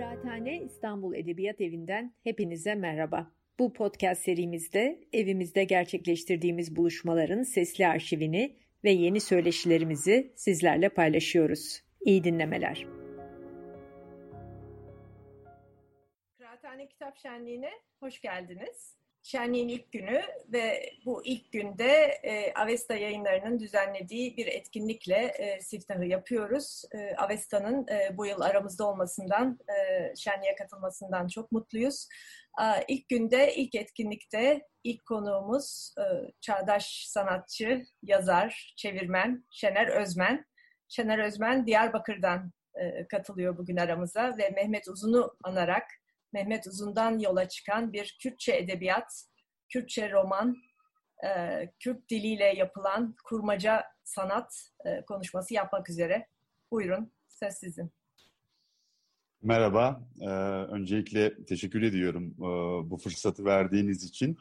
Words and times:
Kıraathane 0.00 0.62
İstanbul 0.62 1.14
Edebiyat 1.14 1.60
Evi'nden 1.60 2.14
hepinize 2.24 2.74
merhaba. 2.74 3.32
Bu 3.58 3.72
podcast 3.72 4.22
serimizde 4.22 5.00
evimizde 5.12 5.64
gerçekleştirdiğimiz 5.64 6.76
buluşmaların 6.76 7.42
sesli 7.42 7.86
arşivini 7.86 8.56
ve 8.84 8.90
yeni 8.90 9.20
söyleşilerimizi 9.20 10.32
sizlerle 10.36 10.88
paylaşıyoruz. 10.88 11.82
İyi 12.00 12.24
dinlemeler. 12.24 12.86
Kıraathane 16.38 16.88
Kitap 16.88 17.16
Şenliği'ne 17.16 17.70
hoş 18.00 18.20
geldiniz. 18.20 18.99
Şenliğin 19.22 19.68
ilk 19.68 19.92
günü 19.92 20.22
ve 20.52 20.92
bu 21.06 21.24
ilk 21.24 21.52
günde 21.52 21.92
e, 22.22 22.52
Avesta 22.54 22.94
yayınlarının 22.94 23.58
düzenlediği 23.58 24.36
bir 24.36 24.46
etkinlikle 24.46 25.16
e, 25.16 25.60
siftahı 25.60 26.04
yapıyoruz. 26.04 26.82
E, 26.94 27.14
Avesta'nın 27.16 27.86
e, 27.88 28.16
bu 28.16 28.26
yıl 28.26 28.40
aramızda 28.40 28.88
olmasından, 28.88 29.58
e, 29.68 30.12
şenliğe 30.16 30.54
katılmasından 30.54 31.28
çok 31.28 31.52
mutluyuz. 31.52 32.08
E, 32.60 32.64
ilk 32.88 33.08
günde, 33.08 33.54
ilk 33.54 33.74
etkinlikte 33.74 34.62
ilk 34.84 35.06
konuğumuz 35.06 35.94
e, 35.98 36.04
çağdaş 36.40 37.04
sanatçı, 37.08 37.82
yazar, 38.02 38.74
çevirmen 38.76 39.44
Şener 39.50 39.88
Özmen. 39.88 40.44
Şener 40.88 41.18
Özmen 41.18 41.66
Diyarbakır'dan 41.66 42.52
e, 42.74 43.06
katılıyor 43.06 43.58
bugün 43.58 43.76
aramıza 43.76 44.34
ve 44.38 44.50
Mehmet 44.50 44.88
Uzun'u 44.88 45.36
anarak 45.44 45.99
Mehmet 46.32 46.66
Uzun'dan 46.66 47.18
yola 47.18 47.48
çıkan 47.48 47.92
bir 47.92 48.18
Kürtçe 48.22 48.56
edebiyat, 48.56 49.24
Kürtçe 49.68 50.10
roman, 50.10 50.56
e, 51.26 51.72
Kürt 51.78 52.10
diliyle 52.10 52.44
yapılan 52.44 53.16
kurmaca 53.24 53.84
sanat 54.04 54.70
e, 54.84 55.04
konuşması 55.04 55.54
yapmak 55.54 55.90
üzere. 55.90 56.26
Buyurun, 56.70 57.12
söz 57.28 57.54
sizin. 57.54 57.92
Merhaba, 59.42 60.08
ee, 60.20 60.26
öncelikle 60.70 61.44
teşekkür 61.44 61.82
ediyorum 61.82 62.34
e, 62.38 62.90
bu 62.90 62.96
fırsatı 62.96 63.44
verdiğiniz 63.44 64.04
için. 64.04 64.38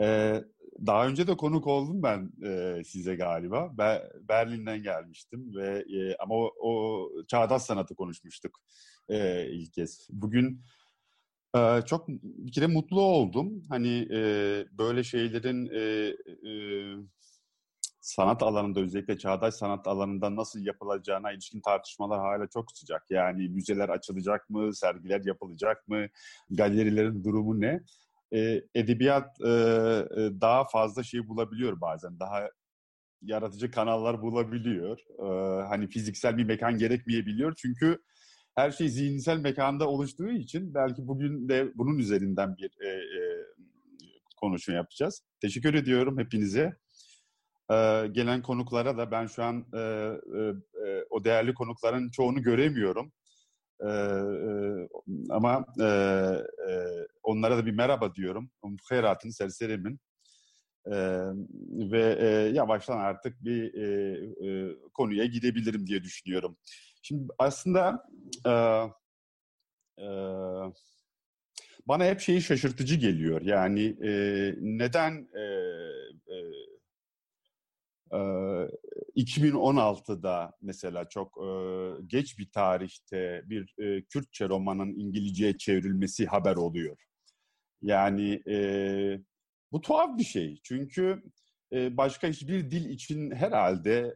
E, 0.00 0.34
daha 0.86 1.06
önce 1.06 1.26
de 1.26 1.36
konuk 1.36 1.66
oldum 1.66 2.02
ben 2.02 2.32
e, 2.46 2.84
size 2.84 3.14
galiba. 3.14 3.78
Be, 3.78 4.10
Berlin'den 4.28 4.82
gelmiştim 4.82 5.54
ve 5.56 5.78
e, 5.78 6.16
ama 6.16 6.34
o, 6.34 6.54
o 6.60 7.08
çağdaş 7.28 7.62
sanatı 7.62 7.94
konuşmuştuk 7.94 8.60
e, 9.08 9.46
ilk 9.46 9.72
kez. 9.72 10.08
Bugün 10.10 10.62
çok 11.86 12.08
bir 12.08 12.52
kere 12.52 12.66
mutlu 12.66 13.00
oldum. 13.00 13.62
Hani 13.68 14.08
e, 14.12 14.20
böyle 14.78 15.04
şeylerin 15.04 15.66
e, 15.66 15.80
e, 16.50 16.52
sanat 18.06 18.42
alanında 18.42 18.80
özellikle 18.80 19.18
çağdaş 19.18 19.54
sanat 19.54 19.86
alanında 19.86 20.36
nasıl 20.36 20.66
yapılacağına 20.66 21.32
ilişkin 21.32 21.60
tartışmalar 21.60 22.18
hala 22.20 22.46
çok 22.46 22.72
sıcak. 22.72 23.10
Yani 23.10 23.48
müzeler 23.48 23.88
açılacak 23.88 24.50
mı, 24.50 24.74
sergiler 24.74 25.24
yapılacak 25.24 25.88
mı, 25.88 26.06
galerilerin 26.50 27.24
durumu 27.24 27.60
ne? 27.60 27.80
E, 28.32 28.62
edebiyat 28.74 29.40
e, 29.40 29.46
daha 30.40 30.64
fazla 30.64 31.02
şey 31.02 31.28
bulabiliyor 31.28 31.80
bazen, 31.80 32.20
daha 32.20 32.48
yaratıcı 33.22 33.70
kanallar 33.70 34.22
bulabiliyor. 34.22 34.98
E, 35.18 35.26
hani 35.68 35.88
fiziksel 35.88 36.36
bir 36.38 36.44
mekan 36.44 36.78
gerekmeyebiliyor 36.78 37.54
çünkü 37.56 38.02
her 38.56 38.70
şey 38.70 38.88
zihinsel 38.88 39.38
mekanda 39.38 39.88
oluştuğu 39.88 40.28
için 40.28 40.74
belki 40.74 41.06
bugün 41.08 41.48
de 41.48 41.72
bunun 41.74 41.98
üzerinden 41.98 42.56
bir 42.56 42.70
e, 42.80 42.88
e, 42.88 43.46
konuşma 44.36 44.74
yapacağız. 44.74 45.22
Teşekkür 45.40 45.74
ediyorum 45.74 46.18
hepinize. 46.18 46.76
Ee, 47.70 48.06
gelen 48.12 48.42
konuklara 48.42 48.98
da 48.98 49.10
ben 49.10 49.26
şu 49.26 49.44
an 49.44 49.66
e, 49.74 49.78
e, 49.78 50.40
e 50.88 51.04
o 51.10 51.24
değerli 51.24 51.54
konukların 51.54 52.10
çoğunu 52.10 52.42
göremiyorum. 52.42 53.12
E, 53.80 53.88
e, 53.88 54.88
ama 55.30 55.66
e, 55.80 55.84
e, 55.84 56.72
onlara 57.22 57.56
da 57.56 57.66
bir 57.66 57.72
merhaba 57.72 58.14
diyorum. 58.14 58.50
Muhayratın 58.62 59.30
serserimin. 59.30 60.00
E, 60.86 60.96
ve 61.72 62.16
e, 62.20 62.26
yavaştan 62.54 62.98
artık 62.98 63.44
bir 63.44 63.74
e, 63.74 63.86
e, 64.48 64.76
konuya 64.94 65.26
gidebilirim 65.26 65.86
diye 65.86 66.02
düşünüyorum. 66.02 66.56
Şimdi 67.06 67.32
aslında 67.38 68.08
e, 68.46 68.50
e, 70.04 70.08
bana 71.86 72.04
hep 72.04 72.20
şeyi 72.20 72.42
şaşırtıcı 72.42 72.94
geliyor. 72.94 73.42
Yani 73.42 73.96
e, 74.02 74.10
neden 74.60 75.28
e, 75.34 75.42
e, 76.34 76.36
e, 78.12 78.18
2016'da 79.16 80.52
mesela 80.62 81.08
çok 81.08 81.38
e, 81.38 81.48
geç 82.06 82.38
bir 82.38 82.50
tarihte 82.50 83.42
bir 83.44 83.74
e, 83.78 84.02
Kürtçe 84.04 84.48
romanın 84.48 84.94
İngilizceye 84.94 85.58
çevrilmesi 85.58 86.26
haber 86.26 86.56
oluyor. 86.56 86.96
Yani 87.82 88.42
e, 88.48 88.56
bu 89.72 89.80
tuhaf 89.80 90.18
bir 90.18 90.24
şey. 90.24 90.60
Çünkü 90.62 91.22
başka 91.72 92.28
hiçbir 92.28 92.70
dil 92.70 92.90
için 92.90 93.30
herhalde 93.30 94.14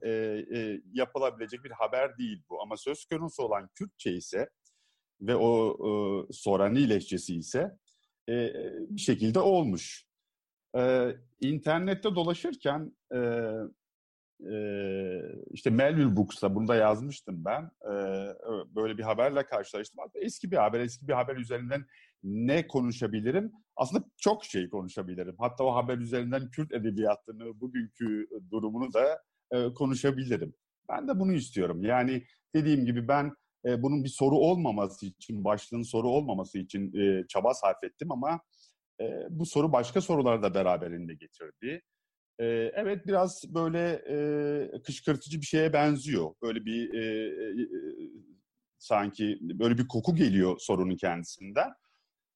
yapılabilecek 0.93 1.65
bir 1.65 1.71
haber 1.71 2.19
değil 2.19 2.43
bu. 2.50 2.62
Ama 2.62 2.77
söz 2.77 3.05
konusu 3.05 3.43
olan 3.43 3.69
Kürtçe 3.75 4.12
ise 4.12 4.50
ve 5.21 5.37
o 5.37 5.77
Sorani 6.33 6.91
lehçesi 6.91 7.37
ise 7.37 7.77
bir 8.88 9.00
şekilde 9.00 9.41
olmuş. 9.41 10.05
İnternette 11.41 12.15
dolaşırken 12.15 12.97
işte 15.50 15.71
Melville 15.71 16.17
Books'ta 16.17 16.55
bunu 16.55 16.69
da 16.69 16.75
yazmıştım 16.75 17.44
ben. 17.44 17.71
Böyle 18.75 18.99
bir 18.99 19.03
haberle 19.03 19.47
karşılaştım. 19.47 20.05
Eski 20.15 20.50
bir 20.50 20.56
haber, 20.56 20.81
eski 20.81 21.09
bir 21.09 21.12
haber 21.12 21.37
üzerinden 21.37 21.87
ne 22.22 22.67
konuşabilirim? 22.67 23.53
Aslında 23.81 24.05
çok 24.17 24.45
şey 24.45 24.69
konuşabilirim. 24.69 25.35
Hatta 25.39 25.65
o 25.65 25.75
haber 25.75 25.99
üzerinden 25.99 26.51
Kürt 26.51 26.73
edebiyatını, 26.73 27.61
bugünkü 27.61 28.29
durumunu 28.51 28.93
da 28.93 29.23
e, 29.53 29.75
konuşabilirim. 29.75 30.55
Ben 30.89 31.09
de 31.09 31.21
bunu 31.21 31.33
istiyorum. 31.33 31.85
Yani 31.85 32.25
dediğim 32.55 32.87
gibi 32.87 33.09
ben 33.09 33.33
e, 33.67 33.83
bunun 33.83 34.05
bir 34.05 34.09
soru 34.09 34.37
olmaması 34.37 35.07
için, 35.07 35.45
başlığın 35.45 35.83
soru 35.83 36.09
olmaması 36.09 36.59
için 36.59 36.93
e, 36.99 37.27
çaba 37.29 37.55
sarf 37.55 37.85
ettim 37.85 38.13
ama 38.13 38.41
e, 39.01 39.05
bu 39.31 39.47
soru 39.47 39.73
başka 39.73 40.01
soruları 40.01 40.43
da 40.43 40.55
beraberinde 40.55 41.15
getirdi. 41.15 41.83
E, 42.39 42.47
evet 42.75 43.07
biraz 43.07 43.45
böyle 43.55 44.03
e, 44.09 44.83
kışkırtıcı 44.83 45.41
bir 45.41 45.47
şeye 45.47 45.73
benziyor. 45.73 46.35
Böyle 46.43 46.65
bir 46.65 46.95
e, 46.95 47.27
e, 47.62 47.69
sanki 48.79 49.39
böyle 49.43 49.79
bir 49.79 49.89
koku 49.89 50.15
geliyor 50.15 50.57
sorunun 50.59 50.97
kendisinden 50.97 51.71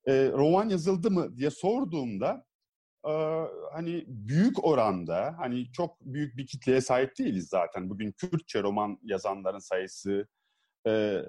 e, 0.07 0.13
roman 0.33 0.69
yazıldı 0.69 1.11
mı 1.11 1.37
diye 1.37 1.51
sorduğumda 1.51 2.47
e, 3.07 3.13
hani 3.73 4.05
büyük 4.09 4.65
oranda 4.65 5.35
hani 5.39 5.73
çok 5.73 6.01
büyük 6.01 6.37
bir 6.37 6.47
kitleye 6.47 6.81
sahip 6.81 7.19
değiliz 7.19 7.49
zaten. 7.49 7.91
Bugün 7.91 8.13
Kürtçe 8.13 8.63
roman 8.63 8.99
yazanların 9.03 9.59
sayısı 9.59 10.27
e, 10.87 11.23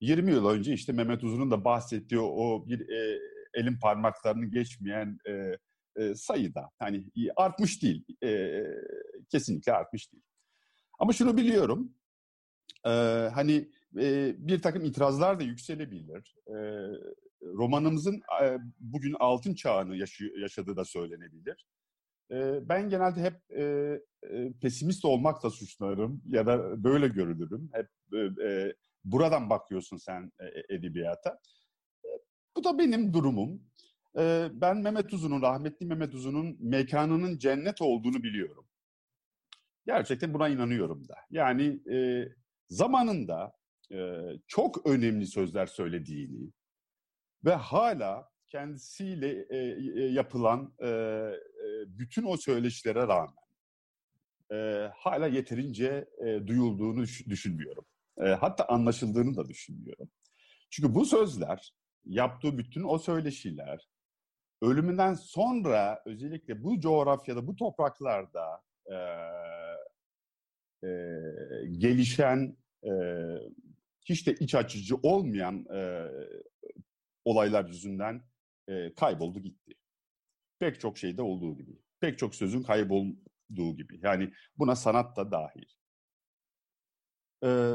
20 0.00 0.30
yıl 0.30 0.46
önce 0.48 0.72
işte 0.72 0.92
Mehmet 0.92 1.24
Uzun'un 1.24 1.50
da 1.50 1.64
bahsettiği 1.64 2.20
o 2.20 2.66
bir 2.68 2.88
e, 2.88 3.18
elin 3.54 3.78
parmaklarını 3.78 4.46
geçmeyen 4.46 5.18
e, 5.28 5.58
e, 5.96 6.14
sayıda. 6.14 6.70
Hani 6.78 7.04
artmış 7.36 7.82
değil. 7.82 8.04
E, 8.24 8.62
kesinlikle 9.30 9.72
artmış 9.72 10.12
değil. 10.12 10.22
Ama 10.98 11.12
şunu 11.12 11.36
biliyorum. 11.36 11.94
E, 12.86 12.90
hani 13.34 13.70
e, 14.00 14.34
bir 14.38 14.62
takım 14.62 14.84
itirazlar 14.84 15.40
da 15.40 15.44
yükselebilir. 15.44 16.34
E, 16.48 16.56
romanımızın 17.54 18.22
e, 18.42 18.58
bugün 18.80 19.14
altın 19.20 19.54
çağını 19.54 19.96
yaşadığı 20.36 20.76
da 20.76 20.84
söylenebilir. 20.84 21.66
E, 22.30 22.68
ben 22.68 22.88
genelde 22.88 23.20
hep 23.20 23.58
e, 23.58 24.52
pesimist 24.60 25.04
olmakla 25.04 25.50
suçlarım 25.50 26.22
ya 26.26 26.46
da 26.46 26.84
böyle 26.84 27.08
görülürüm. 27.08 27.70
Hep 27.72 27.88
buradan 29.04 29.50
bakıyorsun 29.50 29.96
sen 29.96 30.32
edebiyata. 30.68 31.38
Bu 32.56 32.64
da 32.64 32.78
benim 32.78 33.12
durumum. 33.12 33.62
Ben 34.52 34.76
Mehmet 34.76 35.12
Uzun'un, 35.12 35.42
rahmetli 35.42 35.86
Mehmet 35.86 36.14
Uzun'un 36.14 36.56
mekanının 36.60 37.38
cennet 37.38 37.82
olduğunu 37.82 38.22
biliyorum. 38.22 38.66
Gerçekten 39.86 40.34
buna 40.34 40.48
inanıyorum 40.48 41.08
da. 41.08 41.14
Yani 41.30 41.80
zamanında 42.68 43.52
çok 44.46 44.86
önemli 44.86 45.26
sözler 45.26 45.66
söylediğini, 45.66 46.50
ve 47.44 47.54
hala 47.54 48.28
kendisiyle 48.48 49.46
e, 49.50 49.58
e, 50.02 50.12
yapılan 50.12 50.74
e, 50.78 50.88
e, 50.88 51.38
bütün 51.86 52.24
o 52.24 52.36
söyleşilere 52.36 53.08
rağmen 53.08 53.44
e, 54.52 54.88
hala 54.94 55.26
yeterince 55.26 56.08
e, 56.26 56.46
duyulduğunu 56.46 57.02
düşünmüyorum. 57.02 57.84
E, 58.18 58.28
hatta 58.28 58.64
anlaşıldığını 58.68 59.36
da 59.36 59.48
düşünmüyorum. 59.48 60.10
Çünkü 60.70 60.94
bu 60.94 61.06
sözler, 61.06 61.74
yaptığı 62.04 62.58
bütün 62.58 62.82
o 62.82 62.98
söyleşiler, 62.98 63.88
ölümünden 64.62 65.14
sonra 65.14 66.02
özellikle 66.06 66.64
bu 66.64 66.80
coğrafyada, 66.80 67.46
bu 67.46 67.56
topraklarda 67.56 68.62
e, 68.86 68.94
e, 70.88 70.90
gelişen, 71.78 72.56
e, 72.84 72.90
hiç 74.04 74.26
de 74.26 74.34
iç 74.34 74.54
açıcı 74.54 74.96
olmayan 74.96 75.66
e, 75.74 76.08
olaylar 77.24 77.64
yüzünden 77.64 78.22
e, 78.68 78.94
kayboldu 78.94 79.42
gitti. 79.42 79.72
Pek 80.58 80.80
çok 80.80 80.98
şeyde 80.98 81.22
olduğu 81.22 81.56
gibi. 81.56 81.78
Pek 82.00 82.18
çok 82.18 82.34
sözün 82.34 82.62
kaybolduğu 82.62 83.76
gibi. 83.76 84.00
Yani 84.02 84.32
buna 84.58 84.76
sanat 84.76 85.16
da 85.16 85.30
dahil. 85.30 85.64
Ee, 87.44 87.74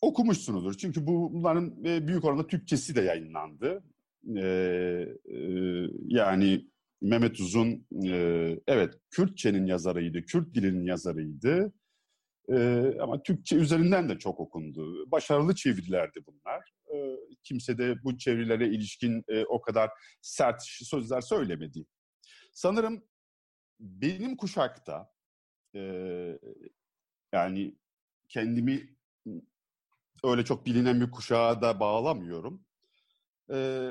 okumuşsunuzdur. 0.00 0.74
Çünkü 0.74 1.06
bunların 1.06 1.84
büyük 1.84 2.24
oranda 2.24 2.46
Türkçesi 2.46 2.96
de 2.96 3.00
yayınlandı. 3.00 3.84
Ee, 4.36 5.08
yani 6.06 6.66
Mehmet 7.02 7.40
Uzun, 7.40 7.86
e, 8.04 8.58
evet 8.66 8.94
Kürtçenin 9.10 9.66
yazarıydı, 9.66 10.22
Kürt 10.22 10.54
dilinin 10.54 10.84
yazarıydı. 10.84 11.72
E, 12.48 12.56
ama 13.00 13.22
Türkçe 13.22 13.56
üzerinden 13.56 14.08
de 14.08 14.18
çok 14.18 14.40
okundu. 14.40 15.10
Başarılı 15.10 15.54
çevirilerdi 15.54 16.20
bunlar. 16.26 16.72
E, 16.94 17.16
kimse 17.44 17.78
de 17.78 18.04
bu 18.04 18.18
çevirilere 18.18 18.68
ilişkin 18.68 19.24
e, 19.28 19.44
o 19.44 19.60
kadar 19.60 19.90
sert 20.20 20.62
sözler 20.62 21.20
söylemedi. 21.20 21.86
Sanırım 22.52 23.04
benim 23.80 24.36
kuşakta, 24.36 25.12
e, 25.74 25.80
yani 27.32 27.76
kendimi 28.28 28.96
öyle 30.24 30.44
çok 30.44 30.66
bilinen 30.66 31.00
bir 31.00 31.10
kuşağa 31.10 31.62
da 31.62 31.80
bağlamıyorum. 31.80 32.64
E, 33.52 33.88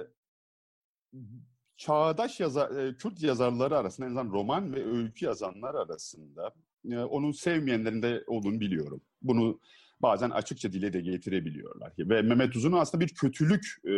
çağdaş 1.78 2.40
yazar, 2.40 2.76
e, 2.76 2.98
Kürt 2.98 3.24
yazarları 3.24 3.78
arasında 3.78 4.08
en 4.08 4.10
azından 4.10 4.34
roman 4.34 4.74
ve 4.76 4.86
öykü 4.86 5.26
yazanlar 5.26 5.76
arasında 5.76 6.54
e, 6.92 6.98
onun 6.98 7.32
sevmeyenlerin 7.32 8.02
de 8.02 8.24
olduğunu 8.28 8.60
biliyorum. 8.60 9.02
Bunu 9.22 9.60
bazen 10.02 10.30
açıkça 10.30 10.74
dile 10.74 10.94
de 10.94 11.02
getirebiliyorlar. 11.02 11.94
Ve 12.00 12.22
Mehmet 12.22 12.56
Uzun'un 12.56 12.78
aslında 12.78 13.06
bir 13.06 13.14
kötülük 13.14 13.66
e, 13.88 13.96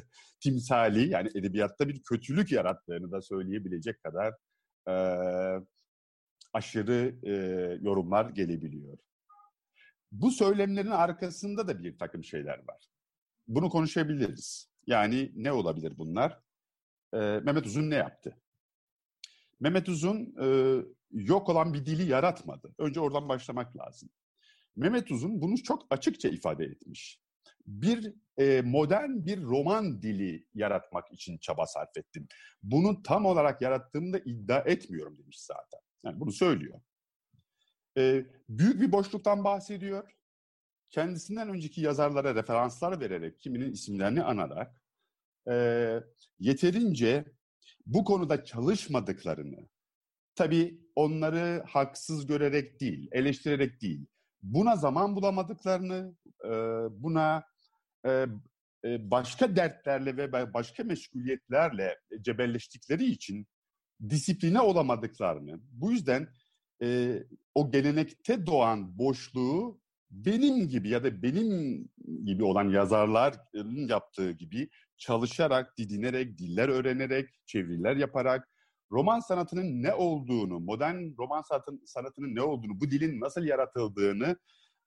timsali 0.40 1.08
yani 1.08 1.28
edebiyatta 1.34 1.88
bir 1.88 2.02
kötülük 2.02 2.52
yarattığını 2.52 3.12
da 3.12 3.22
söyleyebilecek 3.22 4.02
kadar 4.02 4.34
e, 4.88 4.94
aşırı 6.52 7.14
e, 7.22 7.32
yorumlar 7.82 8.30
gelebiliyor. 8.30 8.98
Bu 10.12 10.30
söylemlerin 10.30 10.90
arkasında 10.90 11.68
da 11.68 11.82
bir 11.82 11.98
takım 11.98 12.24
şeyler 12.24 12.58
var. 12.58 12.86
Bunu 13.48 13.70
konuşabiliriz. 13.70 14.72
Yani 14.86 15.32
ne 15.34 15.52
olabilir 15.52 15.92
bunlar? 15.98 16.38
e, 17.14 17.18
Mehmet 17.18 17.66
Uzun 17.66 17.90
ne 17.90 17.94
yaptı? 17.94 18.36
Mehmet 19.60 19.88
Uzun 19.88 20.34
e, 20.42 20.46
yok 21.10 21.48
olan 21.48 21.74
bir 21.74 21.86
dili 21.86 22.10
yaratmadı. 22.10 22.74
Önce 22.78 23.00
oradan 23.00 23.28
başlamak 23.28 23.76
lazım. 23.76 24.08
Mehmet 24.76 25.10
Uzun 25.10 25.42
bunu 25.42 25.62
çok 25.62 25.86
açıkça 25.90 26.28
ifade 26.28 26.64
etmiş. 26.64 27.20
Bir 27.66 28.14
e, 28.38 28.62
modern 28.62 29.26
bir 29.26 29.42
roman 29.42 30.02
dili 30.02 30.46
yaratmak 30.54 31.12
için 31.12 31.38
çaba 31.38 31.66
sarf 31.66 31.96
ettim. 31.96 32.28
Bunu 32.62 33.02
tam 33.02 33.26
olarak 33.26 33.62
yarattığımda 33.62 34.18
iddia 34.18 34.58
etmiyorum 34.58 35.18
demiş 35.18 35.40
zaten. 35.40 35.80
Yani 36.04 36.20
bunu 36.20 36.32
söylüyor. 36.32 36.80
E, 37.98 38.26
büyük 38.48 38.80
bir 38.80 38.92
boşluktan 38.92 39.44
bahsediyor. 39.44 40.10
Kendisinden 40.90 41.48
önceki 41.48 41.80
yazarlara 41.80 42.34
referanslar 42.34 43.00
vererek, 43.00 43.40
kiminin 43.40 43.72
isimlerini 43.72 44.22
anarak 44.22 44.76
e, 45.50 45.54
yeterince 46.38 47.24
bu 47.86 48.04
konuda 48.04 48.44
çalışmadıklarını, 48.44 49.68
tabii 50.34 50.80
onları 50.96 51.64
haksız 51.66 52.26
görerek 52.26 52.80
değil, 52.80 53.08
eleştirerek 53.12 53.82
değil, 53.82 54.06
buna 54.42 54.76
zaman 54.76 55.16
bulamadıklarını, 55.16 56.14
buna 56.90 57.44
başka 58.84 59.56
dertlerle 59.56 60.16
ve 60.16 60.54
başka 60.54 60.84
meşguliyetlerle 60.84 61.98
cebelleştikleri 62.20 63.04
için 63.04 63.46
disipline 64.08 64.60
olamadıklarını, 64.60 65.60
bu 65.72 65.92
yüzden 65.92 66.28
o 67.54 67.70
gelenekte 67.70 68.46
doğan 68.46 68.98
boşluğu 68.98 69.80
benim 70.10 70.68
gibi 70.68 70.88
ya 70.88 71.04
da 71.04 71.22
benim 71.22 71.78
gibi 72.24 72.44
olan 72.44 72.70
yazarların 72.70 73.88
yaptığı 73.88 74.30
gibi 74.30 74.68
çalışarak, 74.96 75.78
didinerek, 75.78 76.38
diller 76.38 76.68
öğrenerek, 76.68 77.28
çeviriler 77.46 77.96
yaparak 77.96 78.48
roman 78.92 79.20
sanatının 79.20 79.82
ne 79.82 79.94
olduğunu, 79.94 80.60
modern 80.60 81.16
roman 81.18 81.42
sanatın, 81.42 81.82
sanatının 81.86 82.34
ne 82.34 82.42
olduğunu, 82.42 82.80
bu 82.80 82.90
dilin 82.90 83.20
nasıl 83.20 83.44
yaratıldığını 83.44 84.36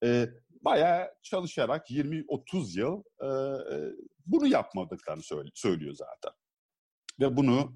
e, 0.04 0.30
bayağı 0.62 1.08
çalışarak 1.24 1.92
20-30 1.92 2.80
yıl 2.80 3.04
e, 3.22 3.28
e, 3.76 3.92
bunu 4.26 4.48
yapmadıklarını 4.48 5.24
söylüyor 5.54 5.94
zaten. 5.94 6.32
Ve 7.20 7.38
bunu 7.38 7.76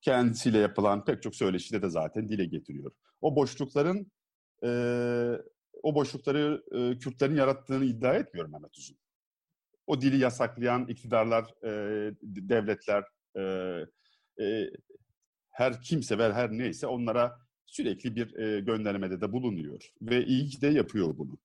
kendisiyle 0.00 0.58
yapılan 0.58 1.04
pek 1.04 1.22
çok 1.22 1.36
söyleşide 1.36 1.82
de 1.82 1.90
zaten 1.90 2.28
dile 2.28 2.44
getiriyor. 2.44 2.92
O 3.20 3.36
boşlukların 3.36 4.12
e, 4.64 4.70
o 5.82 5.94
boşlukları 5.94 6.62
e, 6.72 6.98
Kürtlerin 6.98 7.36
yarattığını 7.36 7.84
iddia 7.84 8.14
etmiyorum 8.14 8.52
Mehmet 8.52 8.78
Uzun 8.78 8.96
o 9.90 10.00
dili 10.00 10.18
yasaklayan 10.18 10.86
iktidarlar, 10.88 11.44
e, 11.64 11.70
devletler, 12.22 13.04
e, 13.36 13.42
e, 14.44 14.70
her 15.60 15.82
kimse 15.82 16.18
ve 16.18 16.32
her 16.32 16.50
neyse 16.52 16.86
onlara 16.86 17.40
sürekli 17.66 18.16
bir 18.16 18.38
e, 18.38 18.60
göndermede 18.60 19.20
de 19.20 19.32
bulunuyor. 19.32 19.92
Ve 20.02 20.26
iyi 20.26 20.48
ki 20.48 20.60
de 20.60 20.66
yapıyor 20.66 21.18
bunu. 21.18 21.38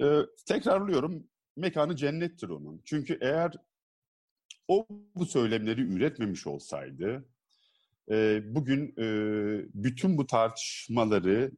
E, 0.00 0.26
tekrarlıyorum, 0.46 1.26
mekanı 1.56 1.96
cennettir 1.96 2.48
onun. 2.48 2.82
Çünkü 2.84 3.18
eğer 3.20 3.52
o 4.68 4.86
bu 5.14 5.26
söylemleri 5.26 5.80
üretmemiş 5.80 6.46
olsaydı, 6.46 7.24
e, 8.10 8.42
bugün 8.54 8.94
e, 8.98 9.06
bütün 9.74 10.18
bu 10.18 10.26
tartışmaları 10.26 11.52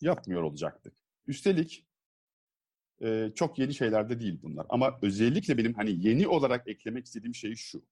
yapmıyor 0.00 0.42
olacaktık. 0.42 0.94
Üstelik 1.26 1.86
e, 3.02 3.32
çok 3.34 3.58
yeni 3.58 3.74
şeyler 3.74 4.08
de 4.08 4.20
değil 4.20 4.38
bunlar. 4.42 4.66
Ama 4.68 4.98
özellikle 5.02 5.58
benim 5.58 5.74
hani 5.74 6.08
yeni 6.08 6.28
olarak 6.28 6.68
eklemek 6.68 7.06
istediğim 7.06 7.34
şey 7.34 7.54
şu. 7.54 7.82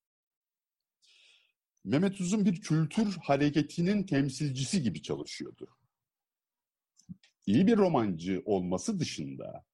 Mehmet 1.85 2.21
Uzun 2.21 2.45
bir 2.45 2.61
kültür 2.61 3.17
hareketinin 3.23 4.03
temsilcisi 4.03 4.83
gibi 4.83 5.03
çalışıyordu. 5.03 5.69
İyi 7.47 7.67
bir 7.67 7.77
romancı 7.77 8.43
olması 8.45 9.01
dışında 9.01 9.65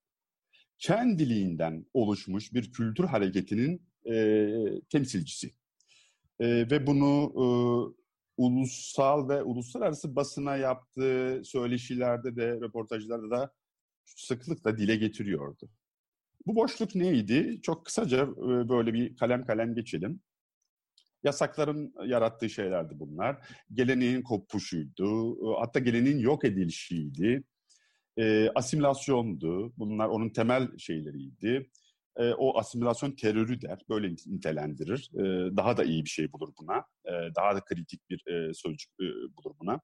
kendiliğinden 0.79 1.87
oluşmuş 1.95 2.53
bir 2.53 2.73
kültür 2.73 3.05
hareketinin 3.05 3.83
e, 4.11 4.49
temsilcisi. 4.91 5.51
E, 6.41 6.47
ve 6.71 6.87
bunu 6.87 7.33
e, 7.37 7.45
ulusal 8.37 9.29
ve 9.29 9.43
uluslararası 9.43 10.17
basına 10.17 10.57
yaptığı 10.57 11.43
söyleşilerde 11.45 12.37
de, 12.37 12.61
röportajlarda 12.61 13.31
da 13.31 13.53
sıklıkla 14.05 14.79
dile 14.79 14.97
getiriyordu. 14.97 15.69
Bu 16.47 16.55
boşluk 16.55 16.95
neydi? 16.95 17.61
Çok 17.63 17.87
kısaca 17.87 18.23
e, 18.23 18.69
böyle 18.69 18.95
bir 18.95 19.17
kalem 19.17 19.47
kalem 19.47 19.75
geçelim. 19.75 20.21
Yasakların 21.25 21.95
yarattığı 22.07 22.51
şeylerdi 22.51 22.95
bunlar. 22.99 23.37
Geleneğin 23.73 24.23
kopuşuydu, 24.23 25.37
hatta 25.61 25.79
geleneğin 25.79 26.19
yok 26.19 26.45
edilişiydi. 26.45 27.45
E, 28.17 28.51
asimilasyondu, 28.55 29.73
bunlar 29.77 30.09
onun 30.09 30.31
temel 30.31 30.79
şeyleriydi. 30.79 31.71
E, 32.17 32.33
o 32.33 32.59
asimilasyon 32.59 33.13
terörü 33.13 33.61
der, 33.61 33.79
böyle 33.89 34.09
nitelendirir. 34.27 35.11
E, 35.15 35.57
daha 35.57 35.77
da 35.77 35.85
iyi 35.85 36.05
bir 36.05 36.11
şey 36.11 36.33
bulur 36.33 36.53
buna, 36.61 36.77
e, 37.05 37.13
daha 37.37 37.57
da 37.57 37.61
kritik 37.61 38.11
bir 38.11 38.27
e, 38.27 38.55
sözcük 38.55 38.91
e, 39.01 39.05
bulur 39.05 39.55
buna. 39.61 39.81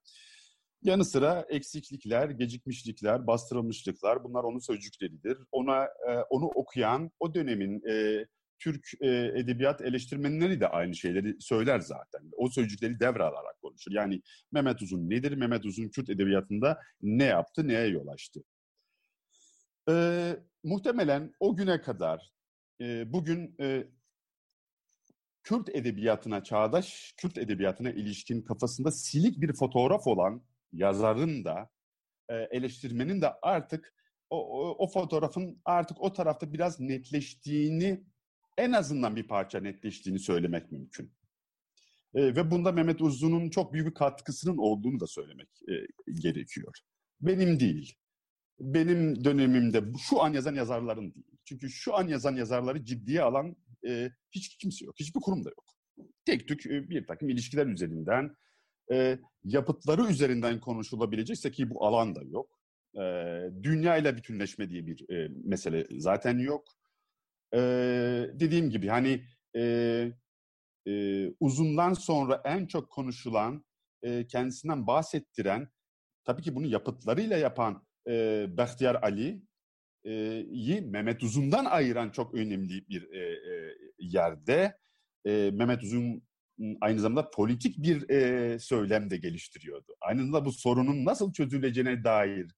Yanı 0.83 1.05
sıra 1.05 1.45
eksiklikler, 1.49 2.29
gecikmişlikler, 2.29 3.27
bastırılmışlıklar 3.27 4.23
bunlar 4.23 4.43
onun 4.43 4.59
sözcükleridir. 4.59 5.37
Ona 5.51 5.83
e, 5.85 6.11
onu 6.29 6.45
okuyan 6.45 7.11
o 7.19 7.33
dönemin 7.33 7.81
e, 7.89 8.25
Türk 8.61 8.91
e, 9.01 9.07
edebiyat 9.35 9.81
eleştirmenleri 9.81 10.59
de 10.59 10.67
aynı 10.67 10.95
şeyleri 10.95 11.35
söyler 11.39 11.79
zaten. 11.79 12.21
O 12.37 12.49
sözcükleri 12.49 12.99
devralarak 12.99 13.61
konuşur. 13.61 13.91
Yani 13.91 14.21
Mehmet 14.51 14.81
Uzun 14.81 15.09
nedir? 15.09 15.31
Mehmet 15.31 15.65
Uzun 15.65 15.89
Kürt 15.89 16.09
edebiyatında 16.09 16.79
ne 17.01 17.23
yaptı, 17.23 17.67
neye 17.67 17.87
yol 17.87 18.07
açtı? 18.07 18.43
E, 19.89 20.35
muhtemelen 20.63 21.33
o 21.39 21.55
güne 21.55 21.81
kadar 21.81 22.31
e, 22.81 23.13
bugün 23.13 23.55
e, 23.59 23.87
Kürt 25.43 25.69
edebiyatına, 25.69 26.43
çağdaş 26.43 27.13
Kürt 27.17 27.37
edebiyatına 27.37 27.91
ilişkin 27.91 28.41
kafasında 28.41 28.91
silik 28.91 29.41
bir 29.41 29.53
fotoğraf 29.53 30.07
olan 30.07 30.43
yazarın 30.73 31.45
da 31.45 31.69
e, 32.29 32.35
eleştirmenin 32.35 33.21
de 33.21 33.33
artık 33.41 33.93
o, 34.29 34.37
o, 34.37 34.75
o 34.83 34.87
fotoğrafın 34.87 35.61
artık 35.65 36.01
o 36.01 36.13
tarafta 36.13 36.53
biraz 36.53 36.79
netleştiğini 36.79 38.03
en 38.61 38.71
azından 38.71 39.15
bir 39.15 39.27
parça 39.27 39.59
netleştiğini 39.59 40.19
söylemek 40.19 40.71
mümkün. 40.71 41.11
E, 42.13 42.35
ve 42.35 42.51
bunda 42.51 42.71
Mehmet 42.71 43.01
Uzun'un 43.01 43.49
çok 43.49 43.73
büyük 43.73 43.87
bir 43.87 43.93
katkısının 43.93 44.57
olduğunu 44.57 44.99
da 44.99 45.07
söylemek 45.07 45.49
e, 45.69 45.73
gerekiyor. 46.11 46.73
Benim 47.21 47.59
değil. 47.59 47.95
benim 48.59 49.23
dönemimde 49.23 49.83
şu 50.09 50.21
an 50.23 50.33
yazan 50.33 50.55
yazarların 50.55 51.13
değil. 51.13 51.25
Çünkü 51.45 51.69
şu 51.69 51.95
an 51.95 52.07
yazan 52.07 52.35
yazarları 52.35 52.85
ciddiye 52.85 53.21
alan 53.21 53.55
e, 53.87 54.11
hiç 54.31 54.57
kimse 54.57 54.85
yok. 54.85 54.95
Hiçbir 54.99 55.19
kurum 55.21 55.45
da 55.45 55.49
yok. 55.49 55.65
Tek 56.25 56.47
tük 56.47 56.65
e, 56.65 56.89
bir 56.89 57.07
takım 57.07 57.29
ilişkiler 57.29 57.67
üzerinden, 57.67 58.35
e, 58.91 59.19
yapıtları 59.43 60.09
üzerinden 60.11 60.59
konuşulabilecekse 60.59 61.51
ki 61.51 61.69
bu 61.69 61.85
alan 61.85 62.15
da 62.15 62.21
yok. 62.23 62.59
E, 62.95 63.03
dünya 63.63 63.97
ile 63.97 64.17
bütünleşme 64.17 64.69
diye 64.69 64.87
bir 64.87 65.09
e, 65.09 65.31
mesele 65.43 65.87
zaten 65.91 66.39
yok. 66.39 66.80
E, 67.53 67.59
dediğim 68.33 68.69
gibi 68.69 68.87
hani 68.87 69.23
e, 69.55 69.61
e, 70.87 71.27
uzundan 71.39 71.93
sonra 71.93 72.41
en 72.45 72.65
çok 72.65 72.89
konuşulan, 72.89 73.65
e, 74.03 74.27
kendisinden 74.27 74.87
bahsettiren, 74.87 75.67
tabii 76.25 76.41
ki 76.41 76.55
bunu 76.55 76.67
yapıtlarıyla 76.67 77.37
yapan 77.37 77.87
e, 78.07 78.45
Bahtiyar 78.57 78.95
Ali'yi 78.95 80.81
Mehmet 80.81 81.23
Uzun'dan 81.23 81.65
ayıran 81.65 82.09
çok 82.09 82.33
önemli 82.33 82.87
bir 82.89 83.11
e, 83.13 83.19
e, 83.19 83.75
yerde. 83.99 84.77
E, 85.25 85.51
Mehmet 85.53 85.83
Uzun 85.83 86.23
aynı 86.81 86.99
zamanda 86.99 87.29
politik 87.29 87.83
bir 87.83 88.09
e, 88.09 88.59
söylem 88.59 89.09
de 89.09 89.17
geliştiriyordu. 89.17 89.95
Aynı 90.01 90.19
zamanda 90.19 90.45
bu 90.45 90.51
sorunun 90.51 91.05
nasıl 91.05 91.33
çözüleceğine 91.33 92.03
dair, 92.03 92.51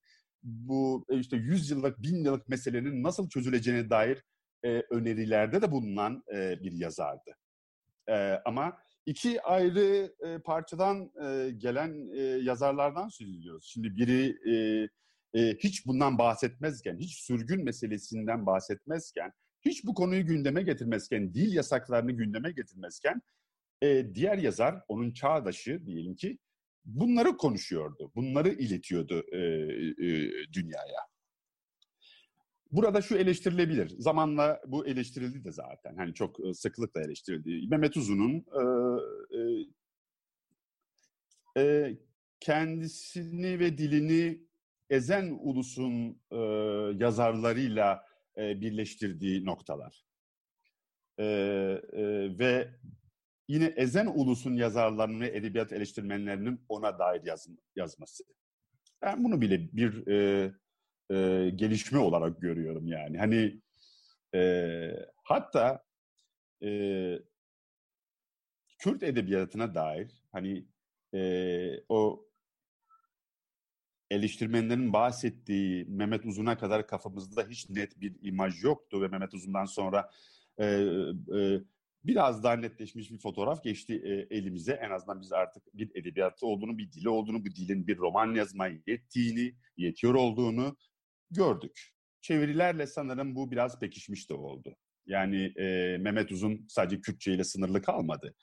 bu 0.44 1.06
işte 1.12 1.38
100 1.38 1.72
yıllık, 1.72 2.04
1000 2.04 2.24
yıllık 2.26 2.50
meselenin 2.50 3.04
nasıl 3.04 3.30
çözüleceğine 3.30 3.90
dair 3.90 4.24
e, 4.64 4.84
önerilerde 4.90 5.62
de 5.62 5.72
bulunan 5.72 6.24
e, 6.34 6.64
bir 6.64 6.72
yazardı. 6.72 7.32
E, 8.10 8.14
ama 8.46 8.78
iki 9.06 9.42
ayrı 9.42 10.14
e, 10.20 10.40
parçadan 10.40 11.12
e, 11.24 11.52
gelen 11.52 12.10
e, 12.16 12.22
yazarlardan 12.22 13.08
söz 13.08 13.38
ediyoruz. 13.40 13.70
Şimdi 13.74 13.96
biri 13.96 14.36
e, 14.54 14.88
e, 15.40 15.56
hiç 15.56 15.86
bundan 15.86 16.18
bahsetmezken, 16.18 16.98
hiç 16.98 17.20
sürgün 17.20 17.64
meselesinden 17.64 18.46
bahsetmezken, 18.46 19.32
hiç 19.62 19.86
bu 19.86 19.94
konuyu 19.94 20.26
gündeme 20.26 20.62
getirmezken, 20.62 21.34
dil 21.34 21.54
yasaklarını 21.54 22.12
gündeme 22.12 22.52
getirmezken, 22.52 23.22
e, 23.82 24.16
diğer 24.16 24.38
yazar, 24.38 24.82
onun 24.88 25.14
çağdaşı 25.14 25.86
diyelim 25.86 26.16
ki, 26.16 26.38
bunları 26.86 27.38
konuşuyordu, 27.38 28.12
bunları 28.16 28.50
iletiyordu 28.50 29.24
e, 29.32 29.38
e, 29.38 30.30
dünyaya. 30.54 31.13
Burada 32.74 33.02
şu 33.02 33.16
eleştirilebilir. 33.16 33.90
Zamanla 34.00 34.62
bu 34.68 34.88
eleştirildi 34.88 35.44
de 35.44 35.52
zaten. 35.52 35.96
Hani 35.96 36.14
çok 36.14 36.38
sıklıkla 36.54 37.02
eleştirildi. 37.02 37.68
Mehmet 37.68 37.98
Uzun'un 37.98 38.46
e, 38.60 38.64
e, 41.60 41.64
e, 41.64 41.98
kendisini 42.40 43.60
ve 43.60 43.78
dilini 43.78 44.42
ezen 44.90 45.38
ulusun 45.40 46.22
e, 46.32 46.38
yazarlarıyla 47.04 48.06
e, 48.38 48.62
birleştirdiği 48.62 49.46
noktalar. 49.46 50.06
E, 51.20 51.26
e, 51.94 52.04
ve 52.40 52.70
yine 53.48 53.66
ezen 53.66 54.06
ulusun 54.06 54.54
yazarlarının 54.54 55.20
ve 55.22 55.38
edebiyat 55.38 55.74
eleştirmenlerinin 55.74 56.66
ona 56.70 57.00
dair 57.00 57.22
yaz, 57.26 57.48
yazması. 57.76 58.24
Ben 59.02 59.24
bunu 59.24 59.42
bile 59.42 59.70
bir 59.74 60.08
e, 60.08 60.52
e, 61.14 61.50
gelişme 61.56 62.00
olarak 62.00 62.42
görüyorum 62.42 62.88
yani. 62.88 63.18
Hani 63.18 63.62
e, 64.36 64.92
hatta 65.24 65.84
e, 66.64 67.20
Kürt 68.80 69.04
edebiyatına 69.04 69.76
dair 69.76 70.12
hani 70.32 70.66
e, 71.14 71.22
o 71.90 72.26
eleştirmenlerin 74.12 74.94
bahsettiği 74.94 75.86
Mehmet 75.86 76.26
Uzun'a 76.26 76.58
kadar 76.58 76.88
kafamızda 76.88 77.48
hiç 77.48 77.70
net 77.70 78.02
bir 78.02 78.16
imaj 78.22 78.64
yoktu 78.64 79.02
ve 79.02 79.08
Mehmet 79.08 79.34
Uzun'dan 79.34 79.66
sonra 79.66 80.10
e, 80.58 80.66
e, 81.36 81.62
biraz 82.04 82.44
daha 82.44 82.54
netleşmiş 82.54 83.12
bir 83.12 83.18
fotoğraf 83.18 83.64
geçti 83.64 84.02
e, 84.06 84.38
elimize. 84.38 84.74
En 84.74 84.90
azından 84.90 85.22
biz 85.22 85.34
artık 85.34 85.64
bir 85.74 85.92
edebiyatlı 85.96 86.48
olduğunu, 86.48 86.78
bir 86.78 86.92
dili 86.92 87.10
olduğunu, 87.10 87.46
bu 87.46 87.56
dilin 87.56 87.88
bir 87.88 87.98
roman 87.98 88.36
yazmaya 88.36 88.80
yettiğini, 88.88 89.56
yetiyor 89.78 90.14
olduğunu 90.14 90.78
gördük. 91.34 91.90
Çevirilerle 92.22 92.88
sanırım 92.88 93.36
bu 93.36 93.52
biraz 93.52 93.80
pekişmiş 93.80 94.30
de 94.30 94.34
oldu. 94.34 94.76
Yani 95.06 95.54
e, 95.58 95.98
Mehmet 95.98 96.32
Uzun 96.32 96.66
sadece 96.70 97.02
Kürtçe 97.02 97.34
ile 97.34 97.44
sınırlı 97.44 97.82
kalmadı 97.82 98.36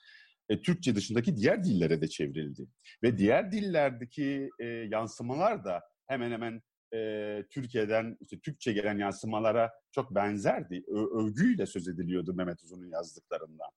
e, 0.51 0.61
Türkçe 0.61 0.95
dışındaki 0.95 1.37
diğer 1.37 1.63
dillere 1.63 2.01
de 2.01 2.07
çevrildi. 2.07 2.67
Ve 3.03 3.17
diğer 3.17 3.51
dillerdeki 3.51 4.49
e, 4.59 4.65
yansımalar 4.65 5.65
da 5.65 5.81
hemen 6.07 6.31
hemen 6.31 6.61
e, 6.93 7.43
Türkiye'den 7.49 8.17
işte 8.21 8.39
Türkçe 8.39 8.73
gelen 8.73 8.97
yansımalara 8.97 9.71
çok 9.91 10.15
benzerdi. 10.15 10.83
Ö- 10.87 11.23
övgüyle 11.23 11.65
söz 11.65 11.87
ediliyordu 11.87 12.33
Mehmet 12.33 12.63
Uzun'un 12.63 12.89
yazdıklarından. 12.89 13.69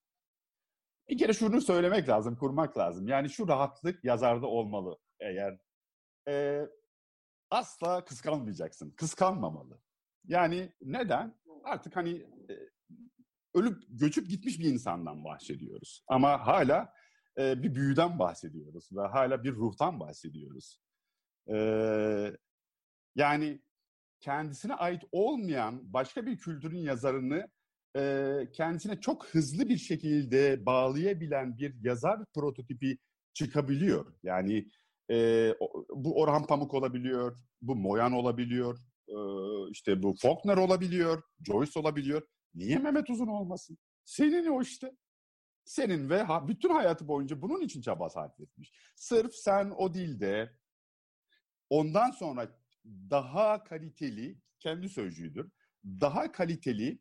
Bir 1.08 1.18
kere 1.18 1.32
şunu 1.32 1.60
söylemek 1.60 2.08
lazım, 2.08 2.36
kurmak 2.36 2.78
lazım. 2.78 3.08
Yani 3.08 3.30
şu 3.30 3.48
rahatlık 3.48 4.04
yazarda 4.04 4.46
olmalı 4.46 4.98
eğer. 5.20 5.58
E, 6.28 6.62
asla 7.50 8.04
kıskanmayacaksın, 8.04 8.90
kıskanmamalı. 8.90 9.80
Yani 10.24 10.72
neden? 10.82 11.34
Artık 11.64 11.96
hani 11.96 12.16
e, 12.50 12.54
ölüp 13.54 13.82
göçüp 13.88 14.30
gitmiş 14.30 14.58
bir 14.58 14.64
insandan 14.64 15.24
bahsediyoruz. 15.24 16.04
Ama 16.08 16.46
hala 16.46 16.94
e, 17.38 17.62
bir 17.62 17.74
büyüden 17.74 18.18
bahsediyoruz 18.18 18.88
ve 18.92 19.06
hala 19.06 19.44
bir 19.44 19.52
ruhtan 19.54 20.00
bahsediyoruz. 20.00 20.80
E, 21.48 21.56
yani 23.14 23.62
kendisine 24.20 24.74
ait 24.74 25.02
olmayan 25.12 25.92
başka 25.92 26.26
bir 26.26 26.38
kültürün 26.38 26.78
yazarını 26.78 27.48
kendisine 28.52 29.00
çok 29.00 29.26
hızlı 29.26 29.68
bir 29.68 29.76
şekilde 29.76 30.66
bağlayabilen 30.66 31.58
bir 31.58 31.84
yazar 31.84 32.24
prototipi 32.34 32.98
çıkabiliyor. 33.34 34.14
Yani 34.22 34.70
e, 35.10 35.50
bu 35.90 36.20
Orhan 36.20 36.46
Pamuk 36.46 36.74
olabiliyor, 36.74 37.38
bu 37.62 37.76
Moyan 37.76 38.12
olabiliyor, 38.12 38.78
e, 39.08 39.16
işte 39.70 40.02
bu 40.02 40.14
Faulkner 40.14 40.56
olabiliyor, 40.56 41.22
Joyce 41.46 41.80
olabiliyor. 41.80 42.22
Niye 42.54 42.78
Mehmet 42.78 43.10
Uzun 43.10 43.26
olmasın? 43.26 43.78
Senin 44.04 44.46
o 44.46 44.62
işte. 44.62 44.92
Senin 45.64 46.10
ve 46.10 46.22
ha, 46.22 46.48
bütün 46.48 46.68
hayatı 46.68 47.08
boyunca 47.08 47.42
bunun 47.42 47.60
için 47.60 47.80
çaba 47.80 48.10
sarf 48.10 48.40
etmiş. 48.40 48.72
Sırf 48.96 49.34
sen 49.34 49.72
o 49.76 49.94
dilde 49.94 50.52
ondan 51.70 52.10
sonra 52.10 52.58
daha 52.84 53.64
kaliteli, 53.64 54.38
kendi 54.60 54.88
sözcüğüdür, 54.88 55.50
daha 55.84 56.32
kaliteli, 56.32 56.98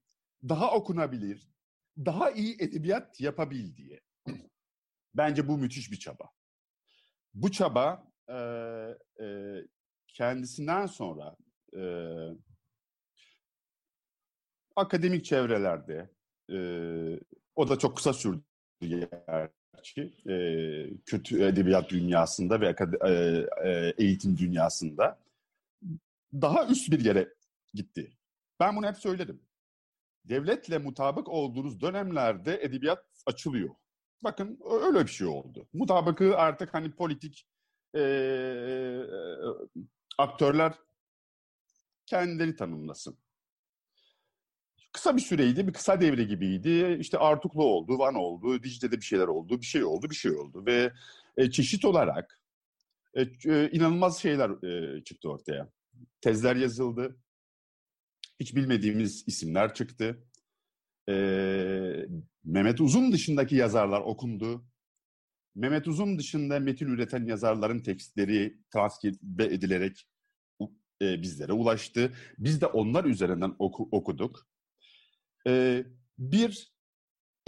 daha 0.50 0.76
okunabilir, 0.76 1.50
daha 1.98 2.32
iyi 2.32 2.56
edebiyat 2.60 3.22
yapabil 3.22 3.76
diye. 3.76 4.02
Bence 5.16 5.48
bu 5.48 5.58
müthiş 5.58 5.92
bir 5.92 6.00
çaba. 6.00 6.30
Bu 7.34 7.52
çaba 7.52 8.08
e, 8.30 8.36
e, 9.24 9.28
kendisinden 10.08 10.86
sonra 10.86 11.36
e, 11.78 11.84
akademik 14.76 15.26
çevrelerde 15.26 16.10
e, 16.52 16.58
o 17.56 17.70
da 17.70 17.80
çok 17.80 17.98
kısa 17.98 18.14
sürdü 18.14 18.44
gerçi 18.82 20.14
e, 20.30 20.36
kötü 21.06 21.44
edebiyat 21.44 21.90
dünyasında 21.90 22.62
ve 22.62 22.76
e, 23.06 23.14
e, 23.70 23.94
eğitim 23.98 24.38
dünyasında 24.38 25.20
daha 26.34 26.68
üst 26.68 26.92
bir 26.92 27.06
yere 27.06 27.34
gitti. 27.74 28.12
Ben 28.60 28.76
bunu 28.76 28.88
hep 28.88 28.98
söyledim. 28.98 29.42
Devletle 30.26 30.78
mutabık 30.78 31.30
olduğunuz 31.30 31.82
dönemlerde 31.82 32.64
edebiyat 32.64 33.06
açılıyor. 33.26 33.70
Bakın 34.24 34.60
öyle 34.82 35.06
bir 35.06 35.12
şey 35.12 35.28
oldu. 35.28 35.68
Mutabıkı 35.74 36.38
artık 36.38 36.74
hani 36.74 36.92
politik 36.92 37.48
e, 37.94 38.02
e, 38.02 39.02
aktörler 40.18 40.74
kendileri 42.06 42.56
tanımlasın 42.56 43.18
kısa 44.94 45.18
bir 45.18 45.22
süreydi, 45.22 45.68
bir 45.68 45.74
kısa 45.74 46.02
devre 46.02 46.24
gibiydi. 46.24 46.98
İşte 47.00 47.18
Artuklu 47.18 47.66
oldu, 47.66 48.00
Van 48.00 48.16
oldu, 48.16 48.64
Dicle'de 48.64 48.98
bir 48.98 49.06
şeyler 49.06 49.28
oldu, 49.28 49.62
bir 49.62 49.66
şey 49.66 49.84
oldu, 49.84 50.10
bir 50.10 50.16
şey 50.16 50.32
oldu. 50.32 50.66
Ve 50.66 50.92
e, 51.38 51.52
çeşit 51.52 51.86
olarak 51.86 52.40
e, 53.14 53.22
e, 53.22 53.70
inanılmaz 53.72 54.22
şeyler 54.22 54.50
e, 54.68 55.04
çıktı 55.04 55.30
ortaya. 55.30 55.70
Tezler 56.22 56.56
yazıldı, 56.56 57.18
hiç 58.40 58.56
bilmediğimiz 58.56 59.24
isimler 59.28 59.74
çıktı. 59.74 60.24
E, 61.10 61.14
Mehmet 62.44 62.82
Uzun 62.82 63.12
dışındaki 63.12 63.56
yazarlar 63.56 64.02
okundu. 64.02 64.66
Mehmet 65.56 65.88
Uzun 65.88 66.20
dışında 66.20 66.60
metin 66.60 66.88
üreten 66.88 67.26
yazarların 67.26 67.80
tekstleri 67.80 68.58
transkribe 68.74 69.46
edilerek 69.46 70.08
e, 71.02 71.22
bizlere 71.22 71.54
ulaştı. 71.54 72.14
Biz 72.40 72.62
de 72.62 72.66
onlar 72.66 73.06
üzerinden 73.06 73.56
oku, 73.60 73.90
okuduk 73.92 74.48
e, 75.48 75.84
bir 76.18 76.74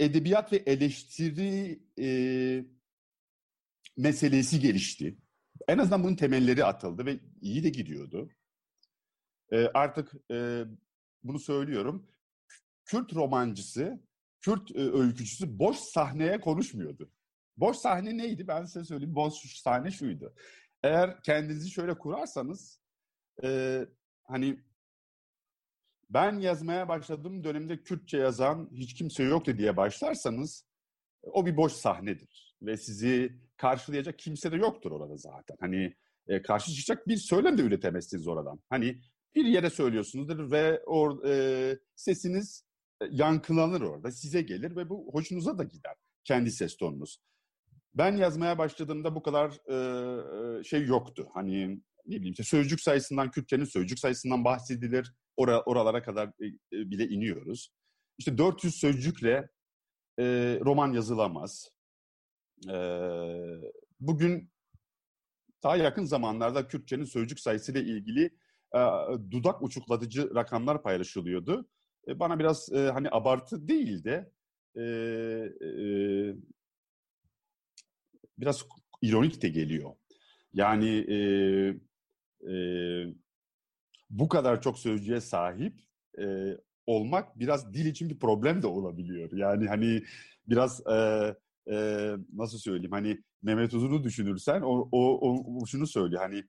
edebiyat 0.00 0.52
ve 0.52 0.56
eleştiri 0.56 1.82
e, 1.98 2.08
meselesi 3.96 4.60
gelişti. 4.60 5.18
En 5.68 5.78
azından 5.78 6.04
bunun 6.04 6.16
temelleri 6.16 6.64
atıldı 6.64 7.06
ve 7.06 7.20
iyi 7.40 7.64
de 7.64 7.68
gidiyordu. 7.68 8.28
e, 9.52 9.66
artık 9.74 10.12
e, 10.32 10.64
bunu 11.22 11.38
söylüyorum. 11.38 12.08
Kürt 12.86 13.14
romancısı, 13.14 14.00
Kürt 14.40 14.70
e, 14.70 14.78
öykücüsü 14.78 15.58
boş 15.58 15.76
sahneye 15.76 16.40
konuşmuyordu. 16.40 17.10
Boş 17.56 17.76
sahne 17.76 18.16
neydi? 18.16 18.48
Ben 18.48 18.64
size 18.64 18.84
söyleyeyim. 18.84 19.14
Boş 19.14 19.34
sahne 19.62 19.90
şuydu. 19.90 20.34
Eğer 20.82 21.22
kendinizi 21.22 21.70
şöyle 21.70 21.98
kurarsanız, 21.98 22.80
e, 23.44 23.80
hani 24.24 24.60
ben 26.10 26.38
yazmaya 26.38 26.88
başladığım 26.88 27.44
dönemde 27.44 27.82
Kürtçe 27.82 28.18
yazan 28.18 28.70
hiç 28.72 28.94
kimse 28.94 29.22
yoktu 29.22 29.58
diye 29.58 29.76
başlarsanız, 29.76 30.66
o 31.22 31.46
bir 31.46 31.56
boş 31.56 31.72
sahnedir. 31.72 32.56
Ve 32.62 32.76
sizi 32.76 33.40
karşılayacak 33.56 34.18
kimse 34.18 34.52
de 34.52 34.56
yoktur 34.56 34.90
orada 34.90 35.16
zaten. 35.16 35.56
Hani 35.60 35.94
e, 36.28 36.42
karşı 36.42 36.72
çıkacak 36.72 37.08
bir 37.08 37.16
söylem 37.16 37.58
de 37.58 37.62
üretemezsiniz 37.62 38.28
oradan. 38.28 38.60
Hani 38.68 39.00
bir 39.34 39.44
yere 39.44 39.70
söylüyorsunuzdur 39.70 40.50
ve 40.50 40.82
or, 40.84 41.24
e, 41.24 41.78
sesiniz 41.94 42.65
yankılanır 43.10 43.80
orada, 43.80 44.10
size 44.10 44.42
gelir 44.42 44.76
ve 44.76 44.88
bu 44.88 45.10
hoşunuza 45.12 45.58
da 45.58 45.64
gider. 45.64 45.94
Kendi 46.24 46.50
ses 46.50 46.76
tonunuz. 46.76 47.18
Ben 47.94 48.16
yazmaya 48.16 48.58
başladığımda 48.58 49.14
bu 49.14 49.22
kadar 49.22 49.50
e, 50.60 50.64
şey 50.64 50.86
yoktu. 50.86 51.28
Hani 51.34 51.80
ne 52.06 52.16
bileyim 52.16 52.32
işte 52.32 52.44
sözcük 52.44 52.80
sayısından, 52.80 53.30
Kürtçenin 53.30 53.64
sözcük 53.64 53.98
sayısından 53.98 54.44
bahsedilir. 54.44 55.12
Ora, 55.36 55.62
oralara 55.62 56.02
kadar 56.02 56.28
e, 56.28 56.50
bile 56.72 57.08
iniyoruz. 57.08 57.72
İşte 58.18 58.38
400 58.38 58.74
sözcükle 58.74 59.48
e, 60.18 60.24
roman 60.64 60.92
yazılamaz. 60.92 61.70
E, 62.68 62.76
bugün 64.00 64.50
daha 65.62 65.76
yakın 65.76 66.04
zamanlarda 66.04 66.68
Kürtçenin 66.68 67.04
sözcük 67.04 67.40
sayısıyla 67.40 67.80
ilgili 67.80 68.24
e, 68.74 68.80
dudak 69.30 69.62
uçuklatıcı 69.62 70.34
rakamlar 70.34 70.82
paylaşılıyordu. 70.82 71.68
E, 72.08 72.20
bana 72.20 72.38
biraz 72.38 72.72
e, 72.72 72.78
hani 72.78 73.08
abartı 73.10 73.68
değil 73.68 74.04
de 74.04 74.32
e, 74.76 74.82
e, 74.82 75.70
biraz 78.38 78.64
ironik 79.02 79.42
de 79.42 79.48
geliyor. 79.48 79.90
Yani 80.52 80.88
e, 80.88 81.16
e, 82.52 82.56
bu 84.10 84.28
kadar 84.28 84.62
çok 84.62 84.78
sözcüğe 84.78 85.20
sahip 85.20 85.80
e, 86.18 86.56
olmak 86.86 87.38
biraz 87.38 87.74
dil 87.74 87.86
için 87.86 88.10
bir 88.10 88.18
problem 88.18 88.62
de 88.62 88.66
olabiliyor. 88.66 89.32
Yani 89.32 89.68
hani 89.68 90.02
biraz 90.48 90.86
e, 90.86 91.34
e, 91.70 91.76
nasıl 92.32 92.58
söyleyeyim 92.58 92.92
hani 92.92 93.22
Mehmet 93.42 93.74
Uzun'u 93.74 94.04
düşünürsen 94.04 94.60
o, 94.60 94.88
o, 94.92 95.30
o 95.62 95.66
şunu 95.66 95.86
söylüyor 95.86 96.22
hani 96.22 96.44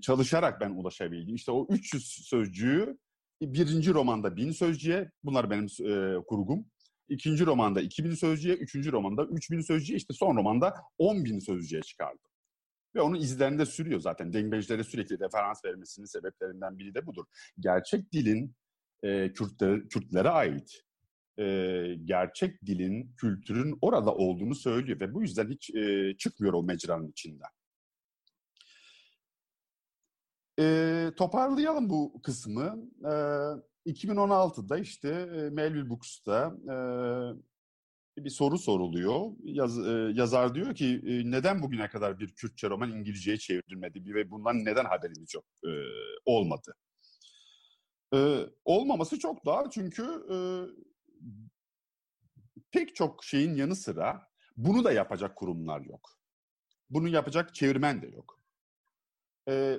çalışarak 0.00 0.60
ben 0.60 0.70
ulaşabildim. 0.70 1.34
İşte 1.34 1.52
o 1.52 1.66
300 1.70 2.04
sözcüğü 2.28 2.98
birinci 3.42 3.94
romanda 3.94 4.36
1000 4.36 4.50
sözcüğe 4.50 5.10
bunlar 5.24 5.50
benim 5.50 5.64
e, 5.64 6.22
kurgum. 6.26 6.66
İkinci 7.08 7.46
romanda 7.46 7.80
2000 7.80 8.14
sözcüğe, 8.14 8.54
üçüncü 8.54 8.92
romanda 8.92 9.24
3000 9.24 9.60
sözcüğe, 9.60 9.96
işte 9.96 10.14
son 10.14 10.36
romanda 10.36 10.74
10.000 10.98 11.40
sözcüğe 11.40 11.82
çıkardım. 11.82 12.30
Ve 12.94 13.00
onun 13.00 13.20
izlerinde 13.20 13.66
sürüyor 13.66 14.00
zaten. 14.00 14.32
Dengbejlere 14.32 14.84
sürekli 14.84 15.20
referans 15.20 15.64
vermesinin 15.64 16.06
sebeplerinden 16.06 16.78
biri 16.78 16.94
de 16.94 17.06
budur. 17.06 17.24
Gerçek 17.58 18.12
dilin 18.12 18.54
e, 19.02 19.32
Kürtlere, 19.32 19.88
Kürtlere 19.88 20.28
ait 20.28 20.82
e, 21.38 21.44
gerçek 22.04 22.66
dilin, 22.66 23.14
kültürün 23.16 23.78
orada 23.80 24.14
olduğunu 24.14 24.54
söylüyor 24.54 25.00
ve 25.00 25.14
bu 25.14 25.22
yüzden 25.22 25.50
hiç 25.50 25.74
e, 25.74 26.14
çıkmıyor 26.18 26.54
o 26.54 26.62
mecranın 26.62 27.08
içinden. 27.08 27.48
E, 30.60 31.10
toparlayalım 31.16 31.90
bu 31.90 32.22
kısmı. 32.22 32.90
E, 33.04 33.90
2016'da 33.90 34.78
işte 34.78 35.10
Melville 35.52 35.90
Books'ta 35.90 36.56
e, 36.64 36.76
bir 38.24 38.30
soru 38.30 38.58
soruluyor. 38.58 39.30
Yaz, 39.44 39.86
e, 39.86 39.90
yazar 40.14 40.54
diyor 40.54 40.74
ki 40.74 41.02
e, 41.06 41.30
neden 41.30 41.62
bugüne 41.62 41.88
kadar 41.88 42.18
bir 42.18 42.34
Kürtçe 42.34 42.70
roman 42.70 42.90
İngilizceye 42.90 43.36
çevrilmedi 43.36 44.14
ve 44.14 44.30
bundan 44.30 44.64
neden 44.64 44.84
haberimiz 44.84 45.34
yok 45.34 45.44
e, 45.64 45.70
olmadı? 46.24 46.74
E, 48.14 48.38
olmaması 48.64 49.18
çok 49.18 49.46
daha 49.46 49.70
çünkü 49.70 50.02
e, 50.30 50.36
pek 52.70 52.94
çok 52.94 53.24
şeyin 53.24 53.54
yanı 53.54 53.76
sıra 53.76 54.28
bunu 54.56 54.84
da 54.84 54.92
yapacak 54.92 55.36
kurumlar 55.36 55.80
yok. 55.80 56.10
Bunu 56.90 57.08
yapacak 57.08 57.54
çevirmen 57.54 58.02
de 58.02 58.06
yok. 58.06 58.40
E, 59.48 59.78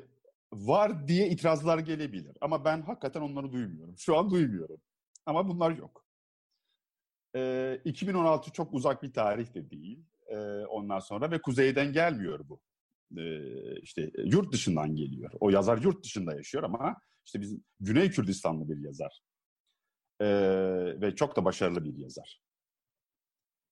var 0.55 1.07
diye 1.07 1.29
itirazlar 1.29 1.79
gelebilir 1.79 2.37
ama 2.41 2.65
ben 2.65 2.81
hakikaten 2.81 3.21
onları 3.21 3.51
duymuyorum. 3.51 3.97
Şu 3.97 4.17
an 4.17 4.29
duymuyorum. 4.29 4.81
Ama 5.25 5.49
bunlar 5.49 5.71
yok. 5.71 6.05
E, 7.35 7.81
2016 7.85 8.51
çok 8.51 8.73
uzak 8.73 9.03
bir 9.03 9.13
tarih 9.13 9.53
de 9.53 9.69
değil. 9.69 10.05
E, 10.27 10.37
ondan 10.65 10.99
sonra 10.99 11.31
ve 11.31 11.41
kuzeyden 11.41 11.93
gelmiyor 11.93 12.49
bu. 12.49 12.61
E, 13.17 13.79
işte 13.81 14.11
yurt 14.17 14.53
dışından 14.53 14.95
geliyor. 14.95 15.31
O 15.39 15.49
yazar 15.49 15.77
yurt 15.77 16.03
dışında 16.03 16.35
yaşıyor 16.35 16.63
ama 16.63 16.95
işte 17.25 17.41
biz 17.41 17.57
Güney 17.79 18.11
Kürdistanlı 18.11 18.69
bir 18.69 18.77
yazar. 18.77 19.21
E, 20.21 20.27
ve 21.01 21.15
çok 21.15 21.35
da 21.35 21.45
başarılı 21.45 21.85
bir 21.85 21.97
yazar. 21.97 22.41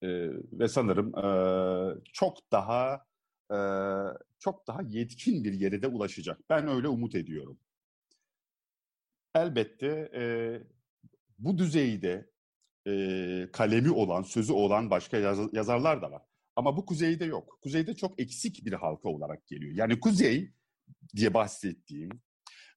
E, 0.02 0.08
ve 0.52 0.68
sanırım 0.68 1.18
e, 1.18 1.26
çok 2.12 2.52
daha 2.52 3.04
e, 3.54 3.58
çok 4.38 4.66
daha 4.66 4.82
yetkin 4.82 5.44
bir 5.44 5.52
yere 5.52 5.82
de 5.82 5.86
ulaşacak. 5.86 6.40
Ben 6.50 6.68
öyle 6.68 6.88
umut 6.88 7.14
ediyorum. 7.14 7.58
Elbette 9.34 10.10
e, 10.14 10.22
bu 11.38 11.58
düzeyde 11.58 12.30
e, 12.86 13.48
kalemi 13.52 13.90
olan, 13.90 14.22
sözü 14.22 14.52
olan 14.52 14.90
başka 14.90 15.16
yaz, 15.16 15.38
yazarlar 15.52 16.02
da 16.02 16.10
var. 16.10 16.22
Ama 16.56 16.76
bu 16.76 16.86
kuzeyde 16.86 17.24
yok. 17.24 17.58
Kuzeyde 17.62 17.94
çok 17.94 18.20
eksik 18.20 18.66
bir 18.66 18.72
halka 18.72 19.08
olarak 19.08 19.46
geliyor. 19.46 19.72
Yani 19.74 20.00
kuzey 20.00 20.52
diye 21.16 21.34
bahsettiğim, 21.34 22.10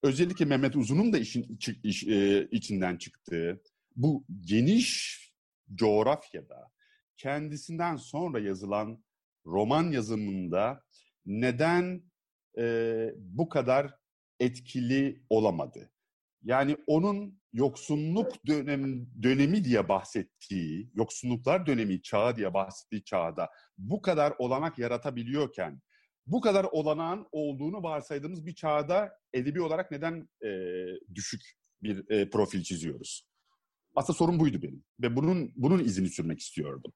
özellikle 0.03 0.45
Mehmet 0.45 0.75
Uzun'un 0.75 1.13
da 1.13 1.17
işin 1.17 1.59
iç, 1.83 2.03
e, 2.07 2.47
içinden 2.51 2.97
çıktığı 2.97 3.61
bu 3.95 4.25
geniş 4.41 5.17
coğrafyada 5.75 6.71
kendisinden 7.17 7.95
sonra 7.95 8.39
yazılan 8.39 9.03
roman 9.47 9.91
yazımında 9.91 10.83
neden 11.25 12.03
e, 12.57 13.09
bu 13.17 13.49
kadar 13.49 13.93
etkili 14.39 15.23
olamadı? 15.29 15.91
Yani 16.43 16.77
onun 16.87 17.39
yoksunluk 17.53 18.47
dönem, 18.47 19.07
dönemi 19.23 19.63
diye 19.63 19.89
bahsettiği, 19.89 20.91
yoksunluklar 20.93 21.65
dönemi 21.65 22.01
çağı 22.01 22.35
diye 22.35 22.53
bahsettiği 22.53 23.03
çağda 23.03 23.49
bu 23.77 24.01
kadar 24.01 24.33
olanak 24.39 24.79
yaratabiliyorken, 24.79 25.81
bu 26.27 26.41
kadar 26.41 26.63
olanağın 26.63 27.27
olduğunu 27.31 27.83
varsaydığımız 27.83 28.45
bir 28.45 28.55
çağda 28.55 29.11
edebi 29.33 29.61
olarak 29.61 29.91
neden 29.91 30.29
e, 30.45 30.49
düşük 31.15 31.41
bir 31.83 32.09
e, 32.09 32.29
profil 32.29 32.63
çiziyoruz? 32.63 33.27
Aslında 33.95 34.17
sorun 34.17 34.39
buydu 34.39 34.61
benim 34.61 34.83
ve 35.01 35.15
bunun 35.15 35.53
bunun 35.55 35.79
izini 35.79 36.09
sürmek 36.09 36.39
istiyordum. 36.39 36.93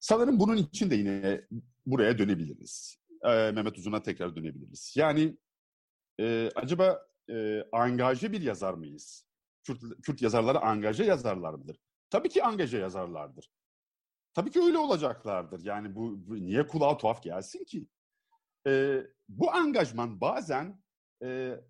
Sanırım 0.00 0.40
bunun 0.40 0.56
için 0.56 0.90
de 0.90 0.94
yine 0.94 1.40
buraya 1.86 2.18
dönebiliriz. 2.18 2.98
Ee, 3.24 3.50
Mehmet 3.50 3.78
Uzun'a 3.78 4.02
tekrar 4.02 4.36
dönebiliriz. 4.36 4.94
Yani 4.96 5.36
e, 6.20 6.50
acaba 6.54 7.06
e, 7.30 7.64
angaje 7.72 8.32
bir 8.32 8.40
yazar 8.42 8.74
mıyız? 8.74 9.26
Kürt, 9.64 9.82
Kürt 10.02 10.22
yazarları 10.22 10.60
angaje 10.60 11.04
yazarlar 11.04 11.54
mıdır? 11.54 11.76
Tabii 12.10 12.28
ki 12.28 12.42
angaje 12.42 12.78
yazarlardır. 12.78 13.50
Tabii 14.34 14.50
ki 14.50 14.60
öyle 14.62 14.78
olacaklardır. 14.78 15.64
Yani 15.64 15.94
bu, 15.94 16.28
bu 16.28 16.34
niye 16.34 16.66
kulağa 16.66 16.96
tuhaf 16.96 17.22
gelsin 17.22 17.64
ki? 17.64 17.86
E, 18.66 19.02
bu 19.28 19.52
angajman 19.52 20.20
bazen 20.20 20.82
e, 21.22 21.60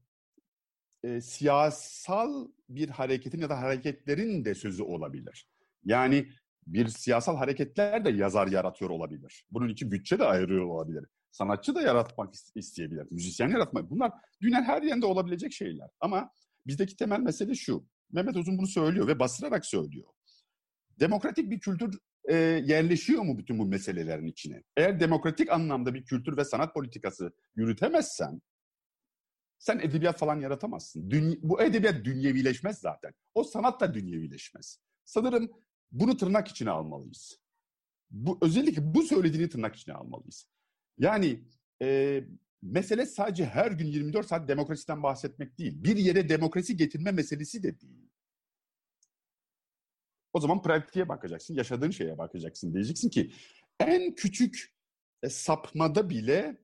e, 1.03 1.21
siyasal 1.21 2.49
bir 2.69 2.89
hareketin 2.89 3.41
ya 3.41 3.51
da 3.51 3.61
hareketlerin 3.61 4.45
de 4.45 4.55
sözü 4.55 4.83
olabilir. 4.83 5.49
Yani 5.85 6.29
bir 6.73 6.89
siyasal 6.89 7.37
hareketler 7.37 8.05
de 8.05 8.11
yazar 8.11 8.47
yaratıyor 8.47 8.91
olabilir. 8.91 9.45
Bunun 9.51 9.69
için 9.69 9.91
bütçe 9.91 10.19
de 10.19 10.25
ayırıyor 10.25 10.65
olabilir. 10.65 11.05
Sanatçı 11.31 11.75
da 11.75 11.83
yaratmak 11.83 12.35
isteyebilir. 12.55 13.07
Müzisyen 13.11 13.49
yaratmak. 13.49 13.91
Bunlar 13.91 14.13
dünyanın 14.43 14.65
her 14.65 14.83
yerinde 14.83 15.07
olabilecek 15.07 15.53
şeyler. 15.53 15.89
Ama 16.01 16.31
bizdeki 16.67 16.97
temel 16.97 17.21
mesele 17.21 17.55
şu. 17.55 17.87
Mehmet 18.13 18.37
Uzun 18.37 18.59
bunu 18.59 18.67
söylüyor 18.67 19.07
ve 19.07 19.19
bastırarak 19.19 19.67
söylüyor. 19.67 20.09
Demokratik 21.01 21.51
bir 21.51 21.61
kültür 21.61 21.99
e, 22.29 22.35
yerleşiyor 22.65 23.23
mu 23.23 23.39
bütün 23.39 23.59
bu 23.59 23.67
meselelerin 23.67 24.27
içine? 24.27 24.63
Eğer 24.77 25.01
demokratik 25.01 25.53
anlamda 25.53 25.95
bir 25.95 26.05
kültür 26.05 26.37
ve 26.37 26.45
sanat 26.45 26.75
politikası 26.75 27.33
yürütemezsen 27.57 28.41
sen 29.59 29.79
edebiyat 29.79 30.19
falan 30.19 30.41
yaratamazsın. 30.41 31.11
Dünya, 31.11 31.37
bu 31.43 31.63
edebiyat 31.63 32.05
dünyevileşmez 32.05 32.79
zaten. 32.79 33.13
O 33.35 33.45
sanat 33.45 33.81
da 33.81 33.95
dünyevileşmez. 33.95 34.79
Sanırım 35.05 35.51
bunu 35.93 36.17
tırnak 36.17 36.49
içine 36.49 36.71
almalıyız. 36.71 37.39
Bu 38.11 38.39
özellikle 38.43 38.95
bu 38.95 39.03
söylediğini 39.03 39.49
tırnak 39.49 39.77
içine 39.77 39.95
almalıyız. 39.95 40.49
Yani 40.99 41.45
e, 41.83 42.21
mesele 42.63 43.07
sadece 43.07 43.45
her 43.45 43.71
gün 43.71 43.87
24 43.87 44.27
saat 44.27 44.49
demokrasiden 44.49 45.03
bahsetmek 45.03 45.59
değil. 45.59 45.85
Bir 45.85 45.97
yere 45.97 46.29
demokrasi 46.29 46.77
getirme 46.77 47.11
meselesi 47.11 47.63
de 47.63 47.81
değil. 47.81 48.11
O 50.33 50.41
zaman 50.41 50.63
pratiğe 50.63 51.09
bakacaksın, 51.09 51.55
yaşadığın 51.55 51.91
şeye 51.91 52.19
bakacaksın. 52.19 52.75
Diyeceksin 52.75 53.09
ki 53.09 53.31
en 53.81 54.15
küçük 54.15 54.75
e, 55.23 55.29
sapmada 55.29 56.11
bile 56.11 56.59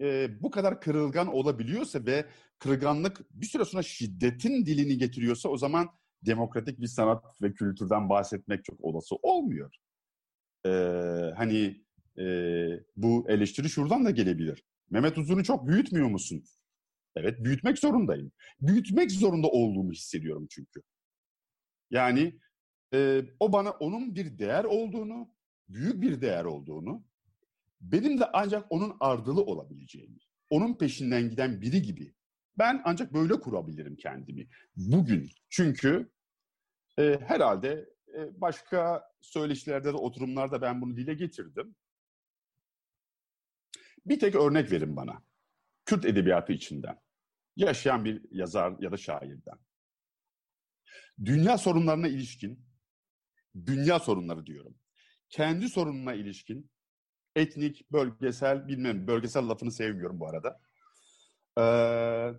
e, 0.00 0.28
bu 0.42 0.50
kadar 0.50 0.80
kırılgan 0.80 1.28
olabiliyorsa 1.28 2.06
ve 2.06 2.26
kırılganlık 2.58 3.20
bir 3.30 3.46
süre 3.46 3.64
sonra 3.64 3.82
şiddetin 3.82 4.66
dilini 4.66 4.98
getiriyorsa 4.98 5.48
o 5.48 5.56
zaman 5.56 5.90
demokratik 6.26 6.80
bir 6.80 6.86
sanat 6.86 7.24
ve 7.42 7.52
kültürden 7.52 8.08
bahsetmek 8.08 8.64
çok 8.64 8.80
olası 8.80 9.14
olmuyor. 9.22 9.74
Ee, 10.66 10.70
hani 11.36 11.84
e, 12.18 12.24
bu 12.96 13.26
eleştiri 13.28 13.68
şuradan 13.68 14.04
da 14.04 14.10
gelebilir. 14.10 14.64
Mehmet 14.90 15.18
Uzun'u 15.18 15.44
çok 15.44 15.68
büyütmüyor 15.68 16.08
musun? 16.08 16.44
Evet, 17.16 17.44
büyütmek 17.44 17.78
zorundayım. 17.78 18.32
Büyütmek 18.60 19.12
zorunda 19.12 19.48
olduğumu 19.48 19.92
hissediyorum 19.92 20.46
çünkü. 20.50 20.82
Yani 21.90 22.38
e, 22.94 23.22
o 23.40 23.52
bana 23.52 23.70
onun 23.70 24.14
bir 24.14 24.38
değer 24.38 24.64
olduğunu, 24.64 25.34
büyük 25.68 26.02
bir 26.02 26.20
değer 26.20 26.44
olduğunu, 26.44 27.04
benim 27.80 28.20
de 28.20 28.24
ancak 28.32 28.72
onun 28.72 28.96
ardılı 29.00 29.42
olabileceğimi, 29.42 30.18
onun 30.50 30.74
peşinden 30.74 31.30
giden 31.30 31.60
biri 31.60 31.82
gibi. 31.82 32.14
Ben 32.58 32.82
ancak 32.84 33.14
böyle 33.14 33.40
kurabilirim 33.40 33.96
kendimi 33.96 34.48
bugün. 34.76 35.30
Çünkü 35.48 36.10
e, 36.98 37.18
herhalde 37.26 37.88
e, 38.14 38.40
başka 38.40 39.10
söyleşilerde 39.20 39.92
de 39.92 39.96
oturumlarda 39.96 40.62
ben 40.62 40.80
bunu 40.80 40.96
dile 40.96 41.14
getirdim. 41.14 41.74
Bir 44.06 44.18
tek 44.20 44.34
örnek 44.34 44.72
verin 44.72 44.96
bana. 44.96 45.22
Kürt 45.84 46.04
edebiyatı 46.04 46.52
içinden. 46.52 47.00
Yaşayan 47.56 48.04
bir 48.04 48.22
yazar 48.30 48.74
ya 48.80 48.92
da 48.92 48.96
şairden. 48.96 49.58
Dünya 51.24 51.58
sorunlarına 51.58 52.08
ilişkin, 52.08 52.66
dünya 53.66 53.98
sorunları 53.98 54.46
diyorum. 54.46 54.78
Kendi 55.28 55.68
sorununa 55.68 56.14
ilişkin, 56.14 56.70
etnik, 57.36 57.92
bölgesel, 57.92 58.68
bilmem, 58.68 59.06
bölgesel 59.06 59.48
lafını 59.48 59.72
sevmiyorum 59.72 60.20
bu 60.20 60.28
arada. 60.28 60.60
Ee, 61.58 62.38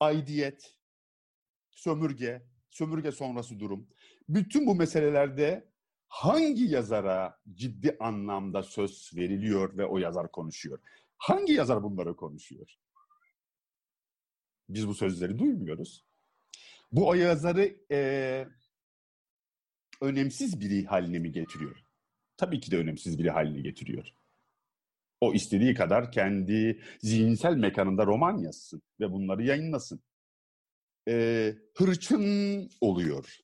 aidiyet, 0.00 0.78
sömürge, 1.70 2.46
sömürge 2.70 3.12
sonrası 3.12 3.60
durum. 3.60 3.88
Bütün 4.28 4.66
bu 4.66 4.74
meselelerde 4.74 5.70
hangi 6.08 6.64
yazara 6.64 7.38
ciddi 7.54 7.96
anlamda 8.00 8.62
söz 8.62 9.10
veriliyor 9.16 9.76
ve 9.78 9.86
o 9.86 9.98
yazar 9.98 10.32
konuşuyor? 10.32 10.78
Hangi 11.16 11.52
yazar 11.52 11.82
bunları 11.82 12.16
konuşuyor? 12.16 12.76
Biz 14.68 14.88
bu 14.88 14.94
sözleri 14.94 15.38
duymuyoruz. 15.38 16.04
Bu 16.92 17.08
o 17.08 17.14
yazarı 17.14 17.76
e, 17.90 18.48
önemsiz 20.00 20.60
biri 20.60 20.84
haline 20.84 21.18
mi 21.18 21.32
getiriyor? 21.32 21.84
Tabii 22.36 22.60
ki 22.60 22.70
de 22.70 22.76
önemsiz 22.76 23.18
biri 23.18 23.30
haline 23.30 23.60
getiriyor. 23.60 24.12
O 25.20 25.34
istediği 25.34 25.74
kadar 25.74 26.12
kendi 26.12 26.82
zihinsel 27.00 27.56
mekanında 27.56 28.06
roman 28.06 28.38
yazsın 28.38 28.82
ve 29.00 29.12
bunları 29.12 29.42
yayınlasın. 29.42 30.00
E, 31.08 31.54
hırçın 31.76 32.70
oluyor 32.80 33.40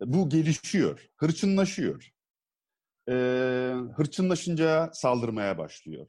bu 0.00 0.28
gelişiyor, 0.28 1.10
hırçınlaşıyor. 1.16 2.10
Ee, 3.08 3.12
hırçınlaşınca 3.96 4.90
saldırmaya 4.92 5.58
başlıyor. 5.58 6.06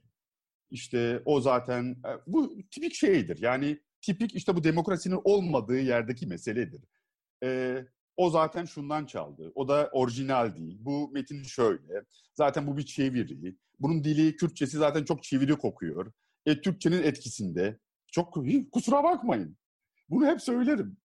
İşte 0.70 1.22
o 1.24 1.40
zaten, 1.40 1.84
e, 1.84 2.10
bu 2.26 2.56
tipik 2.70 2.94
şeydir. 2.94 3.38
Yani 3.42 3.80
tipik 4.00 4.34
işte 4.34 4.56
bu 4.56 4.64
demokrasinin 4.64 5.20
olmadığı 5.24 5.78
yerdeki 5.78 6.26
meseledir. 6.26 6.84
Ee, 7.44 7.84
o 8.16 8.30
zaten 8.30 8.64
şundan 8.64 9.06
çaldı. 9.06 9.52
O 9.54 9.68
da 9.68 9.90
orijinal 9.92 10.56
değil. 10.56 10.78
Bu 10.80 11.10
metin 11.12 11.42
şöyle. 11.42 12.04
Zaten 12.34 12.66
bu 12.66 12.76
bir 12.76 12.86
çeviri. 12.86 13.56
Bunun 13.80 14.04
dili, 14.04 14.36
Kürtçesi 14.36 14.76
zaten 14.76 15.04
çok 15.04 15.22
çeviri 15.22 15.56
kokuyor. 15.56 16.12
E, 16.46 16.60
Türkçenin 16.60 17.02
etkisinde. 17.02 17.78
Çok 18.12 18.34
kusura 18.72 19.04
bakmayın. 19.04 19.56
Bunu 20.12 20.26
hep 20.26 20.42
söylerim. 20.42 20.96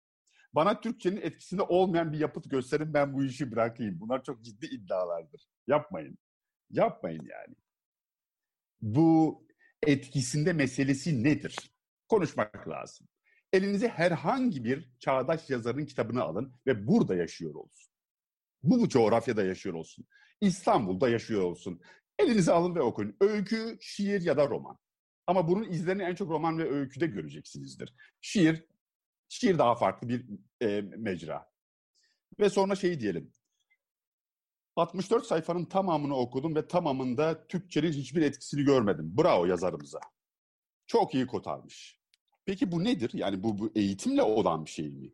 Bana 0.53 0.81
Türkçenin 0.81 1.21
etkisinde 1.21 1.62
olmayan 1.62 2.12
bir 2.12 2.19
yapıt 2.19 2.51
gösterin 2.51 2.95
ben 2.95 3.14
bu 3.14 3.25
işi 3.25 3.53
bırakayım. 3.53 4.01
Bunlar 4.01 4.25
çok 4.25 4.45
ciddi 4.45 4.66
iddialardır. 4.66 5.49
Yapmayın. 5.66 6.19
Yapmayın 6.71 7.23
yani. 7.31 7.55
Bu 8.81 9.42
etkisinde 9.87 10.53
meselesi 10.53 11.25
nedir? 11.25 11.57
Konuşmak 12.09 12.69
lazım. 12.69 13.09
Elinize 13.53 13.88
herhangi 13.88 14.64
bir 14.64 14.90
çağdaş 14.99 15.51
yazarın 15.51 15.87
kitabını 15.87 16.23
alın 16.23 16.53
ve 16.66 16.87
burada 16.87 17.14
yaşıyor 17.14 17.55
olsun. 17.55 17.92
Bu, 18.62 18.81
bu 18.81 18.88
coğrafyada 18.88 19.45
yaşıyor 19.45 19.75
olsun. 19.75 20.07
İstanbul'da 20.40 21.09
yaşıyor 21.09 21.42
olsun. 21.42 21.81
Elinize 22.19 22.53
alın 22.53 22.75
ve 22.75 22.81
okuyun. 22.81 23.16
Öykü, 23.21 23.79
şiir 23.81 24.21
ya 24.21 24.37
da 24.37 24.49
roman. 24.49 24.79
Ama 25.27 25.49
bunun 25.49 25.71
izlerini 25.71 26.03
en 26.03 26.14
çok 26.14 26.31
roman 26.31 26.59
ve 26.59 26.71
öyküde 26.71 27.07
göreceksinizdir. 27.07 27.95
Şiir 28.21 28.64
Şiir 29.29 29.59
daha 29.59 29.75
farklı 29.75 30.09
bir 30.09 30.27
e, 30.61 30.81
mecra. 30.81 31.51
Ve 32.41 32.51
sonra 32.51 32.75
şeyi 32.75 33.01
diyelim. 33.01 33.33
64 34.77 35.27
sayfanın 35.27 35.65
tamamını 35.65 36.17
okudum 36.17 36.55
ve 36.55 36.69
tamamında 36.69 37.47
Türkçenin 37.47 37.93
hiçbir 37.93 38.23
etkisini 38.23 38.65
görmedim. 38.65 39.17
Bravo 39.19 39.47
yazarımıza. 39.47 40.01
Çok 40.87 41.15
iyi 41.15 41.27
kotarmış. 41.27 42.01
Peki 42.47 42.73
bu 42.73 42.85
nedir? 42.85 43.11
Yani 43.15 43.43
bu, 43.43 43.59
bu 43.59 43.73
eğitimle 43.75 44.23
olan 44.23 44.65
bir 44.65 44.71
şey 44.71 44.89
mi? 44.89 45.12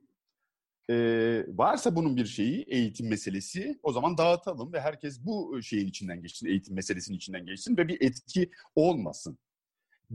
Ee, 0.90 1.46
varsa 1.48 1.96
bunun 1.96 2.16
bir 2.16 2.27
şeyi, 2.27 2.62
eğitim 2.62 3.09
meselesi, 3.09 3.81
o 3.83 3.92
zaman 3.92 4.18
dağıtalım 4.18 4.72
ve 4.72 4.81
herkes 4.81 5.25
bu 5.25 5.62
şeyin 5.62 5.88
içinden 5.88 6.22
geçsin, 6.22 6.46
eğitim 6.46 6.75
meselesinin 6.75 7.16
içinden 7.16 7.46
geçsin 7.46 7.77
ve 7.77 7.88
bir 7.88 8.01
etki 8.01 8.51
olmasın 8.75 9.38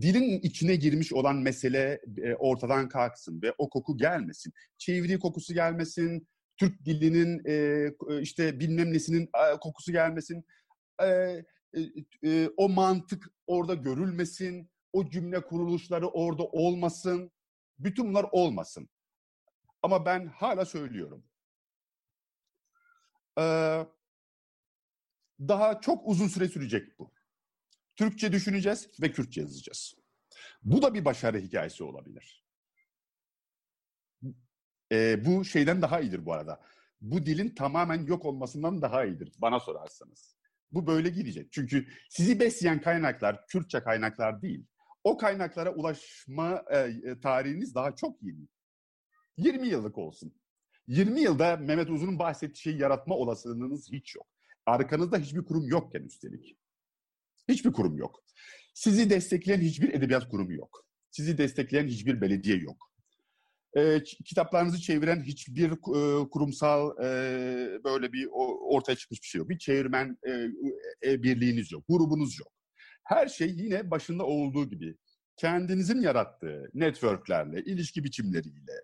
dilin 0.02 0.40
içine 0.40 0.76
girmiş 0.76 1.14
olan 1.14 1.36
mesele 1.36 2.02
e, 2.18 2.36
ortadan 2.36 2.90
kalksın 2.90 3.42
ve 3.42 3.54
o 3.58 3.70
koku 3.70 3.98
gelmesin. 3.98 4.54
Çeviri 4.78 5.20
kokusu 5.20 5.54
gelmesin, 5.54 6.28
Türk 6.58 6.86
dilinin 6.86 7.42
e, 7.46 7.54
e 8.10 8.22
işte 8.22 8.60
bilmem 8.60 8.94
nesinin 8.94 9.24
e, 9.24 9.60
kokusu 9.62 9.92
gelmesin. 9.92 10.46
E, 11.02 11.06
e, 11.06 11.82
e, 12.24 12.50
o 12.58 12.70
mantık 12.70 13.28
orada 13.48 13.74
görülmesin, 13.74 14.70
o 14.94 15.10
cümle 15.10 15.42
kuruluşları 15.42 16.08
orada 16.08 16.44
olmasın. 16.44 17.32
Bütün 17.80 18.10
bunlar 18.10 18.26
olmasın. 18.32 18.90
Ama 19.82 20.06
ben 20.06 20.26
hala 20.26 20.66
söylüyorum. 20.66 21.24
Ee, 23.40 23.86
daha 25.40 25.82
çok 25.82 26.08
uzun 26.08 26.28
süre 26.28 26.48
sürecek 26.48 27.00
bu. 27.00 27.14
Türkçe 27.98 28.32
düşüneceğiz 28.32 28.90
ve 29.02 29.12
Kürtçe 29.12 29.42
yazacağız. 29.42 29.96
Bu 30.64 30.82
da 30.82 30.94
bir 30.94 31.06
başarı 31.06 31.40
hikayesi 31.40 31.84
olabilir. 31.84 32.46
E, 34.92 35.26
bu 35.26 35.46
şeyden 35.46 35.82
daha 35.82 36.00
iyidir 36.00 36.26
bu 36.26 36.34
arada. 36.34 36.62
Bu 37.02 37.26
dilin 37.26 37.56
tamamen 37.56 38.06
yok 38.06 38.26
olmasından 38.26 38.82
daha 38.82 39.06
iyidir 39.06 39.32
bana 39.38 39.60
sorarsanız. 39.60 40.38
Bu 40.72 40.88
böyle 40.88 41.10
gidecek. 41.10 41.52
Çünkü 41.52 41.88
sizi 42.10 42.40
besleyen 42.40 42.82
kaynaklar 42.82 43.48
Kürtçe 43.48 43.80
kaynaklar 43.80 44.42
değil. 44.42 44.66
O 45.04 45.18
kaynaklara 45.18 45.76
ulaşma 45.76 46.64
e, 46.70 46.78
e 46.78 47.20
tarihiniz 47.20 47.76
daha 47.76 47.96
çok 47.96 48.24
yeni. 48.24 48.48
20 49.38 49.68
yıllık 49.68 49.98
olsun. 49.98 50.34
20 50.88 51.22
yılda 51.22 51.58
Mehmet 51.58 51.90
Uzun'un 51.90 52.20
bahsettiği 52.20 52.62
şeyi 52.62 52.82
yaratma 52.82 53.16
olasılığınız 53.16 53.92
hiç 53.92 54.16
yok. 54.16 54.28
Arkanızda 54.66 55.18
hiçbir 55.18 55.46
kurum 55.46 55.68
yokken 55.68 56.02
üstelik. 56.02 56.58
Hiçbir 57.48 57.72
kurum 57.72 57.98
yok. 57.98 58.24
Sizi 58.74 59.10
destekleyen 59.10 59.60
hiçbir 59.60 59.94
edebiyat 59.94 60.30
kurumu 60.30 60.54
yok. 60.54 60.86
Sizi 61.12 61.38
destekleyen 61.38 61.88
hiçbir 61.88 62.22
belediye 62.22 62.58
yok. 62.58 62.92
E, 63.78 64.04
kitaplarınızı 64.04 64.82
çeviren 64.82 65.24
hiçbir 65.24 65.72
e, 65.72 66.30
kurumsal 66.30 67.04
e, 67.04 67.84
böyle 67.84 68.14
bir 68.14 68.28
o, 68.32 68.76
ortaya 68.76 68.96
çıkmış 68.96 69.22
bir 69.22 69.28
şey 69.28 69.40
yok. 69.40 69.50
Bir 69.50 69.58
çevirmen 69.58 70.18
e, 70.28 70.32
e, 71.12 71.24
birliğiniz 71.24 71.72
yok, 71.72 71.84
grubunuz 71.90 72.40
yok. 72.40 72.52
Her 73.04 73.28
şey 73.28 73.50
yine 73.50 73.92
başında 73.92 74.26
olduğu 74.26 74.70
gibi 74.70 74.96
kendinizin 75.38 76.02
yarattığı 76.02 76.70
networklerle, 76.74 77.64
ilişki 77.64 78.04
biçimleriyle, 78.04 78.82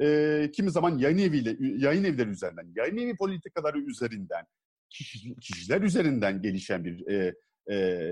e, 0.00 0.50
kimi 0.50 0.70
zaman 0.70 0.98
yayın 0.98 1.18
eviyle, 1.18 1.56
yayın 1.60 2.04
evleri 2.04 2.28
üzerinden, 2.30 2.72
yayın 2.76 2.96
evi 2.96 3.16
politikaları 3.16 3.78
üzerinden, 3.80 4.46
kişi, 4.90 5.34
kişiler 5.34 5.80
üzerinden 5.80 6.42
gelişen 6.42 6.84
bir 6.84 7.06
e, 7.06 7.34
e, 7.70 8.08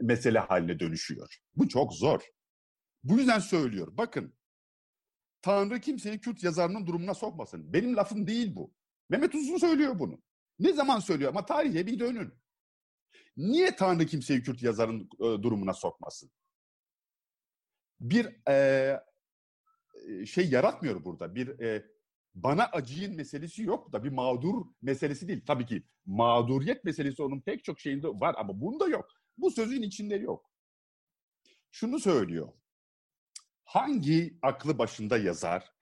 mesele 0.00 0.38
haline 0.38 0.80
dönüşüyor. 0.80 1.38
Bu 1.56 1.68
çok 1.68 1.94
zor. 1.94 2.20
Bu 3.04 3.18
yüzden 3.18 3.38
söylüyor. 3.38 3.88
Bakın 3.92 4.34
Tanrı 5.42 5.80
kimseyi 5.80 6.20
Kürt 6.20 6.42
yazarının 6.42 6.86
durumuna 6.86 7.14
sokmasın. 7.14 7.72
Benim 7.72 7.96
lafım 7.96 8.26
değil 8.26 8.56
bu. 8.56 8.74
Mehmet 9.08 9.34
Uzun 9.34 9.58
söylüyor 9.58 9.98
bunu. 9.98 10.22
Ne 10.58 10.72
zaman 10.72 11.00
söylüyor 11.00 11.30
ama 11.30 11.46
tarihe 11.46 11.86
bir 11.86 11.98
dönün. 11.98 12.34
Niye 13.36 13.76
Tanrı 13.76 14.06
kimseyi 14.06 14.42
Kürt 14.42 14.62
yazarın 14.62 15.00
e, 15.00 15.42
durumuna 15.42 15.74
sokmasın? 15.74 16.30
Bir 18.00 18.48
e, 18.48 19.00
şey 20.26 20.50
yaratmıyor 20.50 21.04
burada. 21.04 21.34
Bir 21.34 21.60
e, 21.60 21.86
bana 22.34 22.64
acıyın 22.64 23.16
meselesi 23.16 23.62
yok 23.62 23.92
da 23.92 24.04
bir 24.04 24.10
mağdur 24.10 24.66
meselesi 24.82 25.28
değil. 25.28 25.44
Tabii 25.46 25.66
ki 25.66 25.82
mağduriyet 26.06 26.84
meselesi 26.84 27.22
onun 27.22 27.40
pek 27.40 27.64
çok 27.64 27.80
şeyinde 27.80 28.08
var 28.08 28.34
ama 28.38 28.60
bunda 28.60 28.88
yok. 28.88 29.08
Bu 29.38 29.50
sözün 29.50 29.82
içinde 29.82 30.16
yok. 30.16 30.50
Şunu 31.70 32.00
söylüyor. 32.00 32.52
Hangi 33.64 34.38
aklı 34.42 34.78
başında 34.78 35.18
yazar 35.18 35.72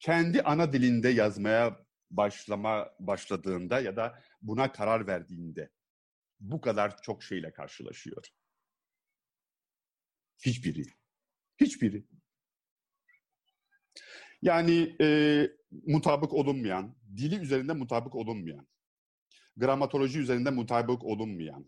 kendi 0.00 0.42
ana 0.42 0.72
dilinde 0.72 1.08
yazmaya 1.08 1.86
başlama 2.10 2.90
başladığında 3.00 3.80
ya 3.80 3.96
da 3.96 4.22
buna 4.42 4.72
karar 4.72 5.06
verdiğinde 5.06 5.70
bu 6.40 6.60
kadar 6.60 7.02
çok 7.02 7.22
şeyle 7.22 7.52
karşılaşıyor. 7.52 8.26
Hiçbiri. 10.38 10.82
Hiçbiri. 11.60 12.04
Yani 14.46 14.96
e, 15.00 15.50
mutabık 15.86 16.32
olunmayan, 16.32 16.96
dili 17.16 17.36
üzerinde 17.38 17.72
mutabık 17.72 18.14
olunmayan, 18.14 18.66
gramatoloji 19.56 20.18
üzerinde 20.18 20.50
mutabık 20.50 21.04
olunmayan, 21.04 21.66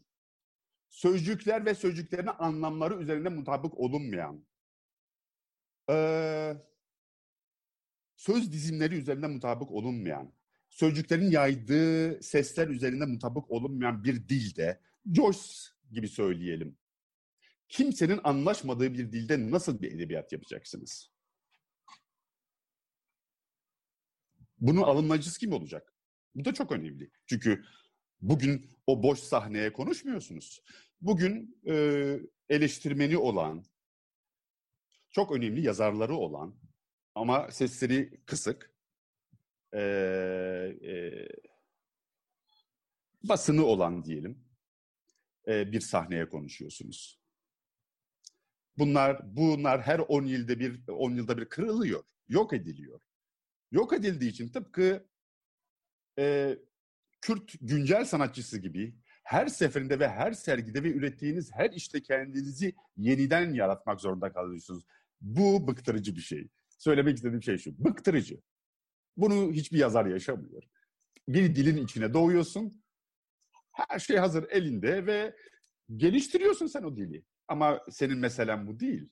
sözcükler 0.89 1.67
ve 1.67 1.75
sözcüklerin 1.75 2.29
anlamları 2.39 3.03
üzerinde 3.03 3.29
mutabık 3.29 3.79
olunmayan, 3.79 4.47
e, 5.91 5.97
söz 8.17 8.53
dizimleri 8.53 8.95
üzerinde 8.95 9.27
mutabık 9.27 9.71
olunmayan, 9.71 10.33
sözcüklerin 10.71 11.31
yaydığı 11.31 12.23
sesler 12.23 12.69
üzerinde 12.69 13.07
mutabık 13.07 13.51
olunmayan 13.51 14.05
bir 14.05 14.29
dilde, 14.29 14.81
Joyce 15.13 15.41
gibi 15.91 16.09
söyleyelim, 16.09 16.79
kimsenin 17.69 18.21
anlaşmadığı 18.25 18.95
bir 18.95 19.13
dilde 19.13 19.51
nasıl 19.51 19.83
bir 19.83 19.93
edebiyat 19.93 20.33
yapacaksınız? 20.33 21.18
Bunun 24.61 24.83
alınmacısı 24.83 25.41
kim 25.41 25.53
olacak? 25.53 25.95
Bu 26.35 26.45
da 26.45 26.55
çok 26.55 26.73
önemli. 26.73 27.11
Çünkü 27.27 27.65
bugün 28.21 28.71
o 28.87 29.03
boş 29.03 29.19
sahneye 29.19 29.73
konuşmuyorsunuz. 29.73 30.63
Bugün 31.01 31.61
e, 31.67 31.75
eleştirmeni 32.49 33.17
olan, 33.17 33.65
çok 35.11 35.33
önemli 35.33 35.61
yazarları 35.61 36.15
olan 36.15 36.55
ama 37.15 37.51
sesleri 37.51 38.21
kısık, 38.27 38.75
e, 39.73 39.81
e, 40.83 41.29
basını 43.23 43.65
olan 43.65 44.05
diyelim 44.05 44.45
e, 45.49 45.73
bir 45.73 45.81
sahneye 45.81 46.29
konuşuyorsunuz. 46.29 47.19
Bunlar 48.79 49.37
bunlar 49.37 49.83
her 49.83 49.99
10 49.99 50.25
yılda 50.25 50.61
bir 50.61 50.89
10 50.89 51.15
yılda 51.15 51.39
bir 51.39 51.45
kırılıyor, 51.45 52.05
yok 52.29 52.53
ediliyor. 52.53 53.01
Yok 53.71 53.93
edildiği 53.93 54.31
için 54.31 54.49
tıpkı 54.49 55.09
e, 56.19 56.57
Kürt 57.21 57.53
güncel 57.61 58.05
sanatçısı 58.05 58.59
gibi 58.59 58.95
her 59.25 59.47
seferinde 59.47 59.99
ve 59.99 60.09
her 60.09 60.33
sergide 60.33 60.83
ve 60.83 60.93
ürettiğiniz 60.93 61.51
her 61.53 61.71
işte 61.71 62.03
kendinizi 62.03 62.75
yeniden 62.97 63.55
yaratmak 63.55 64.01
zorunda 64.01 64.33
kalıyorsunuz. 64.33 64.85
Bu 65.21 65.69
bıktırıcı 65.69 66.17
bir 66.17 66.21
şey. 66.21 66.49
Söylemek 66.79 67.17
istediğim 67.17 67.43
şey 67.43 67.59
şu. 67.59 67.85
Bıktırıcı. 67.85 68.41
Bunu 69.17 69.53
hiçbir 69.53 69.79
yazar 69.79 70.07
yaşamıyor. 70.07 70.63
Bir 71.29 71.55
dilin 71.55 71.85
içine 71.85 72.15
doğuyorsun. 72.15 72.83
Her 73.73 73.99
şey 73.99 74.17
hazır 74.17 74.51
elinde 74.51 75.07
ve 75.07 75.37
geliştiriyorsun 75.97 76.67
sen 76.67 76.83
o 76.83 76.97
dili. 76.97 77.25
Ama 77.49 77.81
senin 77.91 78.19
meselen 78.19 78.67
bu 78.67 78.81
değil. 78.81 79.09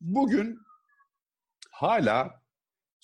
Bugün 0.00 0.58
hala 1.70 2.43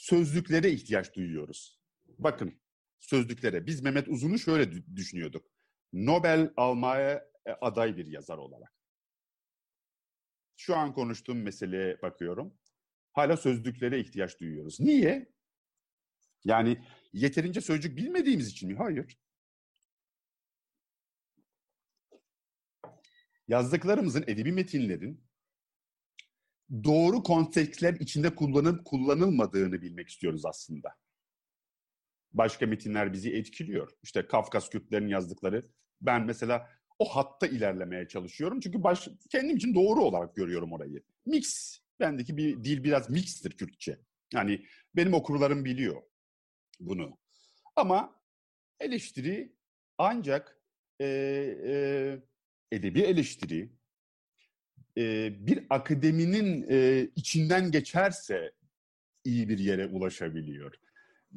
sözlüklere 0.00 0.70
ihtiyaç 0.70 1.14
duyuyoruz. 1.14 1.80
Bakın 2.18 2.60
sözlüklere. 3.00 3.66
Biz 3.66 3.82
Mehmet 3.82 4.08
Uzun'u 4.08 4.38
şöyle 4.38 4.96
düşünüyorduk. 4.96 5.46
Nobel 5.92 6.52
almaya 6.56 7.30
e, 7.46 7.50
aday 7.50 7.96
bir 7.96 8.06
yazar 8.06 8.38
olarak. 8.38 8.72
Şu 10.56 10.76
an 10.76 10.94
konuştuğum 10.94 11.42
meseleye 11.42 12.02
bakıyorum. 12.02 12.58
Hala 13.12 13.36
sözlüklere 13.36 14.00
ihtiyaç 14.00 14.40
duyuyoruz. 14.40 14.80
Niye? 14.80 15.32
Yani 16.44 16.84
yeterince 17.12 17.60
sözcük 17.60 17.96
bilmediğimiz 17.96 18.48
için 18.48 18.68
mi? 18.68 18.76
Hayır. 18.78 19.18
Yazdıklarımızın, 23.48 24.24
edebi 24.26 24.52
metinlerin 24.52 25.29
doğru 26.84 27.22
kontekstler 27.22 27.94
içinde 27.94 28.34
kullanıp 28.34 28.84
kullanılmadığını 28.84 29.82
bilmek 29.82 30.08
istiyoruz 30.08 30.46
aslında. 30.46 30.88
Başka 32.32 32.66
metinler 32.66 33.12
bizi 33.12 33.32
etkiliyor. 33.32 33.90
İşte 34.02 34.26
Kafkas 34.26 34.70
Kürtlerin 34.70 35.08
yazdıkları. 35.08 35.70
Ben 36.00 36.26
mesela 36.26 36.70
o 36.98 37.04
hatta 37.04 37.46
ilerlemeye 37.46 38.08
çalışıyorum. 38.08 38.60
Çünkü 38.60 38.82
baş, 38.82 39.08
kendim 39.30 39.56
için 39.56 39.74
doğru 39.74 40.04
olarak 40.04 40.36
görüyorum 40.36 40.72
orayı. 40.72 41.02
Mix. 41.26 41.78
Bendeki 42.00 42.36
bir 42.36 42.64
dil 42.64 42.84
biraz 42.84 43.10
mixtir 43.10 43.50
Kürtçe. 43.50 43.98
Yani 44.32 44.66
benim 44.96 45.14
okurlarım 45.14 45.64
biliyor 45.64 46.02
bunu. 46.80 47.18
Ama 47.76 48.20
eleştiri 48.80 49.52
ancak 49.98 50.60
e, 51.00 51.06
e, 51.66 51.74
edebi 52.72 53.00
eleştiri 53.00 53.72
e, 54.98 55.32
bir 55.46 55.66
akademinin 55.70 56.66
e, 56.70 57.08
içinden 57.16 57.70
geçerse 57.70 58.52
iyi 59.24 59.48
bir 59.48 59.58
yere 59.58 59.86
ulaşabiliyor, 59.86 60.74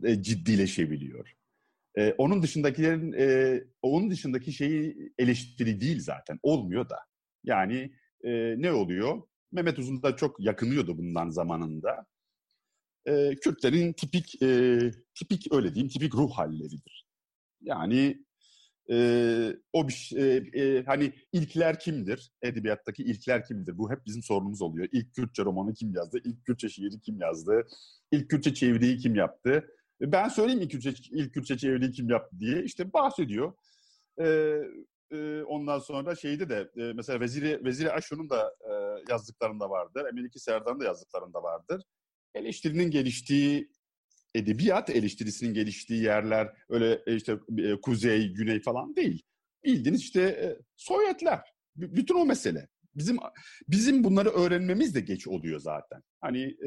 e, 0.03 0.21
ciddileşebiliyor. 0.21 1.35
E, 1.97 2.11
onun 2.17 2.43
dışındakilerin, 2.43 3.13
e, 3.13 3.59
onun 3.81 4.11
dışındaki 4.11 4.53
şeyi 4.53 5.13
eleştiri 5.17 5.81
değil 5.81 5.99
zaten, 5.99 6.39
olmuyor 6.43 6.89
da. 6.89 6.99
Yani 7.43 7.93
e, 8.23 8.55
ne 8.57 8.71
oluyor? 8.71 9.21
Mehmet 9.51 9.79
Uzun 9.79 10.03
da 10.03 10.15
çok 10.15 10.39
yakınıyordu 10.39 10.97
bundan 10.97 11.29
zamanında. 11.29 12.05
E, 13.05 13.35
Kürtlerin 13.35 13.93
tipik, 13.93 14.41
e, 14.41 14.79
tipik 15.15 15.53
öyle 15.53 15.75
diyeyim, 15.75 15.89
tipik 15.89 16.15
ruh 16.15 16.31
halleridir. 16.31 17.05
Yani 17.61 18.25
e, 18.91 18.97
o 19.73 19.87
bir 19.87 20.11
e, 20.15 20.61
e, 20.61 20.83
hani 20.83 21.13
ilkler 21.31 21.79
kimdir? 21.79 22.31
Edebiyattaki 22.41 23.03
ilkler 23.03 23.45
kimdir? 23.45 23.77
Bu 23.77 23.91
hep 23.91 24.05
bizim 24.05 24.23
sorunumuz 24.23 24.61
oluyor. 24.61 24.87
İlk 24.91 25.13
Kürtçe 25.15 25.45
romanı 25.45 25.73
kim 25.73 25.93
yazdı? 25.93 26.19
İlk 26.23 26.45
Kürtçe 26.45 26.69
şiiri 26.69 26.99
kim 27.01 27.21
yazdı? 27.21 27.67
İlk 28.11 28.29
Kürtçe 28.29 28.53
çeviriyi 28.53 28.97
kim 28.97 29.15
yaptı? 29.15 29.67
Ben 30.01 30.27
söyleyeyim 30.27 30.61
ilk 30.61 30.71
Kürtçe, 30.71 30.93
ilk 31.11 31.33
Kürtçe 31.33 31.57
çeviriyi 31.57 31.91
kim 31.91 32.09
yaptı 32.09 32.39
diye. 32.39 32.63
işte 32.63 32.93
bahsediyor. 32.93 33.53
E, 34.21 34.57
e, 35.11 35.43
ondan 35.43 35.79
sonra 35.79 36.15
şeyde 36.15 36.49
de 36.49 36.69
e, 36.77 36.93
mesela 36.93 37.19
Veziri, 37.19 37.65
Veziri 37.65 37.91
Aşur'un 37.91 38.29
da 38.29 38.55
e, 38.61 38.73
yazdıklarında 39.09 39.69
vardır. 39.69 40.05
Emeliki 40.11 40.39
Serdar'ın 40.39 40.79
da 40.79 40.85
yazdıklarında 40.85 41.43
vardır. 41.43 41.83
Eleştirinin 42.35 42.91
geliştiği 42.91 43.69
edebiyat 44.35 44.89
eleştirisinin 44.89 45.53
geliştiği 45.53 46.03
yerler 46.03 46.53
öyle 46.69 47.03
e, 47.07 47.15
işte 47.15 47.39
e, 47.57 47.81
kuzey, 47.81 48.33
güney 48.33 48.61
falan 48.61 48.95
değil. 48.95 49.23
Bildiğiniz 49.63 50.01
işte 50.01 50.21
e, 50.21 50.57
Sovyetler. 50.75 51.41
bütün 51.75 52.15
o 52.15 52.25
mesele. 52.25 52.67
Bizim 52.95 53.17
bizim 53.67 54.03
bunları 54.03 54.29
öğrenmemiz 54.29 54.95
de 54.95 54.99
geç 54.99 55.27
oluyor 55.27 55.59
zaten. 55.59 56.01
Hani 56.21 56.57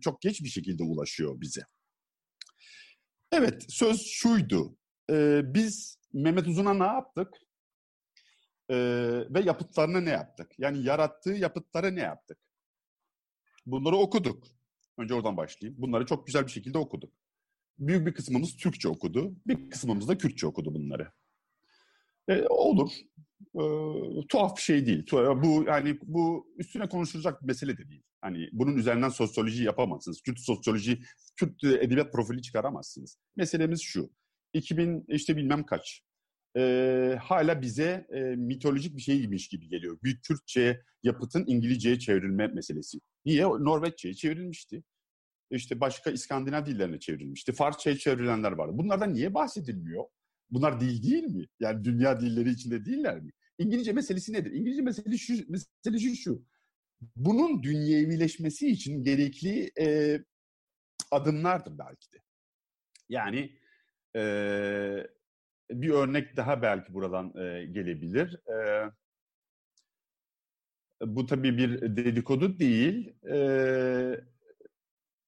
çok 0.00 0.20
geç 0.22 0.42
bir 0.42 0.48
şekilde 0.48 0.82
ulaşıyor 0.82 1.40
bize. 1.40 1.60
Evet, 3.32 3.64
söz 3.68 4.06
şuydu. 4.06 4.76
biz 5.54 5.98
Mehmet 6.12 6.46
Uzun'a 6.46 6.74
ne 6.74 6.84
yaptık? 6.84 7.28
ve 9.30 9.40
yapıtlarına 9.40 10.00
ne 10.00 10.10
yaptık? 10.10 10.52
Yani 10.58 10.84
yarattığı 10.84 11.30
yapıtlara 11.30 11.90
ne 11.90 12.00
yaptık? 12.00 12.38
Bunları 13.66 13.96
okuduk. 13.96 14.55
Önce 14.98 15.14
oradan 15.14 15.36
başlayayım. 15.36 15.82
Bunları 15.82 16.06
çok 16.06 16.26
güzel 16.26 16.46
bir 16.46 16.50
şekilde 16.50 16.78
okuduk. 16.78 17.12
Büyük 17.78 18.06
bir 18.06 18.14
kısmımız 18.14 18.56
Türkçe 18.56 18.88
okudu. 18.88 19.36
Bir 19.46 19.70
kısmımız 19.70 20.08
da 20.08 20.18
Kürtçe 20.18 20.46
okudu 20.46 20.74
bunları. 20.74 21.12
E, 22.28 22.42
olur. 22.48 22.90
E, 23.54 23.62
tuhaf 24.28 24.56
bir 24.56 24.62
şey 24.62 24.86
değil. 24.86 25.06
Bu 25.12 25.64
yani 25.66 25.98
bu 26.02 26.46
üstüne 26.58 26.88
konuşulacak 26.88 27.42
bir 27.42 27.46
mesele 27.46 27.78
de 27.78 27.88
değil. 27.88 28.02
Hani 28.20 28.48
bunun 28.52 28.76
üzerinden 28.76 29.08
sosyoloji 29.08 29.64
yapamazsınız. 29.64 30.22
Kürt 30.22 30.40
sosyoloji, 30.40 31.00
Kürt 31.36 31.64
edebiyat 31.64 32.12
profili 32.12 32.42
çıkaramazsınız. 32.42 33.18
Meselemiz 33.36 33.80
şu. 33.82 34.10
2000 34.52 35.04
işte 35.08 35.36
bilmem 35.36 35.66
kaç. 35.66 36.02
E, 36.56 37.18
hala 37.22 37.62
bize 37.62 38.06
e, 38.12 38.20
mitolojik 38.20 38.96
bir 38.96 39.02
şeymiş 39.02 39.48
gibi 39.48 39.68
geliyor. 39.68 39.98
Bir 40.04 40.20
Kürtçe 40.20 40.82
yapıtın 41.02 41.44
İngilizceye 41.46 41.98
çevrilme 41.98 42.46
meselesi. 42.46 42.98
Niye? 43.24 43.42
Norveççe'ye 43.44 44.14
çevrilmişti. 44.14 44.82
İşte 45.50 45.80
başka 45.80 46.10
İskandinav 46.10 46.66
dillerine 46.66 47.00
çevrilmişti. 47.00 47.52
Farsça'ya 47.52 47.96
çevrilenler 47.96 48.52
vardı. 48.52 48.72
Bunlardan 48.78 49.14
niye 49.14 49.34
bahsedilmiyor? 49.34 50.04
Bunlar 50.50 50.80
dil 50.80 51.02
değil 51.02 51.24
mi? 51.24 51.46
Yani 51.60 51.84
dünya 51.84 52.20
dilleri 52.20 52.50
içinde 52.50 52.84
değiller 52.84 53.20
mi? 53.20 53.32
İngilizce 53.58 53.92
meselesi 53.92 54.32
nedir? 54.32 54.52
İngilizce 54.52 54.82
meselesi 54.82 55.18
şu, 55.18 55.34
meselesi 55.48 56.16
şu. 56.16 56.44
Bunun 57.16 57.62
dünyevileşmesi 57.62 58.68
için 58.68 59.04
gerekli 59.04 59.70
e, 59.80 60.18
adımlardır 61.10 61.78
belki 61.78 62.12
de. 62.12 62.16
Yani 63.08 63.58
e, 64.16 64.22
bir 65.70 65.90
örnek 65.90 66.36
daha 66.36 66.62
belki 66.62 66.94
buradan 66.94 67.32
e, 67.36 67.64
gelebilir. 67.64 68.38
E, 68.50 68.90
bu 71.02 71.26
tabii 71.26 71.58
bir 71.58 71.96
dedikodu 71.96 72.58
değil. 72.58 73.14
E, 73.32 74.20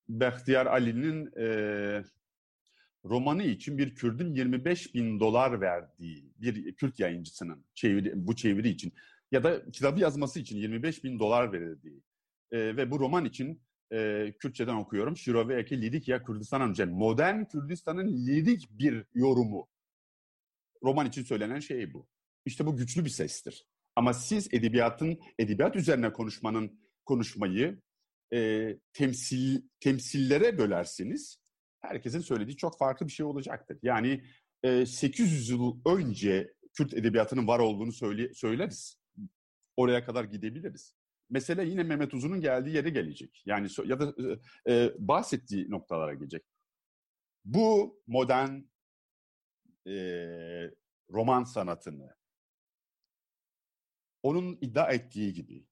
Behtiyar 0.09 0.66
Ali'nin 0.66 1.27
e, 1.37 1.46
romanı 3.05 3.42
için 3.42 3.79
bir 3.79 3.94
Kürdün 3.94 4.35
25 4.35 4.94
bin 4.94 5.20
dolar 5.20 5.61
verdiği 5.61 6.33
bir 6.37 6.74
Kürt 6.74 7.01
yayıncısının 7.01 7.64
çeviri, 7.74 8.12
bu 8.27 8.37
çeviri 8.37 8.68
için 8.68 8.92
ya 9.33 9.44
da 9.44 9.70
kitabı 9.70 10.01
yazması 10.01 10.40
için 10.40 10.57
25 10.57 11.05
bin 11.05 11.18
dolar 11.18 11.53
verildiği 11.53 12.03
e, 12.53 12.77
ve 12.77 12.90
bu 12.90 13.01
roman 13.01 13.24
için 13.24 13.62
e, 13.92 14.33
Kürtçeden 14.38 14.74
okuyorum. 14.74 15.16
Şiroveyeki 15.16 15.83
Lidik 15.83 16.09
ya 16.09 16.22
Kürdistan'ın 16.22 16.74
yani 16.79 16.92
modern 16.92 17.44
Kürdistan'ın 17.44 18.27
lidik 18.27 18.68
bir 18.70 19.05
yorumu. 19.14 19.68
Roman 20.85 21.07
için 21.07 21.23
söylenen 21.23 21.61
şey 21.61 21.95
bu. 21.95 22.09
İşte 22.45 22.67
bu 22.67 22.77
güçlü 22.77 23.05
bir 23.05 23.11
sestir. 23.11 23.67
Ama 23.97 24.14
siz 24.14 24.49
edebiyatın, 24.55 25.19
edebiyat 25.38 25.77
üzerine 25.77 26.12
konuşmanın 26.12 26.81
konuşmayı 27.05 27.81
e, 28.33 28.69
temsil 28.93 29.62
temsillere 29.81 30.59
bölerseniz 30.59 31.38
herkesin 31.81 32.21
söylediği 32.21 32.57
çok 32.57 32.79
farklı 32.79 33.07
bir 33.07 33.12
şey 33.12 33.27
olacaktır. 33.27 33.79
Yani 33.83 34.25
e, 34.62 34.87
800 34.87 35.51
yıl 35.51 35.81
önce 35.87 36.53
Kürt 36.75 36.95
edebiyatının 36.95 37.47
var 37.47 37.59
olduğunu 37.59 37.93
söyle, 37.93 38.35
söyleriz. 38.35 38.97
Oraya 39.77 40.05
kadar 40.05 40.25
gidebiliriz. 40.25 40.95
Mesele 41.31 41.64
yine 41.64 41.83
Mehmet 41.83 42.14
Uzun'un 42.14 42.41
geldiği 42.41 42.77
yere 42.77 42.91
gelecek. 42.91 43.43
Yani 43.47 43.69
ya 43.85 44.01
da 44.01 44.14
e, 44.67 44.73
e, 44.75 44.93
bahsettiği 44.99 45.71
noktalara 45.71 46.14
gelecek. 46.14 46.43
Bu 47.45 48.01
modern 48.07 48.61
e, 49.88 49.94
roman 51.11 51.44
sanatını 51.44 52.18
onun 54.22 54.59
iddia 54.61 54.92
ettiği 54.92 55.33
gibi 55.33 55.66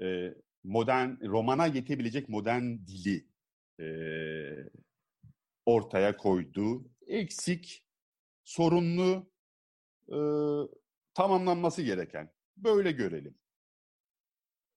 e, 0.00 0.34
modern 0.64 1.26
romana 1.26 1.66
yetebilecek 1.66 2.28
modern 2.28 2.64
dili 2.86 3.26
e, 3.80 3.88
ortaya 5.66 6.16
koydu. 6.16 6.90
Eksik, 7.06 7.84
sorunlu, 8.44 9.30
e, 10.08 10.18
tamamlanması 11.14 11.82
gereken. 11.82 12.32
Böyle 12.56 12.92
görelim. 12.92 13.38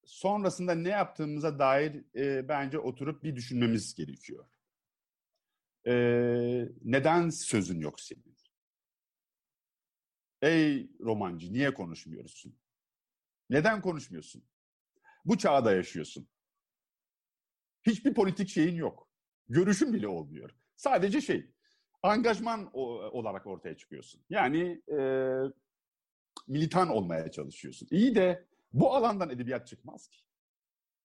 Sonrasında 0.05 0.75
ne 0.75 0.89
yaptığımıza 0.89 1.59
dair 1.59 2.15
e, 2.15 2.47
bence 2.47 2.79
oturup 2.79 3.23
bir 3.23 3.35
düşünmemiz 3.35 3.95
gerekiyor. 3.95 4.45
E, 5.87 5.93
neden 6.81 7.29
sözün 7.29 7.79
yok 7.79 7.99
senin? 7.99 8.30
Ey 10.41 10.91
romancı 10.99 11.53
niye 11.53 11.73
konuşmuyorsun? 11.73 12.55
Neden 13.49 13.81
konuşmuyorsun? 13.81 14.43
Bu 15.25 15.37
çağda 15.37 15.71
yaşıyorsun. 15.71 16.27
Hiçbir 17.83 18.13
politik 18.13 18.49
şeyin 18.49 18.75
yok. 18.75 19.07
Görüşün 19.49 19.93
bile 19.93 20.07
olmuyor. 20.07 20.49
Sadece 20.75 21.21
şey, 21.21 21.51
angajman 22.03 22.69
olarak 22.73 23.47
ortaya 23.47 23.77
çıkıyorsun. 23.77 24.21
Yani 24.29 24.81
e, 24.99 24.99
militan 26.47 26.89
olmaya 26.89 27.31
çalışıyorsun. 27.31 27.87
İyi 27.91 28.15
de 28.15 28.45
bu 28.73 28.95
alandan 28.95 29.29
edebiyat 29.29 29.67
çıkmaz 29.67 30.07
ki. 30.07 30.19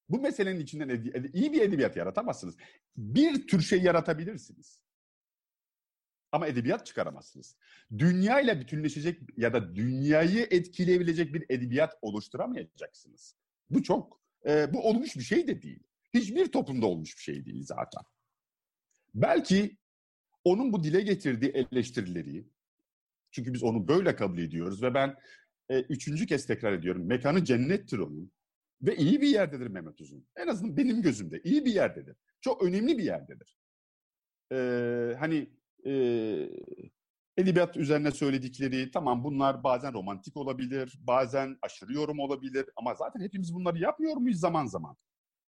Bu 0.09 0.21
meselenin 0.21 0.61
içinden 0.61 0.89
iyi 1.33 1.53
bir 1.53 1.61
edebiyat 1.63 1.97
yaratamazsınız. 1.97 2.57
Bir 2.97 3.47
tür 3.47 3.61
şey 3.61 3.83
yaratabilirsiniz. 3.83 4.86
Ama 6.33 6.47
edebiyat 6.47 6.87
çıkaramazsınız. 6.87 7.57
Dünya 7.99 8.41
ile 8.41 8.61
bütünleşecek 8.61 9.21
ya 9.37 9.53
da 9.53 9.77
dünyayı 9.77 10.47
etkileyebilecek 10.51 11.35
bir 11.35 11.45
edebiyat 11.49 11.95
oluşturamayacaksınız. 12.03 13.37
Bu 13.71 13.83
çok, 13.83 14.21
e, 14.47 14.75
bu 14.75 14.89
olmuş 14.89 15.17
bir 15.17 15.23
şey 15.23 15.47
de 15.47 15.63
değil. 15.63 15.83
Hiçbir 16.15 16.47
toplumda 16.47 16.87
olmuş 16.87 17.17
bir 17.17 17.23
şey 17.23 17.45
değil 17.45 17.65
zaten. 17.65 18.03
Belki 19.15 19.77
onun 20.45 20.73
bu 20.73 20.85
dile 20.85 21.01
getirdiği 21.01 21.51
eleştirileri, 21.51 22.49
çünkü 23.31 23.55
biz 23.55 23.63
onu 23.63 23.89
böyle 23.89 24.17
kabul 24.17 24.39
ediyoruz 24.39 24.83
ve 24.83 24.95
ben 24.95 25.17
e, 25.69 25.81
üçüncü 25.81 26.27
kez 26.27 26.47
tekrar 26.47 26.73
ediyorum, 26.73 27.07
mekanı 27.07 27.45
cennettir 27.45 27.99
onun 27.99 28.33
ve 28.83 28.97
iyi 28.97 29.21
bir 29.21 29.29
yerdedir 29.29 29.67
Mehmet 29.67 30.01
Uzun. 30.01 30.27
En 30.37 30.49
azından 30.49 30.77
benim 30.77 31.03
gözümde 31.03 31.41
iyi 31.45 31.65
bir 31.65 31.75
yerdedir. 31.75 32.17
Çok 32.41 32.63
önemli 32.63 32.99
bir 32.99 33.05
yerdedir. 33.05 33.59
Ee, 34.53 35.17
hani 35.19 35.51
e, 35.87 35.93
edebiyat 37.37 37.77
üzerine 37.77 38.11
söyledikleri 38.11 38.91
tamam 38.91 39.25
bunlar 39.25 39.65
bazen 39.65 39.93
romantik 39.93 40.37
olabilir, 40.37 40.99
bazen 41.01 41.59
aşırı 41.63 41.93
yorum 41.93 42.19
olabilir 42.19 42.67
ama 42.77 42.95
zaten 42.95 43.21
hepimiz 43.21 43.55
bunları 43.55 43.79
yapmıyor 43.79 44.17
muyuz 44.17 44.41
zaman 44.41 44.67
zaman? 44.67 44.97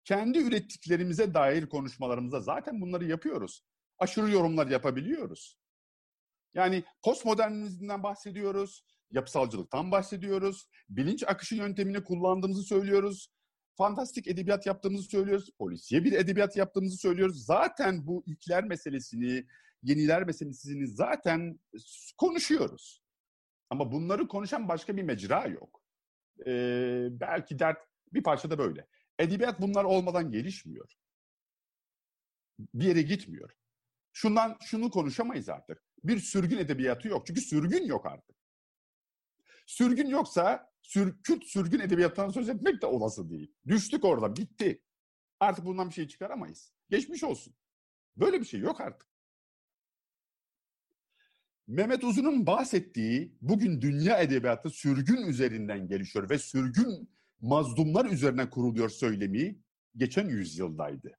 Kendi 0.05 0.39
ürettiklerimize 0.39 1.35
dair 1.35 1.67
konuşmalarımızda 1.67 2.41
zaten 2.41 2.81
bunları 2.81 3.05
yapıyoruz. 3.05 3.65
Aşırı 3.99 4.31
yorumlar 4.31 4.67
yapabiliyoruz. 4.67 5.59
Yani 6.55 6.85
postmodernizmden 7.03 8.03
bahsediyoruz, 8.03 8.85
yapısalcılıktan 9.11 9.91
bahsediyoruz, 9.91 10.69
bilinç 10.89 11.23
akışı 11.23 11.55
yöntemini 11.55 12.05
kullandığımızı 12.05 12.63
söylüyoruz, 12.63 13.29
fantastik 13.77 14.27
edebiyat 14.27 14.67
yaptığımızı 14.67 15.05
söylüyoruz, 15.05 15.51
polisiye 15.59 16.05
bir 16.05 16.13
edebiyat 16.13 16.57
yaptığımızı 16.57 16.97
söylüyoruz. 16.97 17.45
Zaten 17.45 18.07
bu 18.07 18.23
ilkler 18.27 18.65
meselesini, 18.65 19.47
yeniler 19.85 20.25
meselesini 20.25 20.87
zaten 20.87 21.61
konuşuyoruz. 22.19 23.03
Ama 23.71 23.93
bunları 23.93 24.29
konuşan 24.29 24.69
başka 24.69 24.97
bir 24.97 25.03
mecra 25.03 25.47
yok. 25.47 25.83
Ee, 26.47 27.07
belki 27.11 27.59
dert 27.59 27.79
bir 28.13 28.23
parça 28.23 28.51
da 28.51 28.59
böyle. 28.59 28.87
Edebiyat 29.19 29.61
bunlar 29.61 29.85
olmadan 29.85 30.31
gelişmiyor. 30.31 30.93
Bir 32.59 32.85
yere 32.85 33.03
gitmiyor. 33.03 33.51
Şundan 34.13 34.57
şunu 34.65 34.91
konuşamayız 34.91 35.49
artık. 35.49 35.83
Bir 36.05 36.19
sürgün 36.19 36.59
edebiyatı 36.59 37.09
yok. 37.09 37.27
Çünkü 37.27 37.41
sürgün 37.41 37.87
yok 37.87 38.07
artık. 38.07 38.37
Sürgün 39.67 40.07
yoksa 40.07 40.73
sür, 40.83 41.23
Kürt 41.23 41.45
sürgün 41.45 41.81
edebiyatından 41.81 42.29
söz 42.29 42.49
etmek 42.49 42.83
de 42.83 42.87
olası 42.87 43.31
değil. 43.31 43.55
Düştük 43.67 44.05
orada, 44.05 44.37
bitti. 44.37 44.83
Artık 45.41 45.65
bundan 45.65 45.89
bir 45.89 45.95
şey 45.95 46.09
çıkaramayız. 46.09 46.73
Geçmiş 46.91 47.25
olsun. 47.25 47.55
Böyle 48.17 48.41
bir 48.41 48.47
şey 48.47 48.61
yok 48.61 48.81
artık. 48.81 49.14
Mehmet 51.67 52.05
Uzun'un 52.05 52.47
bahsettiği 52.47 53.39
bugün 53.41 53.81
dünya 53.81 54.19
edebiyatı 54.19 54.71
sürgün 54.71 55.27
üzerinden 55.27 55.89
gelişiyor 55.89 56.31
ve 56.31 56.39
sürgün 56.39 57.09
mazlumlar 57.41 58.05
üzerine 58.05 58.51
kuruluyor 58.51 58.89
söylemi 58.89 59.59
geçen 59.97 60.29
yüzyıldaydı. 60.29 61.19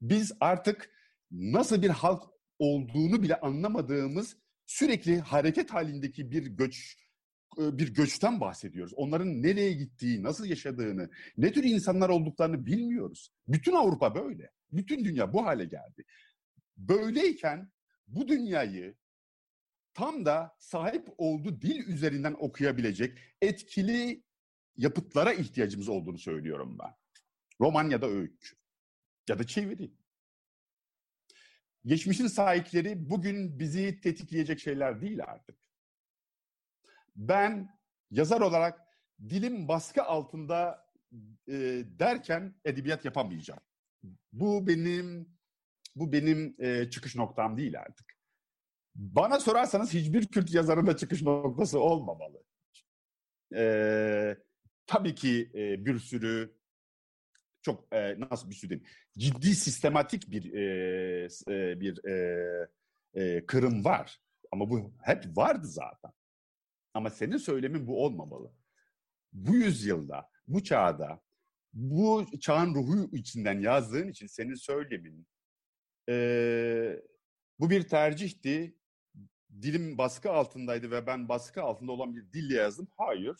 Biz 0.00 0.32
artık 0.40 0.90
nasıl 1.30 1.82
bir 1.82 1.90
halk 1.90 2.22
olduğunu 2.58 3.22
bile 3.22 3.40
anlamadığımız 3.40 4.36
sürekli 4.66 5.20
hareket 5.20 5.70
halindeki 5.70 6.30
bir 6.30 6.46
göç 6.46 6.96
e, 7.58 7.78
bir 7.78 7.94
göçten 7.94 8.40
bahsediyoruz. 8.40 8.94
Onların 8.94 9.42
nereye 9.42 9.72
gittiği, 9.72 10.22
nasıl 10.22 10.46
yaşadığını, 10.46 11.10
ne 11.36 11.52
tür 11.52 11.64
insanlar 11.64 12.08
olduklarını 12.08 12.66
bilmiyoruz. 12.66 13.32
Bütün 13.48 13.72
Avrupa 13.72 14.14
böyle. 14.14 14.50
Bütün 14.72 15.04
dünya 15.04 15.32
bu 15.32 15.46
hale 15.46 15.64
geldi. 15.64 16.04
Böyleyken 16.76 17.70
bu 18.06 18.28
dünyayı 18.28 18.96
tam 19.94 20.24
da 20.24 20.56
sahip 20.58 21.08
olduğu 21.18 21.62
dil 21.62 21.86
üzerinden 21.86 22.36
okuyabilecek 22.38 23.18
etkili 23.40 24.24
yapıtlara 24.76 25.32
ihtiyacımız 25.32 25.88
olduğunu 25.88 26.18
söylüyorum 26.18 26.78
ben. 26.78 26.94
Roman 27.60 27.90
ya 27.90 28.02
da 28.02 28.06
öykü 28.06 28.56
ya 29.28 29.38
da 29.38 29.46
çeviri. 29.46 29.92
Geçmişin 31.84 32.26
sahipleri 32.26 33.10
bugün 33.10 33.58
bizi 33.58 34.00
tetikleyecek 34.00 34.60
şeyler 34.60 35.00
değil 35.00 35.22
artık. 35.24 35.58
Ben 37.16 37.78
yazar 38.10 38.40
olarak 38.40 38.80
dilim 39.28 39.68
baskı 39.68 40.02
altında 40.02 40.86
e, 41.48 41.52
derken 41.86 42.54
edebiyat 42.64 43.04
yapamayacağım. 43.04 43.60
Bu 44.32 44.66
benim 44.66 45.35
bu 45.96 46.12
benim 46.12 46.56
e, 46.58 46.90
çıkış 46.90 47.16
noktam 47.16 47.56
değil 47.56 47.80
artık. 47.80 48.16
Bana 48.94 49.40
sorarsanız 49.40 49.94
hiçbir 49.94 50.26
Kürt 50.26 50.54
yazarın 50.54 50.86
da 50.86 50.96
çıkış 50.96 51.22
noktası 51.22 51.80
olmamalı. 51.80 52.42
E, 53.54 54.36
tabii 54.86 55.14
ki 55.14 55.50
e, 55.54 55.86
bir 55.86 55.98
sürü 55.98 56.56
çok 57.62 57.94
e, 57.94 58.20
nasıl 58.20 58.50
bir 58.50 58.54
sürü 58.54 58.70
diyeyim, 58.70 58.88
ciddi 59.18 59.54
sistematik 59.54 60.30
bir 60.30 60.52
e, 60.52 61.28
e, 61.48 61.80
bir 61.80 62.04
e, 62.04 62.68
e, 63.14 63.46
kırım 63.46 63.84
var. 63.84 64.20
Ama 64.52 64.70
bu 64.70 64.94
hep 65.02 65.36
vardı 65.36 65.66
zaten. 65.66 66.12
Ama 66.94 67.10
senin 67.10 67.36
söylemin 67.36 67.86
bu 67.86 68.04
olmamalı. 68.04 68.52
Bu 69.32 69.54
yüzyılda, 69.54 70.30
bu 70.48 70.64
çağda, 70.64 71.20
bu 71.72 72.26
çağın 72.40 72.74
ruhu 72.74 73.08
içinden 73.12 73.60
yazdığın 73.60 74.08
için 74.08 74.26
senin 74.26 74.54
söylemin 74.54 75.26
e, 76.08 77.02
bu 77.58 77.70
bir 77.70 77.82
tercihti. 77.82 78.76
Dilim 79.62 79.98
baskı 79.98 80.30
altındaydı 80.30 80.90
ve 80.90 81.06
ben 81.06 81.28
baskı 81.28 81.62
altında 81.62 81.92
olan 81.92 82.16
bir 82.16 82.32
dille 82.32 82.54
yazdım. 82.54 82.88
Hayır. 82.96 83.36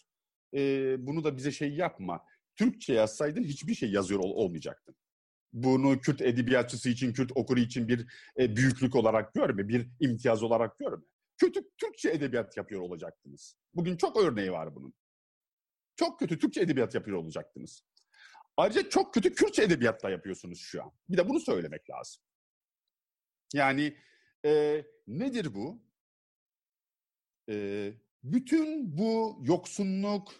E, 0.55 0.97
bunu 1.07 1.25
da 1.25 1.37
bize 1.37 1.53
şey 1.53 1.75
yapma. 1.75 2.25
Türkçe 2.57 2.93
yazsaydın 2.93 3.45
hiçbir 3.45 3.75
şey 3.75 3.91
yazıyor 3.91 4.21
ol, 4.21 4.31
olmayacaktın. 4.31 4.97
Bunu 5.53 6.01
Kürt 6.01 6.21
edebiyatçısı 6.21 6.89
için, 6.89 7.13
Kürt 7.13 7.33
okuru 7.35 7.61
için 7.61 7.89
bir 7.89 8.07
e, 8.39 8.57
büyüklük 8.57 8.97
olarak 8.97 9.35
görme, 9.35 9.69
bir 9.69 9.89
imtiyaz 10.01 10.43
olarak 10.43 10.79
görme. 10.79 11.05
Kötü 11.39 11.61
Türkçe 11.79 12.11
edebiyat 12.11 12.57
yapıyor 12.57 12.81
olacaktınız. 12.81 13.57
Bugün 13.75 13.97
çok 13.97 14.17
örneği 14.17 14.53
var 14.53 14.75
bunun. 14.75 14.95
Çok 15.97 16.19
kötü 16.19 16.39
Türkçe 16.39 16.61
edebiyat 16.61 16.95
yapıyor 16.95 17.17
olacaktınız. 17.17 17.83
Ayrıca 18.57 18.89
çok 18.89 19.15
kötü 19.15 19.35
Kürtçe 19.35 19.63
edebiyatla 19.63 20.11
yapıyorsunuz 20.11 20.61
şu 20.61 20.83
an. 20.83 20.93
Bir 21.09 21.17
de 21.17 21.29
bunu 21.29 21.41
söylemek 21.41 21.91
lazım. 21.91 22.23
Yani 23.55 23.97
e, 24.45 24.85
nedir 25.07 25.55
bu? 25.55 25.83
E, 27.49 27.93
bütün 28.25 28.99
bu 28.99 29.39
yoksunluk, 29.43 30.33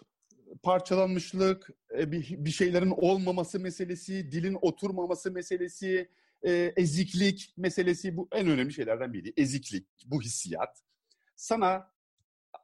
parçalanmışlık, 0.63 1.69
e, 1.97 2.11
bir, 2.11 2.35
bir 2.45 2.49
şeylerin 2.49 2.93
olmaması 2.97 3.59
meselesi, 3.59 4.31
dilin 4.31 4.57
oturmaması 4.61 5.31
meselesi, 5.31 6.11
e, 6.43 6.73
eziklik 6.75 7.53
meselesi 7.57 8.17
bu 8.17 8.27
en 8.31 8.47
önemli 8.47 8.73
şeylerden 8.73 9.13
biri. 9.13 9.33
Eziklik, 9.37 9.87
bu 10.05 10.21
hissiyat 10.21 10.83
sana 11.35 11.91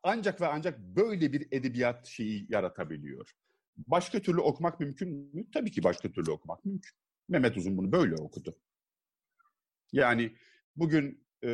ancak 0.04 0.42
ve 0.42 0.48
ancak 0.48 0.80
böyle 0.80 1.34
bir 1.34 1.48
edebiyat 1.52 2.08
şeyi 2.08 2.46
yaratabiliyor. 2.50 3.32
Başka 3.78 4.22
türlü 4.22 4.42
okumak 4.42 4.80
mümkün 4.80 5.10
mü? 5.10 5.46
Tabii 5.54 5.72
ki 5.72 5.84
başka 5.84 6.12
türlü 6.12 6.32
okumak 6.32 6.66
mümkün. 6.66 6.92
Mehmet 7.30 7.58
Uzun 7.58 7.78
bunu 7.78 7.92
böyle 7.92 8.16
okudu. 8.16 8.58
Yani 9.94 10.36
bugün 10.76 11.28
e, 11.44 11.52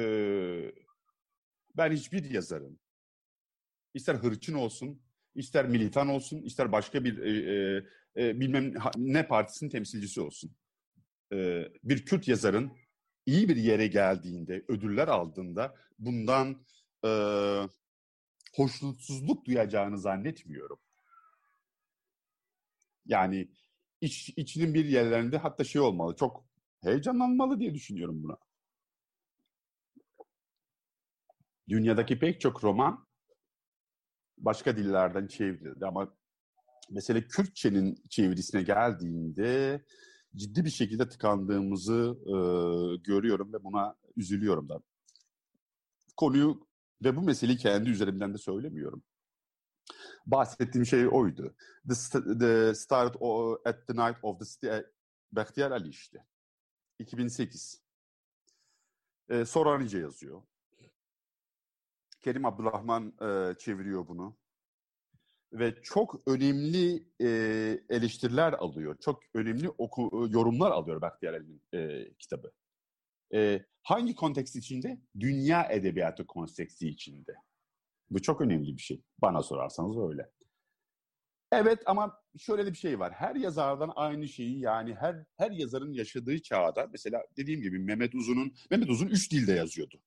ben 1.77 1.91
hiçbir 1.91 2.29
yazarın, 2.31 2.79
ister 3.93 4.15
hırçın 4.15 4.53
olsun, 4.53 5.01
ister 5.35 5.67
militan 5.67 6.07
olsun, 6.07 6.41
ister 6.41 6.71
başka 6.71 7.03
bir 7.03 7.17
e, 7.17 7.85
e, 8.17 8.39
bilmem 8.39 8.73
ne 8.97 9.27
partisinin 9.27 9.69
temsilcisi 9.69 10.21
olsun. 10.21 10.51
E, 11.33 11.67
bir 11.83 12.05
Kürt 12.05 12.27
yazarın 12.27 12.71
iyi 13.25 13.49
bir 13.49 13.55
yere 13.55 13.87
geldiğinde, 13.87 14.65
ödüller 14.67 15.07
aldığında 15.07 15.75
bundan 15.99 16.65
e, 17.05 17.09
hoşnutsuzluk 18.55 19.45
duyacağını 19.45 19.97
zannetmiyorum. 19.97 20.79
Yani 23.05 23.49
iç, 24.01 24.29
içinin 24.35 24.73
bir 24.73 24.85
yerlerinde 24.85 25.37
hatta 25.37 25.63
şey 25.63 25.81
olmalı, 25.81 26.15
çok 26.15 26.48
heyecanlanmalı 26.81 27.59
diye 27.59 27.73
düşünüyorum 27.73 28.23
buna. 28.23 28.37
Dünyadaki 31.69 32.19
pek 32.19 32.41
çok 32.41 32.63
roman 32.63 33.07
başka 34.37 34.77
dillerden 34.77 35.27
çevrildi 35.27 35.85
ama 35.85 36.13
mesela 36.89 37.21
Kürtçenin 37.27 38.03
çevirisine 38.09 38.61
geldiğinde 38.61 39.83
ciddi 40.35 40.65
bir 40.65 40.69
şekilde 40.69 41.09
tıkandığımızı 41.09 42.17
e, 42.25 42.35
görüyorum 43.03 43.53
ve 43.53 43.63
buna 43.63 43.95
üzülüyorum 44.15 44.69
da. 44.69 44.81
Konuyu 46.17 46.67
ve 47.03 47.15
bu 47.15 47.21
meseleyi 47.21 47.57
kendi 47.57 47.89
üzerimden 47.89 48.33
de 48.33 48.37
söylemiyorum. 48.37 49.03
Bahsettiğim 50.25 50.85
şey 50.85 51.07
oydu. 51.07 51.55
The, 51.87 52.37
the 52.39 52.75
Start 52.75 53.15
at 53.65 53.87
the 53.87 53.93
Night 53.93 54.17
of 54.23 54.61
the 54.61 54.85
Bahtiyar 55.31 55.71
Ali 55.71 55.89
işte. 55.89 56.25
2008. 56.99 57.81
Ee, 59.29 59.45
Soranice 59.45 59.99
yazıyor. 59.99 60.41
Kerim 62.21 62.45
Abdurrahman 62.45 63.13
e, 63.21 63.57
çeviriyor 63.59 64.07
bunu. 64.07 64.37
Ve 65.53 65.81
çok 65.81 66.27
önemli 66.27 67.07
e, 67.21 67.27
eleştiriler 67.89 68.53
alıyor. 68.53 68.97
Çok 68.99 69.19
önemli 69.33 69.69
oku, 69.69 70.27
yorumlar 70.29 70.71
alıyor 70.71 71.01
Bahtiyar 71.01 71.33
Ali'nin 71.33 71.61
e, 71.73 72.13
kitabı. 72.13 72.51
E, 73.33 73.65
hangi 73.83 74.15
kontekst 74.15 74.55
içinde? 74.55 75.01
Dünya 75.19 75.63
edebiyatı 75.63 76.27
konteksti 76.27 76.89
içinde. 76.89 77.35
Bu 78.09 78.21
çok 78.21 78.41
önemli 78.41 78.77
bir 78.77 78.81
şey. 78.81 79.03
Bana 79.17 79.43
sorarsanız 79.43 79.97
öyle. 79.97 80.31
Evet 81.51 81.83
ama 81.85 82.21
şöyle 82.37 82.65
de 82.65 82.71
bir 82.71 82.77
şey 82.77 82.99
var. 82.99 83.13
Her 83.13 83.35
yazardan 83.35 83.91
aynı 83.95 84.27
şeyi 84.27 84.59
yani 84.59 84.95
her 84.95 85.25
her 85.37 85.51
yazarın 85.51 85.91
yaşadığı 85.91 86.41
çağda 86.41 86.87
mesela 86.91 87.23
dediğim 87.37 87.61
gibi 87.61 87.79
Mehmet 87.79 88.15
Uzun'un 88.15 88.53
Mehmet 88.71 88.89
Uzun 88.89 89.07
üç 89.07 89.31
dilde 89.31 89.51
yazıyordu. 89.51 90.01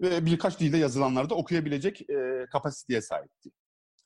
Ve 0.00 0.26
birkaç 0.26 0.60
dilde 0.60 0.76
yazılanları 0.76 1.30
da 1.30 1.34
okuyabilecek 1.34 2.10
e, 2.10 2.46
kapasiteye 2.52 3.02
sahipti. 3.02 3.50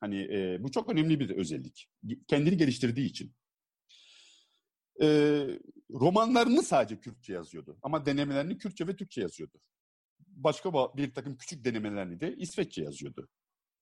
Hani 0.00 0.22
e, 0.22 0.62
bu 0.62 0.70
çok 0.70 0.88
önemli 0.88 1.20
bir 1.20 1.30
özellik. 1.30 1.90
Kendini 2.28 2.56
geliştirdiği 2.56 3.06
için. 3.06 3.34
E, 5.02 5.06
romanlarını 5.90 6.62
sadece 6.62 7.00
Kürtçe 7.00 7.32
yazıyordu. 7.32 7.78
Ama 7.82 8.06
denemelerini 8.06 8.58
Kürtçe 8.58 8.86
ve 8.86 8.96
Türkçe 8.96 9.20
yazıyordu. 9.20 9.60
Başka 10.18 10.72
bir 10.96 11.14
takım 11.14 11.36
küçük 11.36 11.64
denemelerini 11.64 12.20
de 12.20 12.36
İsveççe 12.36 12.82
yazıyordu. 12.82 13.28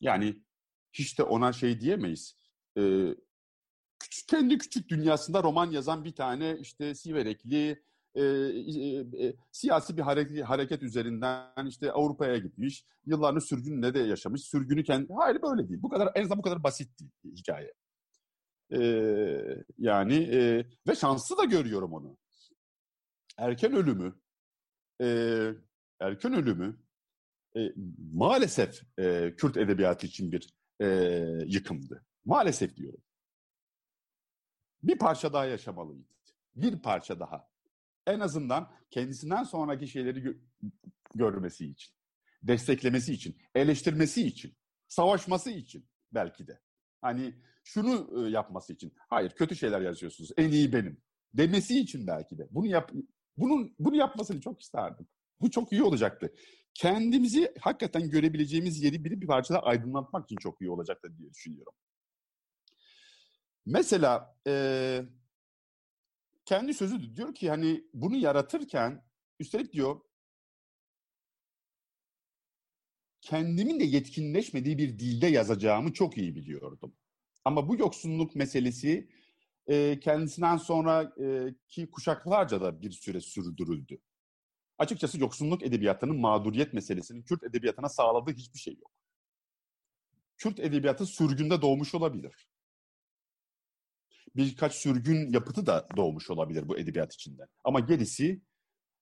Yani 0.01 0.43
hiç 0.93 1.19
de 1.19 1.23
ona 1.23 1.53
şey 1.53 1.81
diyemeyiz 1.81 2.42
e, 2.79 2.83
küçük, 3.99 4.29
kendi 4.29 4.59
küçük 4.59 4.89
dünyasında 4.89 5.43
roman 5.43 5.71
yazan 5.71 6.05
bir 6.05 6.15
tane 6.15 6.59
işte 6.61 6.95
Siverekli 6.95 7.83
e, 8.15 8.23
e, 8.23 9.27
e, 9.27 9.35
siyasi 9.53 9.97
bir 9.97 10.03
hareket, 10.03 10.45
hareket 10.45 10.83
üzerinden 10.83 11.67
işte 11.67 11.93
Avrupa'ya 11.93 12.39
gitmiş. 12.39 12.85
Yıllarını 13.07 13.41
sürgünle 13.41 13.95
de 13.95 13.99
yaşamış. 13.99 14.43
Sürgünü 14.43 14.85
kendi... 14.85 15.13
Hayır 15.13 15.43
böyle 15.43 15.69
değil. 15.69 15.83
Bu 15.83 15.89
kadar 15.89 16.13
en 16.15 16.21
azından 16.21 16.39
bu 16.39 16.43
kadar 16.43 16.63
basit 16.63 17.01
değil 17.01 17.37
hikaye. 17.37 17.73
E, 18.73 18.81
yani 19.79 20.15
e, 20.15 20.67
ve 20.89 20.95
şanslı 20.95 21.39
da 21.39 21.45
görüyorum 21.45 21.93
onu. 21.93 22.17
Erken 23.39 23.73
ölümü 23.73 24.15
e, 25.03 25.07
erken 26.01 26.33
ölümü 26.33 26.77
e, 27.57 27.73
maalesef 28.13 28.83
e, 28.99 29.35
Kürt 29.37 29.57
edebiyatı 29.57 30.07
için 30.07 30.33
bir 30.33 30.55
e, 30.81 30.87
yıkımdı. 31.47 32.05
Maalesef 32.25 32.77
diyorum. 32.77 33.01
Bir 34.83 34.99
parça 34.99 35.33
daha 35.33 35.45
yaşamalıydı. 35.45 36.09
Bir 36.57 36.83
parça 36.83 37.21
daha. 37.21 37.49
En 38.07 38.21
azından 38.21 38.73
kendisinden 38.91 39.43
sonraki 39.43 39.89
şeyleri 39.89 40.19
gö- 40.19 40.39
görmesi 41.15 41.67
için, 41.67 41.95
desteklemesi 42.43 43.13
için, 43.13 43.37
eleştirmesi 43.55 44.27
için, 44.27 44.57
savaşması 44.89 45.51
için 45.51 45.87
belki 46.13 46.47
de. 46.47 46.61
Hani 47.01 47.35
şunu 47.65 48.27
e, 48.27 48.31
yapması 48.31 48.73
için. 48.73 48.93
Hayır, 49.09 49.31
kötü 49.31 49.57
şeyler 49.57 49.81
yazıyorsunuz. 49.81 50.31
En 50.37 50.51
iyi 50.51 50.73
benim. 50.73 51.03
Demesi 51.35 51.81
için 51.81 52.07
belki 52.07 52.39
de. 52.39 52.49
Bunu 52.51 52.67
yap 52.67 52.93
bunun 53.37 53.75
bunu 53.79 53.97
yapmasını 53.97 54.41
çok 54.41 54.61
isterdim. 54.61 55.07
Bu 55.41 55.51
çok 55.51 55.73
iyi 55.73 55.83
olacaktı. 55.83 56.35
Kendimizi 56.75 57.55
hakikaten 57.61 58.11
görebileceğimiz 58.11 58.83
yeri 58.83 59.05
bir, 59.05 59.21
bir 59.21 59.27
parçada 59.27 59.63
aydınlatmak 59.63 60.25
için 60.25 60.37
çok 60.37 60.61
iyi 60.61 60.71
olacaktı 60.71 61.19
diye 61.19 61.31
düşünüyorum. 61.31 61.73
Mesela 63.67 64.37
e, 64.47 65.05
kendi 66.45 66.75
sözü 66.75 67.17
diyor 67.17 67.35
ki 67.35 67.51
hani 67.51 67.85
bunu 67.95 68.17
yaratırken 68.17 69.05
üstelik 69.41 69.73
diyor 69.73 70.01
kendimin 73.21 73.81
de 73.81 73.85
yetkinleşmediği 73.85 74.79
bir 74.79 74.99
dilde 74.99 75.27
yazacağımı 75.27 75.93
çok 75.93 76.19
iyi 76.19 76.35
biliyordum. 76.35 76.95
Ama 77.45 77.69
bu 77.69 77.77
yoksunluk 77.77 78.35
meselesi 78.37 79.09
e, 79.67 80.01
kendisinden 80.01 80.57
sonraki 80.57 81.91
kuşaklarca 81.91 82.61
da 82.61 82.83
bir 82.83 82.91
süre 82.91 83.21
sürdürüldü. 83.21 83.99
Açıkçası 84.79 85.21
yoksunluk 85.21 85.63
edebiyatının 85.63 86.17
mağduriyet 86.17 86.73
meselesinin 86.73 87.23
Kürt 87.23 87.43
edebiyatına 87.45 87.89
sağladığı 87.89 88.33
hiçbir 88.33 88.59
şey 88.59 88.75
yok. 88.75 88.91
Kürt 90.37 90.61
edebiyatı 90.61 91.07
sürgünde 91.07 91.63
doğmuş 91.63 91.95
olabilir 91.95 92.52
birkaç 94.37 94.75
sürgün 94.75 95.33
yapıtı 95.33 95.67
da 95.67 95.89
doğmuş 95.97 96.31
olabilir 96.31 96.69
bu 96.69 96.79
edebiyat 96.79 97.15
içinde. 97.15 97.43
Ama 97.65 97.81
gerisi 97.81 98.43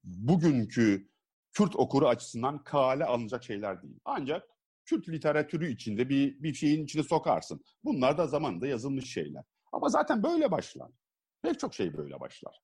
bugünkü 0.05 1.11
Kürt 1.53 1.76
okuru 1.76 2.09
açısından 2.09 2.64
kale 2.64 3.05
alınacak 3.05 3.45
şeyler 3.45 3.83
değil. 3.83 3.99
Ancak 4.05 4.49
Kürt 4.85 5.09
literatürü 5.09 5.72
içinde 5.72 6.09
bir, 6.09 6.43
bir 6.43 6.55
şeyin 6.55 6.85
içine 6.85 7.03
sokarsın. 7.03 7.64
Bunlar 7.85 8.18
da 8.18 8.26
zamanında 8.26 8.66
yazılmış 8.66 9.12
şeyler. 9.12 9.45
Ama 9.72 9.89
zaten 9.89 10.22
böyle 10.22 10.51
başlar. 10.51 10.91
Pek 11.43 11.61
çok 11.61 11.74
şey 11.74 11.97
böyle 11.97 12.20
başlar. 12.20 12.61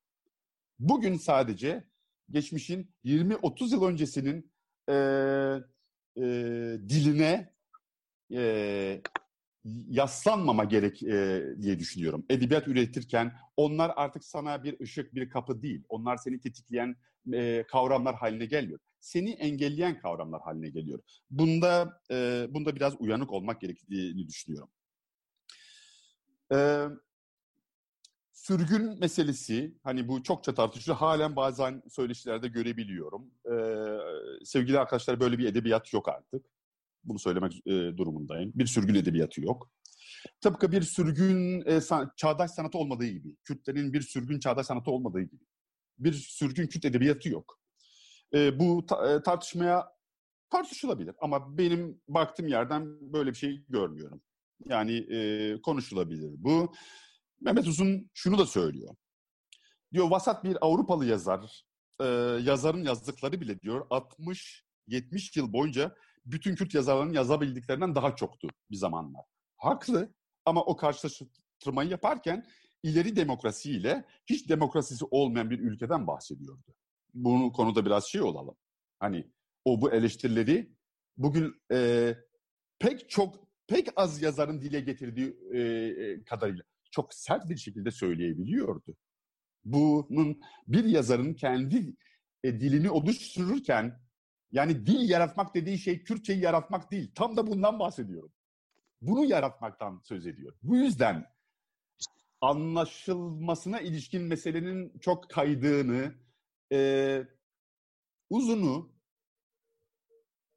Bugün 0.78 1.16
sadece 1.16 1.84
geçmişin 2.30 2.94
20-30 3.04 3.72
yıl 3.72 3.84
öncesinin 3.84 4.52
e, 4.88 4.94
e, 6.16 6.22
diline 6.88 7.54
e, 8.32 9.02
yaslanmama 9.88 10.64
gerek 10.64 11.02
e, 11.02 11.44
diye 11.62 11.78
düşünüyorum. 11.78 12.26
Edebiyat 12.30 12.68
üretirken 12.68 13.32
onlar 13.56 13.92
artık 13.96 14.24
sana 14.24 14.64
bir 14.64 14.80
ışık, 14.80 15.14
bir 15.14 15.30
kapı 15.30 15.62
değil. 15.62 15.84
Onlar 15.88 16.16
seni 16.16 16.40
tetikleyen 16.40 16.96
e, 17.32 17.64
kavramlar 17.68 18.14
haline 18.14 18.46
gelmiyor. 18.46 18.78
Seni 19.00 19.30
engelleyen 19.30 19.98
kavramlar 19.98 20.40
haline 20.42 20.68
geliyor. 20.68 20.98
Bunda 21.30 22.00
e, 22.10 22.46
bunda 22.50 22.76
biraz 22.76 23.00
uyanık 23.00 23.32
olmak 23.32 23.60
gerektiğini 23.60 24.28
düşünüyorum. 24.28 24.68
E, 26.52 26.86
sürgün 28.32 28.98
meselesi, 28.98 29.74
hani 29.82 30.08
bu 30.08 30.22
çokça 30.22 30.54
tartışılıyor. 30.54 30.98
Halen 30.98 31.36
bazen 31.36 31.82
söyleşilerde 31.90 32.48
görebiliyorum. 32.48 33.30
E, 33.44 33.54
sevgili 34.44 34.78
arkadaşlar 34.78 35.20
böyle 35.20 35.38
bir 35.38 35.46
edebiyat 35.46 35.92
yok 35.92 36.08
artık. 36.08 36.55
Bunu 37.06 37.18
söylemek 37.18 37.66
e, 37.66 37.96
durumundayım. 37.96 38.52
Bir 38.54 38.66
sürgün 38.66 38.94
edebiyatı 38.94 39.40
yok. 39.40 39.70
Tıpkı 40.40 40.72
bir 40.72 40.82
sürgün 40.82 41.62
e, 41.66 41.80
san, 41.80 42.12
çağdaş 42.16 42.50
sanatı 42.50 42.78
olmadığı 42.78 43.06
gibi. 43.06 43.36
Kürtlerin 43.44 43.92
bir 43.92 44.00
sürgün 44.00 44.38
çağdaş 44.38 44.66
sanatı 44.66 44.90
olmadığı 44.90 45.20
gibi. 45.20 45.44
Bir 45.98 46.12
sürgün 46.12 46.66
Kürt 46.66 46.84
edebiyatı 46.84 47.28
yok. 47.28 47.60
E, 48.34 48.58
bu 48.58 48.86
ta, 48.86 49.14
e, 49.14 49.22
tartışmaya 49.22 49.96
tartışılabilir 50.50 51.14
ama 51.20 51.58
benim 51.58 52.00
baktığım 52.08 52.48
yerden 52.48 53.12
böyle 53.12 53.30
bir 53.30 53.36
şey 53.36 53.64
görmüyorum. 53.68 54.20
Yani 54.64 54.92
e, 54.92 55.60
konuşulabilir. 55.62 56.34
Bu 56.38 56.72
Mehmet 57.40 57.66
Uzun 57.66 58.10
şunu 58.14 58.38
da 58.38 58.46
söylüyor. 58.46 58.94
Diyor 59.92 60.10
vasat 60.10 60.44
bir 60.44 60.66
Avrupalı 60.66 61.06
yazar, 61.06 61.64
e, 62.00 62.04
yazarın 62.42 62.84
yazdıkları 62.84 63.40
bile 63.40 63.60
diyor 63.60 63.86
60-70 63.90 65.38
yıl 65.38 65.52
boyunca 65.52 65.94
bütün 66.26 66.54
Kürt 66.54 66.74
yazarların 66.74 67.12
yazabildiklerinden 67.12 67.94
daha 67.94 68.16
çoktu 68.16 68.48
bir 68.70 68.76
zamanlar. 68.76 69.24
Haklı 69.56 70.14
ama 70.44 70.64
o 70.64 70.76
karşılaştırmayı 70.76 71.90
yaparken 71.90 72.46
ileri 72.82 73.16
demokrasiyle 73.16 74.04
hiç 74.26 74.48
demokrasisi 74.48 75.04
olmayan 75.10 75.50
bir 75.50 75.58
ülkeden 75.58 76.06
bahsediyordu. 76.06 76.74
Bunu 77.14 77.52
konuda 77.52 77.86
biraz 77.86 78.04
şey 78.04 78.22
olalım. 78.22 78.56
Hani 78.98 79.30
o 79.64 79.80
bu 79.80 79.92
eleştirileri 79.92 80.72
bugün 81.16 81.54
e, 81.72 82.14
pek 82.78 83.10
çok 83.10 83.46
pek 83.66 83.88
az 83.96 84.22
yazarın 84.22 84.60
dile 84.60 84.80
getirdiği 84.80 85.36
e, 85.52 85.60
e 85.60 86.24
kadarıyla 86.24 86.64
çok 86.90 87.14
sert 87.14 87.48
bir 87.48 87.56
şekilde 87.56 87.90
söyleyebiliyordu. 87.90 88.96
Bunun 89.64 90.40
bir 90.66 90.84
yazarın 90.84 91.34
kendi 91.34 91.96
e, 92.44 92.60
dilini 92.60 92.90
oluştururken 92.90 94.05
yani 94.52 94.86
dil 94.86 95.08
yaratmak 95.10 95.54
dediği 95.54 95.78
şey 95.78 96.02
Kürtçeyi 96.04 96.40
yaratmak 96.40 96.90
değil. 96.90 97.12
Tam 97.14 97.36
da 97.36 97.46
bundan 97.46 97.78
bahsediyorum. 97.78 98.32
Bunu 99.02 99.24
yaratmaktan 99.24 100.00
söz 100.04 100.26
ediyor. 100.26 100.54
Bu 100.62 100.76
yüzden 100.76 101.26
anlaşılmasına 102.40 103.80
ilişkin 103.80 104.22
meselenin 104.22 104.98
çok 104.98 105.30
kaydığını, 105.30 106.14
e, 106.72 107.22
uzunu 108.30 108.92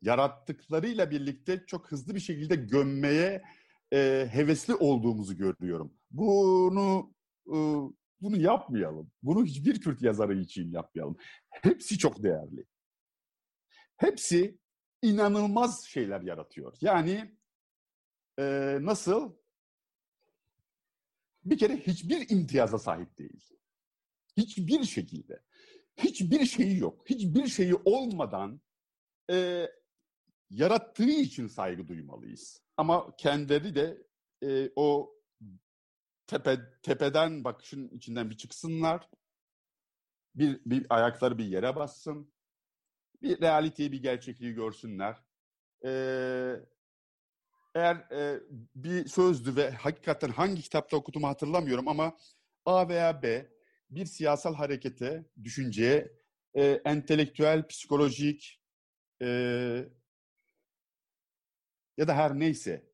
yarattıklarıyla 0.01 1.11
birlikte 1.11 1.65
çok 1.67 1.91
hızlı 1.91 2.15
bir 2.15 2.19
şekilde 2.19 2.55
gömmeye 2.55 3.43
e, 3.93 4.29
hevesli 4.31 4.75
olduğumuzu 4.75 5.37
görüyorum. 5.37 5.93
Bunu 6.11 7.13
e, 7.47 7.57
bunu 8.21 8.37
yapmayalım. 8.37 9.11
Bunu 9.23 9.45
hiçbir 9.45 9.81
Kürt 9.81 10.01
yazarı 10.01 10.39
için 10.39 10.71
yapmayalım. 10.71 11.17
Hepsi 11.49 11.97
çok 11.97 12.23
değerli. 12.23 12.65
Hepsi 13.99 14.59
inanılmaz 15.01 15.85
şeyler 15.85 16.21
yaratıyor. 16.21 16.77
Yani 16.81 17.35
e, 18.39 18.77
nasıl? 18.81 19.33
Bir 21.45 21.57
kere 21.57 21.77
hiçbir 21.77 22.29
imtiyaza 22.29 22.79
sahip 22.79 23.17
değil. 23.17 23.49
Hiçbir 24.37 24.83
şekilde. 24.83 25.43
Hiçbir 25.97 26.45
şeyi 26.45 26.77
yok. 26.77 27.09
Hiçbir 27.09 27.47
şeyi 27.47 27.75
olmadan 27.75 28.61
e, 29.31 29.67
yarattığı 30.49 31.09
için 31.09 31.47
saygı 31.47 31.87
duymalıyız. 31.87 32.63
Ama 32.77 33.15
kendileri 33.15 33.75
de 33.75 34.07
e, 34.43 34.71
o 34.75 35.15
tepe, 36.27 36.59
tepeden 36.83 37.43
bakışın 37.43 37.89
içinden 37.89 38.29
bir 38.29 38.37
çıksınlar. 38.37 39.09
Bir, 40.35 40.61
bir 40.65 40.85
ayakları 40.89 41.37
bir 41.37 41.45
yere 41.45 41.75
bassın 41.75 42.33
bir 43.21 43.41
realiteyi, 43.41 43.91
bir 43.91 44.01
gerçekliği 44.01 44.53
görsünler. 44.53 45.23
Ee, 45.85 46.55
eğer 47.75 47.95
e, 47.95 48.39
bir 48.75 49.07
sözdü 49.07 49.55
ve 49.55 49.71
hakikaten 49.71 50.29
hangi 50.29 50.61
kitapta 50.61 50.97
okuduğumu 50.97 51.27
hatırlamıyorum 51.27 51.87
ama 51.87 52.17
A 52.65 52.89
veya 52.89 53.23
B 53.23 53.49
bir 53.89 54.05
siyasal 54.05 54.55
harekete, 54.55 55.25
düşünceye, 55.43 56.11
e, 56.53 56.81
entelektüel, 56.85 57.67
psikolojik 57.67 58.61
e, 59.21 59.27
ya 61.97 62.07
da 62.07 62.15
her 62.15 62.39
neyse 62.39 62.89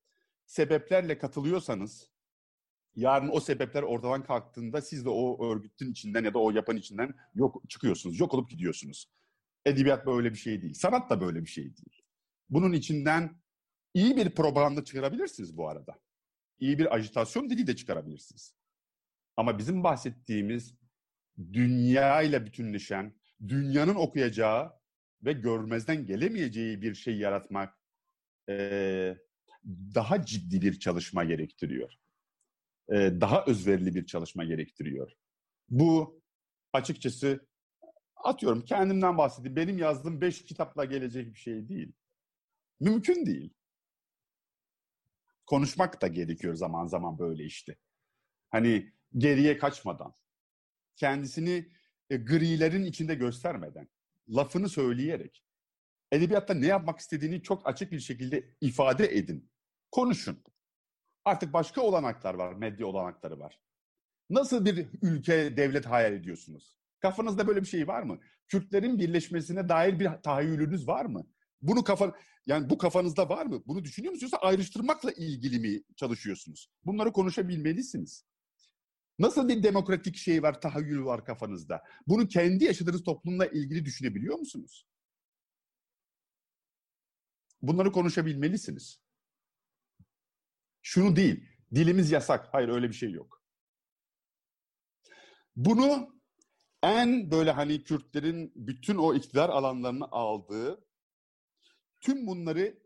sebeplerle 0.46 1.18
katılıyorsanız 1.18 2.10
yarın 2.96 3.30
o 3.34 3.40
sebepler 3.40 3.84
ortadan 3.84 4.24
kalktığında 4.24 4.82
siz 4.82 5.06
de 5.06 5.10
o 5.10 5.52
örgütün 5.52 5.92
içinden 5.92 6.24
ya 6.24 6.34
da 6.34 6.40
o 6.40 6.52
yapan 6.52 6.78
içinden 6.78 7.14
yok 7.36 7.70
çıkıyorsunuz, 7.70 8.20
yok 8.20 8.34
olup 8.34 8.50
gidiyorsunuz. 8.50 9.10
Edebiyat 9.66 10.06
böyle 10.06 10.34
bir 10.34 10.38
şey 10.38 10.62
değil. 10.62 10.74
Sanat 10.74 11.10
da 11.10 11.22
böyle 11.22 11.42
bir 11.42 11.50
şey 11.50 11.64
değil. 11.64 12.02
Bunun 12.50 12.74
içinden 12.74 13.42
iyi 13.94 14.18
bir 14.18 14.30
propaganda 14.30 14.84
çıkarabilirsiniz 14.84 15.58
bu 15.58 15.70
arada. 15.70 16.00
İyi 16.60 16.80
bir 16.80 16.96
ajitasyon 16.96 17.50
dili 17.50 17.68
de 17.68 17.76
çıkarabilirsiniz. 17.76 18.56
Ama 19.38 19.58
bizim 19.58 19.84
bahsettiğimiz 19.84 20.76
dünya 21.54 22.22
ile 22.22 22.46
bütünleşen, 22.46 23.16
dünyanın 23.48 23.96
okuyacağı 23.96 24.74
ve 25.22 25.34
görmezden 25.34 26.06
gelemeyeceği 26.06 26.82
bir 26.82 26.96
şey 26.96 27.18
yaratmak 27.18 27.80
e, 28.50 29.18
daha 29.96 30.26
ciddi 30.26 30.62
bir 30.62 30.80
çalışma 30.80 31.24
gerektiriyor. 31.24 31.94
E, 32.90 32.96
daha 32.96 33.46
özverili 33.46 33.96
bir 33.96 34.06
çalışma 34.06 34.44
gerektiriyor. 34.44 35.12
Bu 35.70 36.22
açıkçası 36.74 37.48
atıyorum 38.26 38.66
kendimden 38.66 39.18
bahsedeyim. 39.18 39.56
Benim 39.56 39.78
yazdığım 39.78 40.22
beş 40.22 40.46
kitapla 40.46 40.86
gelecek 40.86 41.34
bir 41.34 41.40
şey 41.40 41.70
değil. 41.70 41.94
Mümkün 42.80 43.26
değil. 43.26 43.54
Konuşmak 45.46 46.02
da 46.02 46.08
gerekiyor 46.08 46.56
zaman 46.56 46.88
zaman 46.88 47.20
böyle 47.20 47.44
işte. 47.44 47.76
Hani 48.50 48.94
geriye 49.18 49.58
kaçmadan. 49.58 50.14
Kendisini 50.96 51.72
e, 52.10 52.18
grilerin 52.18 52.84
içinde 52.84 53.16
göstermeden. 53.16 53.88
Lafını 54.30 54.70
söyleyerek. 54.70 55.44
Edebiyatta 56.12 56.54
ne 56.54 56.68
yapmak 56.68 57.00
istediğini 57.00 57.42
çok 57.44 57.68
açık 57.68 57.92
bir 57.92 58.00
şekilde 58.00 58.56
ifade 58.62 59.18
edin. 59.18 59.50
Konuşun. 59.92 60.44
Artık 61.26 61.54
başka 61.54 61.82
olanaklar 61.82 62.34
var, 62.34 62.54
medya 62.54 62.88
olanakları 62.88 63.40
var. 63.40 63.60
Nasıl 64.30 64.66
bir 64.66 64.88
ülke, 65.02 65.58
devlet 65.58 65.86
hayal 65.86 66.14
ediyorsunuz? 66.14 66.78
Kafanızda 67.06 67.48
böyle 67.48 67.62
bir 67.62 67.68
şey 67.68 67.88
var 67.88 68.04
mı? 68.04 68.20
Kürtlerin 68.48 69.00
birleşmesine 69.00 69.70
dair 69.70 70.00
bir 70.00 70.10
tahayyülünüz 70.24 70.88
var 70.88 71.06
mı? 71.06 71.28
Bunu 71.62 71.84
kafa 71.84 72.16
yani 72.46 72.70
bu 72.70 72.78
kafanızda 72.78 73.30
var 73.30 73.46
mı? 73.46 73.64
Bunu 73.66 73.84
düşünüyor 73.84 74.12
musunuz 74.12 74.32
yoksa 74.34 74.48
ayrıştırmakla 74.48 75.12
ilgili 75.12 75.60
mi 75.60 75.84
çalışıyorsunuz? 75.96 76.70
Bunları 76.86 77.12
konuşabilmelisiniz. 77.12 78.26
Nasıl 79.20 79.48
bir 79.48 79.64
demokratik 79.64 80.16
şey 80.16 80.44
var, 80.44 80.62
tahayyül 80.62 81.06
var 81.06 81.26
kafanızda? 81.26 81.84
Bunu 82.08 82.28
kendi 82.28 82.64
yaşadığınız 82.64 83.04
toplumla 83.04 83.46
ilgili 83.46 83.86
düşünebiliyor 83.86 84.40
musunuz? 84.40 84.88
Bunları 87.62 87.92
konuşabilmelisiniz. 87.92 89.00
Şunu 90.82 91.16
değil, 91.16 91.50
dilimiz 91.76 92.12
yasak. 92.12 92.48
Hayır 92.52 92.70
öyle 92.70 92.90
bir 92.90 92.94
şey 92.94 93.12
yok. 93.12 93.42
Bunu 95.56 96.15
en 96.86 97.32
böyle 97.32 97.52
hani 97.52 97.84
Kürtlerin 97.84 98.52
bütün 98.56 98.96
o 98.96 99.14
iktidar 99.16 99.50
alanlarını 99.50 100.06
aldığı 100.12 100.86
tüm 102.02 102.28
bunları 102.28 102.78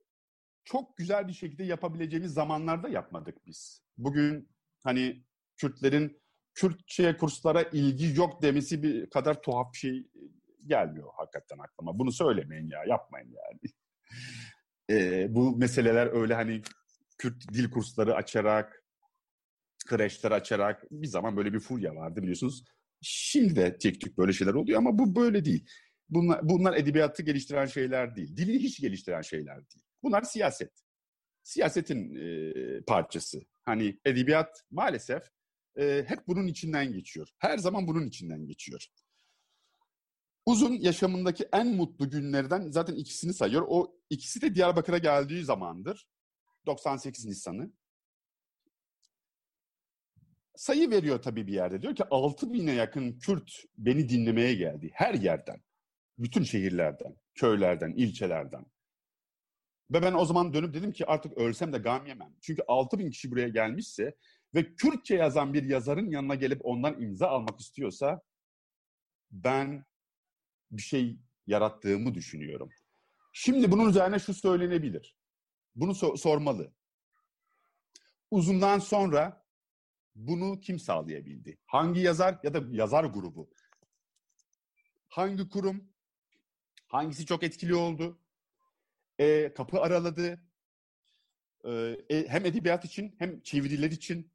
çok 0.64 0.98
güzel 0.98 1.28
bir 1.28 1.34
şekilde 1.34 1.64
yapabileceğimiz 1.64 2.34
zamanlarda 2.34 2.90
yapmadık 2.90 3.38
biz. 3.48 3.84
Bugün 3.98 4.50
hani 4.84 5.24
Kürtlerin 5.58 6.22
Kürtçe 6.54 7.18
kurslara 7.18 7.62
ilgi 7.62 8.20
yok 8.20 8.42
demesi 8.42 8.84
bir 8.84 9.10
kadar 9.10 9.42
tuhaf 9.42 9.74
bir 9.74 9.78
şey 9.78 10.08
gelmiyor 10.66 11.10
hakikaten 11.18 11.58
aklıma. 11.58 12.00
Bunu 12.00 12.12
söylemeyin 12.12 12.70
ya, 12.70 12.84
yapmayın 12.88 13.36
yani. 13.36 13.74
ee, 14.90 15.28
bu 15.36 15.58
meseleler 15.58 16.08
öyle 16.08 16.34
hani 16.34 16.62
Kürt 17.18 17.54
dil 17.54 17.72
kursları 17.72 18.16
açarak, 18.16 18.84
kreşler 19.88 20.32
açarak 20.32 20.84
bir 20.92 21.08
zaman 21.08 21.38
böyle 21.38 21.54
bir 21.54 21.60
furya 21.60 21.96
vardı 21.96 22.22
biliyorsunuz. 22.22 22.64
Şimdi 23.02 23.56
de 23.56 23.78
tek 23.78 24.02
tük 24.02 24.18
böyle 24.18 24.34
şeyler 24.34 24.54
oluyor 24.54 24.78
ama 24.78 25.00
bu 25.00 25.16
böyle 25.16 25.46
değil. 25.46 25.70
Bunlar, 26.10 26.50
bunlar 26.50 26.78
edebiyatı 26.78 27.24
geliştiren 27.24 27.66
şeyler 27.66 28.16
değil. 28.16 28.38
Dili 28.38 28.60
hiç 28.60 28.82
geliştiren 28.82 29.22
şeyler 29.22 29.56
değil. 29.56 29.84
Bunlar 30.04 30.22
siyaset. 30.22 30.72
Siyasetin 31.44 32.16
e, 32.16 32.82
parçası. 32.82 33.42
Hani 33.66 34.00
edebiyat 34.06 34.64
maalesef 34.72 35.24
e, 35.80 36.06
hep 36.08 36.28
bunun 36.28 36.48
içinden 36.48 36.94
geçiyor. 36.94 37.28
Her 37.38 37.58
zaman 37.58 37.88
bunun 37.88 38.08
içinden 38.08 38.48
geçiyor. 38.48 38.88
Uzun 40.46 40.74
yaşamındaki 40.74 41.48
en 41.54 41.68
mutlu 41.68 42.10
günlerden 42.10 42.72
zaten 42.72 42.96
ikisini 42.96 43.34
sayıyor. 43.34 43.66
O 43.68 44.00
ikisi 44.10 44.42
de 44.42 44.56
Diyarbakır'a 44.56 44.98
geldiği 44.98 45.44
zamandır. 45.44 46.08
98 46.66 47.26
Nisan'ı. 47.26 47.72
Sayı 50.60 50.90
veriyor 50.90 51.22
tabii 51.22 51.48
bir 51.48 51.54
yerde. 51.54 51.82
Diyor 51.82 51.96
ki 51.96 52.04
6 52.12 52.54
bine 52.54 52.72
yakın 52.74 53.20
Kürt 53.20 53.52
beni 53.78 54.10
dinlemeye 54.10 54.54
geldi. 54.54 54.90
Her 54.94 55.14
yerden. 55.14 55.62
Bütün 56.18 56.44
şehirlerden, 56.44 57.16
köylerden, 57.36 57.92
ilçelerden. 57.92 58.66
Ve 59.92 60.02
ben 60.02 60.14
o 60.14 60.26
zaman 60.26 60.54
dönüp 60.54 60.74
dedim 60.74 60.92
ki 60.92 61.06
artık 61.06 61.38
ölsem 61.38 61.74
de 61.74 61.78
gam 61.78 62.06
yemem. 62.06 62.36
Çünkü 62.42 62.62
6 62.68 63.00
bin 63.00 63.10
kişi 63.10 63.32
buraya 63.32 63.48
gelmişse 63.50 64.16
ve 64.56 64.76
Kürtçe 64.76 65.16
yazan 65.16 65.54
bir 65.54 65.64
yazarın 65.64 66.12
yanına 66.12 66.36
gelip 66.36 66.66
ondan 66.66 67.02
imza 67.02 67.28
almak 67.28 67.60
istiyorsa 67.60 68.22
ben 69.32 69.86
bir 70.72 70.82
şey 70.82 71.20
yarattığımı 71.48 72.14
düşünüyorum. 72.16 72.70
Şimdi 73.34 73.72
bunun 73.72 73.90
üzerine 73.90 74.20
şu 74.20 74.34
söylenebilir. 74.34 75.16
Bunu 75.76 75.92
so- 75.92 76.18
sormalı. 76.18 76.74
Uzundan 78.32 78.80
sonra 78.80 79.39
bunu 80.28 80.60
kim 80.60 80.80
sağlayabildi? 80.80 81.58
Hangi 81.66 82.00
yazar 82.00 82.40
ya 82.44 82.54
da 82.54 82.62
yazar 82.72 83.04
grubu? 83.04 83.50
Hangi 85.08 85.50
kurum? 85.50 85.90
Hangisi 86.88 87.26
çok 87.26 87.44
etkili 87.44 87.76
oldu? 87.76 88.20
E, 89.20 89.54
kapı 89.54 89.82
araladı. 89.82 90.42
E, 92.10 92.26
hem 92.28 92.46
edebiyat 92.46 92.86
için 92.86 93.16
hem 93.20 93.42
çeviriler 93.42 93.92
için. 93.92 94.32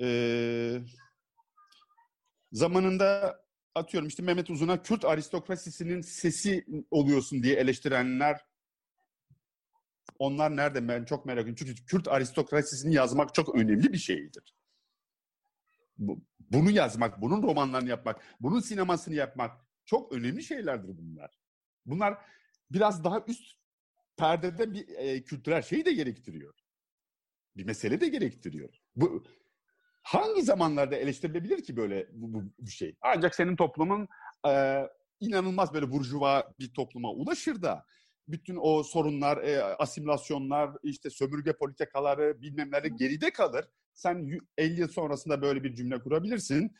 E, 0.00 0.80
zamanında 2.52 3.40
atıyorum 3.74 4.08
işte 4.08 4.22
Mehmet 4.22 4.50
Uzun'a 4.50 4.82
Kürt 4.82 5.04
aristokrasisinin 5.04 6.00
sesi 6.00 6.66
oluyorsun 6.90 7.42
diye 7.42 7.56
eleştirenler 7.56 8.49
onlar 10.20 10.56
nerede 10.56 10.88
ben 10.88 11.04
çok 11.04 11.26
merak 11.26 11.42
ediyorum. 11.42 11.56
Çünkü 11.58 11.84
Kürt 11.84 12.08
aristokrasisini 12.08 12.94
yazmak 12.94 13.34
çok 13.34 13.54
önemli 13.54 13.92
bir 13.92 13.98
şeydir. 13.98 14.54
Bu, 15.98 16.24
bunu 16.40 16.70
yazmak, 16.70 17.22
bunun 17.22 17.42
romanlarını 17.42 17.88
yapmak, 17.88 18.22
bunun 18.40 18.60
sinemasını 18.60 19.14
yapmak 19.14 19.66
çok 19.84 20.12
önemli 20.12 20.42
şeylerdir 20.42 20.98
bunlar. 20.98 21.30
Bunlar 21.86 22.18
biraz 22.70 23.04
daha 23.04 23.24
üst 23.26 23.56
perdede 24.16 24.72
bir 24.72 24.88
e, 24.88 25.22
kültürel 25.22 25.62
şeyi 25.62 25.84
de 25.84 25.92
gerektiriyor. 25.92 26.54
Bir 27.56 27.64
mesele 27.64 28.00
de 28.00 28.08
gerektiriyor. 28.08 28.74
Bu 28.96 29.24
hangi 30.02 30.42
zamanlarda 30.42 30.96
eleştirilebilir 30.96 31.62
ki 31.62 31.76
böyle 31.76 32.08
bu, 32.12 32.32
bu, 32.34 32.52
bu 32.58 32.70
şey? 32.70 32.96
Ancak 33.00 33.34
senin 33.34 33.56
toplumun 33.56 34.08
e, 34.48 34.82
inanılmaz 35.20 35.74
böyle 35.74 35.90
burjuva 35.90 36.54
bir 36.58 36.74
topluma 36.74 37.10
ulaşır 37.10 37.62
da 37.62 37.86
bütün 38.32 38.58
o 38.60 38.82
sorunlar, 38.82 39.36
e, 39.36 39.62
asimilasyonlar, 39.62 40.70
işte 40.82 41.10
sömürge 41.10 41.52
politikaları 41.52 42.42
bilmem 42.42 42.70
neleri 42.70 42.96
geride 42.96 43.30
kalır. 43.30 43.64
Sen 43.94 44.38
50 44.58 44.80
yıl 44.80 44.88
sonrasında 44.88 45.42
böyle 45.42 45.64
bir 45.64 45.74
cümle 45.74 46.00
kurabilirsin. 46.02 46.76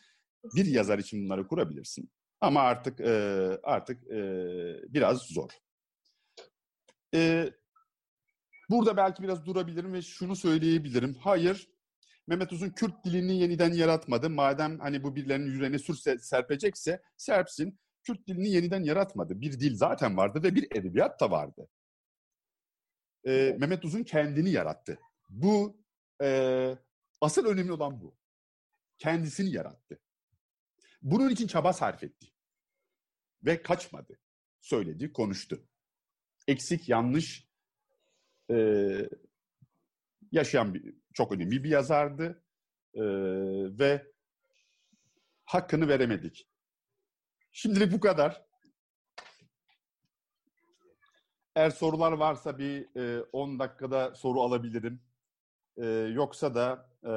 Bir 0.55 0.65
yazar 0.65 0.99
için 0.99 1.25
bunları 1.25 1.47
kurabilirsin. 1.47 2.11
Ama 2.41 2.61
artık 2.61 2.99
e, 2.99 3.13
artık 3.63 4.11
e, 4.11 4.19
biraz 4.93 5.21
zor. 5.21 5.49
E, 7.15 7.49
burada 8.69 8.97
belki 8.97 9.23
biraz 9.23 9.45
durabilirim 9.45 9.93
ve 9.93 10.01
şunu 10.01 10.35
söyleyebilirim. 10.35 11.13
Hayır, 11.13 11.67
Mehmet 12.27 12.53
Uzun 12.53 12.69
Kürt 12.69 13.05
dilini 13.05 13.39
yeniden 13.39 13.73
yaratmadı. 13.73 14.29
Madem 14.29 14.79
hani 14.79 15.03
bu 15.03 15.15
birilerinin 15.15 15.51
yüreğine 15.51 15.79
sür 15.79 15.95
serpecekse 16.19 17.01
serpsin. 17.17 17.79
Kürt 18.03 18.27
dilini 18.27 18.49
yeniden 18.49 18.83
yaratmadı. 18.83 19.41
Bir 19.41 19.59
dil 19.59 19.75
zaten 19.75 20.17
vardı 20.17 20.43
ve 20.43 20.55
bir 20.55 20.67
edebiyat 20.75 21.19
da 21.19 21.31
vardı. 21.31 21.67
Ee, 23.27 23.55
Mehmet 23.59 23.85
Uzun 23.85 24.03
kendini 24.03 24.49
yarattı. 24.49 24.99
Bu 25.29 25.81
e, 26.23 26.77
asıl 27.21 27.45
önemli 27.45 27.71
olan 27.71 28.01
bu. 28.01 28.17
Kendisini 28.97 29.51
yarattı. 29.51 29.99
Bunun 31.01 31.29
için 31.29 31.47
çaba 31.47 31.73
sarf 31.73 32.03
etti. 32.03 32.27
Ve 33.43 33.61
kaçmadı. 33.61 34.19
Söyledi, 34.61 35.13
konuştu. 35.13 35.67
Eksik, 36.47 36.89
yanlış 36.89 37.47
e, 38.51 38.57
yaşayan 40.31 40.73
bir, 40.73 40.95
çok 41.13 41.31
önemli 41.31 41.63
bir 41.63 41.69
yazardı. 41.69 42.43
E, 42.93 43.03
ve 43.79 44.11
hakkını 45.45 45.87
veremedik. 45.87 46.50
Şimdilik 47.51 47.93
bu 47.93 47.99
kadar. 47.99 48.45
Eğer 51.55 51.69
sorular 51.69 52.11
varsa 52.11 52.57
bir 52.57 52.87
10 53.31 53.55
e, 53.55 53.59
dakikada 53.59 54.15
soru 54.15 54.41
alabilirim. 54.41 55.01
E, 55.77 55.85
yoksa 55.87 56.55
da 56.55 56.89
e, 57.03 57.13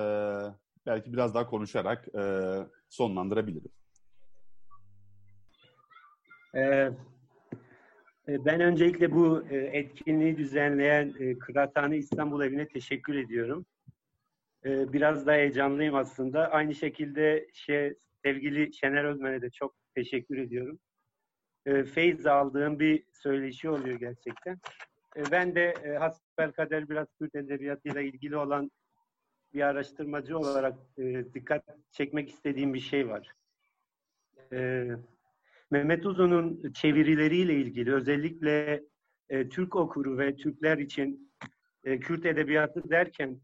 belki 0.86 1.12
biraz 1.12 1.34
daha 1.34 1.46
konuşarak 1.46 2.08
sonlandırabilirim. 2.88 3.70
Ben 8.28 8.60
öncelikle 8.60 9.12
bu 9.12 9.44
etkinliği 9.50 10.36
düzenleyen 10.38 11.38
Kıraathane 11.38 11.96
İstanbul 11.96 12.42
Evi'ne 12.42 12.68
teşekkür 12.68 13.14
ediyorum. 13.14 13.66
Biraz 14.64 15.26
daha 15.26 15.36
heyecanlıyım 15.36 15.94
aslında. 15.94 16.50
Aynı 16.50 16.74
şekilde 16.74 17.48
şey, 17.52 17.94
sevgili 18.22 18.74
Şener 18.74 19.04
Özmen'e 19.04 19.42
de 19.42 19.50
çok 19.50 19.83
teşekkür 19.94 20.38
ediyorum. 20.38 20.78
E, 21.66 21.84
feyz 21.84 22.26
aldığım 22.26 22.78
bir 22.78 23.04
söyleşi 23.12 23.70
oluyor 23.70 23.98
gerçekten. 23.98 24.58
E, 25.16 25.22
ben 25.30 25.54
de 25.54 25.74
e, 25.84 25.92
hasbelkader 25.96 26.88
biraz 26.88 27.08
Kürt 27.18 27.34
edebiyatıyla 27.34 28.00
ilgili 28.00 28.36
olan 28.36 28.70
bir 29.54 29.62
araştırmacı 29.62 30.38
olarak 30.38 30.78
e, 30.98 31.34
dikkat 31.34 31.64
çekmek 31.90 32.30
istediğim 32.30 32.74
bir 32.74 32.80
şey 32.80 33.08
var. 33.08 33.32
E, 34.52 34.88
Mehmet 35.70 36.06
Uzun'un 36.06 36.72
çevirileriyle 36.72 37.54
ilgili 37.54 37.94
özellikle 37.94 38.84
e, 39.28 39.48
Türk 39.48 39.76
okuru 39.76 40.18
ve 40.18 40.36
Türkler 40.36 40.78
için 40.78 41.32
e, 41.84 42.00
Kürt 42.00 42.26
edebiyatı 42.26 42.90
derken 42.90 43.40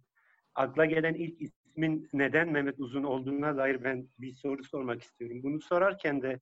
akla 0.54 0.84
gelen 0.84 1.14
ilk 1.14 1.40
ismin 1.80 2.08
neden 2.12 2.52
Mehmet 2.52 2.80
Uzun 2.80 3.04
olduğuna 3.04 3.56
dair 3.56 3.84
ben 3.84 4.08
bir 4.18 4.34
soru 4.34 4.64
sormak 4.64 5.02
istiyorum. 5.02 5.40
Bunu 5.42 5.60
sorarken 5.60 6.22
de 6.22 6.40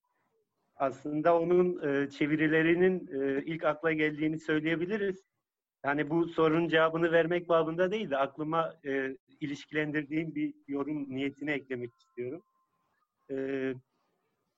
aslında 0.77 1.41
onun 1.41 1.89
e, 1.89 2.11
çevirilerinin 2.11 3.09
e, 3.13 3.45
ilk 3.45 3.65
akla 3.65 3.93
geldiğini 3.93 4.39
söyleyebiliriz. 4.39 5.25
Yani 5.85 6.11
bu 6.11 6.29
sorunun 6.29 6.69
cevabını 6.69 7.13
vermek 7.13 7.49
babında 7.49 7.91
değil 7.91 8.11
de 8.11 8.17
aklıma 8.17 8.75
e, 8.87 9.17
ilişkilendirdiğim 9.41 10.35
bir 10.35 10.55
yorum 10.69 11.15
niyetine 11.15 11.53
eklemek 11.53 11.95
istiyorum. 11.95 12.43
E, 13.31 13.35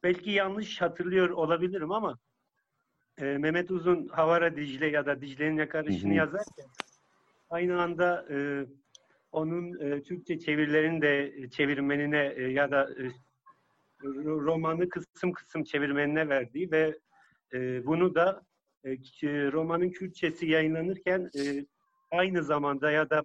belki 0.03 0.31
yanlış 0.31 0.81
hatırlıyor 0.81 1.31
olabilirim 1.31 1.93
ama 1.93 2.19
e, 3.19 3.25
Mehmet 3.25 3.71
Uzun 3.71 4.09
Havara 4.09 4.57
Dicle 4.57 4.87
ya 4.87 5.07
da 5.07 5.21
Dicle'nin 5.21 5.57
yakarışını 5.57 6.15
yazarken 6.15 6.67
aynı 7.51 7.83
anda 7.83 8.27
e, 8.31 8.67
onun 9.33 9.81
e, 9.81 10.03
Türkçe 10.03 10.39
çevirilerini 10.39 11.03
de 11.03 11.33
çevirmenine 11.51 12.35
e, 12.37 12.43
ya 12.43 12.71
da 12.71 12.91
e, 12.91 13.05
romanı 14.25 14.89
kısım 14.89 15.33
kısım 15.33 15.65
çevirmenine 15.65 16.29
verdiği 16.29 16.71
ve 16.71 16.99
e, 17.55 17.87
bunu 17.87 18.15
da 18.15 18.43
e, 18.85 18.91
romanın 19.53 19.91
Kürtçesi 19.91 20.47
yayınlanırken 20.47 21.31
e, 21.39 21.67
aynı 22.11 22.43
zamanda 22.43 22.91
ya 22.91 23.11
da 23.11 23.25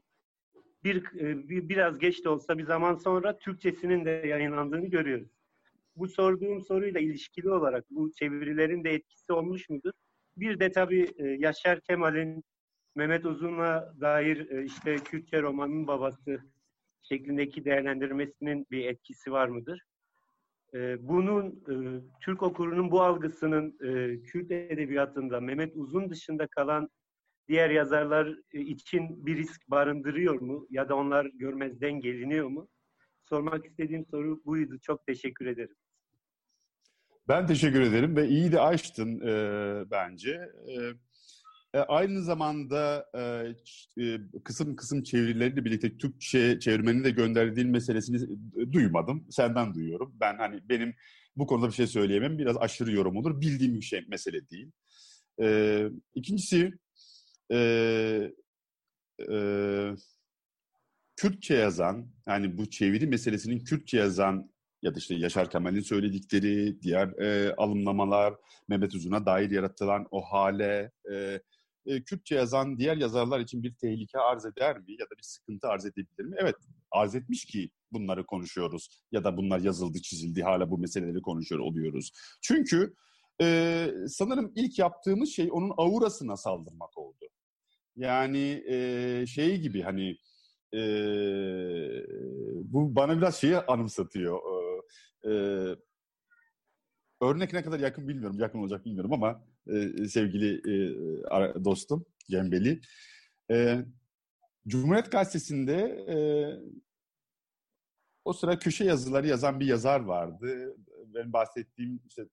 bir, 0.84 1.20
e, 1.20 1.50
bir 1.50 1.70
biraz 1.70 2.00
geç 2.00 2.26
de 2.26 2.30
olsa 2.30 2.58
bir 2.58 2.64
zaman 2.64 2.96
sonra 2.96 3.38
Türkçesinin 3.38 4.06
de 4.06 4.10
yayınlandığını 4.10 4.88
görüyoruz. 4.88 5.30
Bu 5.96 6.08
sorduğum 6.08 6.62
soruyla 6.62 7.00
ilişkili 7.00 7.50
olarak 7.50 7.86
bu 7.90 8.12
çevirilerin 8.12 8.84
de 8.84 8.94
etkisi 8.94 9.34
olmuş 9.34 9.70
mudur? 9.70 9.92
Bir 10.38 10.60
de 10.60 10.72
tabii 10.72 11.12
e, 11.18 11.28
Yaşar 11.28 11.82
Kemal'in 11.82 12.44
Mehmet 12.96 13.26
Uzun'la 13.26 13.94
dair 14.02 14.50
e, 14.50 14.66
işte 14.66 14.96
Kürtçe 14.96 15.42
romanın 15.42 15.88
babası 15.88 16.40
şeklindeki 17.02 17.66
değerlendirmesinin 17.66 18.68
bir 18.72 18.86
etkisi 18.86 19.32
var 19.32 19.48
mıdır? 19.48 19.82
E, 20.74 21.08
bunun 21.08 21.50
e, 21.50 21.76
Türk 22.22 22.44
okurunun 22.44 22.92
bu 22.92 23.02
algısının 23.02 23.78
Kürt 24.24 24.52
edebiyatında 24.52 25.40
Mehmet 25.40 25.76
Uzun 25.76 26.10
dışında 26.10 26.48
kalan 26.48 26.90
diğer 27.48 27.70
yazarlar 27.70 28.38
için 28.54 29.26
bir 29.26 29.38
risk 29.38 29.70
barındırıyor 29.70 30.42
mu? 30.42 30.68
Ya 30.70 30.90
da 30.90 30.96
onlar 30.96 31.26
görmezden 31.26 32.00
geliniyor 32.00 32.48
mu? 32.48 32.68
Sormak 33.30 33.66
istediğim 33.66 34.06
soru 34.06 34.46
buydu. 34.46 34.80
Çok 34.82 35.06
teşekkür 35.06 35.46
ederim. 35.46 35.76
Ben 37.28 37.48
teşekkür 37.48 37.82
ederim 37.82 38.16
ve 38.16 38.28
iyi 38.28 38.52
de 38.52 38.62
açtın 38.62 39.20
e, 39.20 39.92
bence. 39.92 40.32
E, 40.68 40.76
e, 41.76 41.80
aynı 41.80 42.24
zamanda 42.24 43.06
e, 43.16 44.04
e, 44.04 44.20
kısım 44.44 44.76
kısım 44.76 45.04
çevirileriyle 45.04 45.66
birlikte 45.66 45.98
Türkçe 45.98 46.60
çevirmenin 46.60 47.04
de 47.04 47.12
gönderdiğin 47.12 47.70
meselesini 47.70 48.18
e, 48.62 48.74
duymadım. 48.74 49.28
Senden 49.30 49.74
duyuyorum. 49.74 50.16
Ben 50.20 50.38
hani 50.38 50.70
benim 50.70 50.96
bu 51.36 51.48
konuda 51.48 51.68
bir 51.68 51.74
şey 51.74 51.88
söyleyemem. 51.88 52.38
Biraz 52.38 52.58
aşırı 52.58 52.92
yorum 52.92 53.18
olur. 53.18 53.42
Bildiğim 53.42 53.76
bir 53.76 53.86
şey 53.86 54.06
mesele 54.08 54.50
değil. 54.50 54.72
E, 55.42 55.90
ikincisi 56.16 56.74
e, 57.52 57.58
e, 59.32 59.38
Kürtçe 61.16 61.56
yazan, 61.56 62.08
yani 62.28 62.58
bu 62.58 62.70
çeviri 62.70 63.08
meselesinin 63.08 63.60
Kürtçe 63.60 63.98
yazan 63.98 64.52
ya 64.82 64.96
da 64.96 65.00
işte 65.00 65.16
Yaşar 65.16 65.50
Kemal'in 65.50 65.80
söyledikleri, 65.82 66.82
diğer 66.82 67.08
e, 67.08 67.56
alımlamalar, 67.56 68.34
Mehmet 68.68 68.96
Uzun'a 68.96 69.26
dair 69.26 69.52
yaratılan 69.52 70.08
o 70.12 70.22
hale, 70.22 70.92
e, 71.12 71.42
e, 71.86 72.04
Kürtçe 72.04 72.36
yazan 72.36 72.78
diğer 72.78 72.98
yazarlar 72.98 73.40
için 73.40 73.64
bir 73.64 73.74
tehlike 73.74 74.20
arz 74.20 74.46
eder 74.46 74.78
mi 74.78 74.92
ya 75.00 75.06
da 75.06 75.18
bir 75.18 75.24
sıkıntı 75.24 75.68
arz 75.68 75.86
edebilir 75.86 76.26
mi? 76.26 76.36
Evet, 76.40 76.56
arz 76.92 77.16
etmiş 77.16 77.46
ki 77.46 77.70
bunları 77.92 78.26
konuşuyoruz 78.26 78.90
ya 79.12 79.24
da 79.24 79.38
bunlar 79.38 79.60
yazıldı, 79.60 80.02
çizildi, 80.02 80.44
hala 80.44 80.72
bu 80.72 80.78
meseleleri 80.78 81.22
konuşuyor 81.22 81.62
oluyoruz. 81.62 82.12
Çünkü 82.42 82.94
e, 83.42 83.88
sanırım 84.08 84.52
ilk 84.56 84.80
yaptığımız 84.80 85.30
şey 85.30 85.50
onun 85.52 85.74
aurasına 85.78 86.38
saldırmak 86.38 86.98
oldu. 86.98 87.26
Yani 87.96 88.64
e, 88.68 89.26
şey 89.28 89.58
gibi 89.58 89.82
hani 89.82 90.18
e, 90.74 90.82
bu 92.64 92.96
bana 92.96 93.18
biraz 93.18 93.36
şeyi 93.36 93.58
anımsatıyor. 93.58 94.40
E, 95.28 95.32
örnek 97.22 97.54
ne 97.54 97.64
kadar 97.64 97.80
yakın 97.80 98.08
bilmiyorum, 98.08 98.40
yakın 98.40 98.60
olacak 98.60 98.86
bilmiyorum 98.86 99.14
ama 99.14 99.44
e, 99.68 100.08
sevgili 100.08 100.56
e, 100.56 101.64
dostum 101.64 102.06
Cembeli. 102.30 102.82
E, 103.52 103.86
Cumhuriyet 104.68 105.12
Gazetesi'nde 105.12 105.76
e, 106.10 106.18
o 108.26 108.34
sıra 108.34 108.60
köşe 108.60 108.86
yazıları 108.86 109.28
yazan 109.28 109.60
bir 109.60 109.66
yazar 109.66 110.00
vardı. 110.00 110.76
Ben 111.06 111.34
bahsettiğim 111.34 112.00
işte 112.08 112.26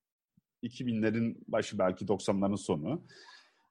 2000'lerin 0.63 1.37
başı 1.49 1.79
belki 1.79 2.05
90'ların 2.05 2.57
sonu. 2.57 3.07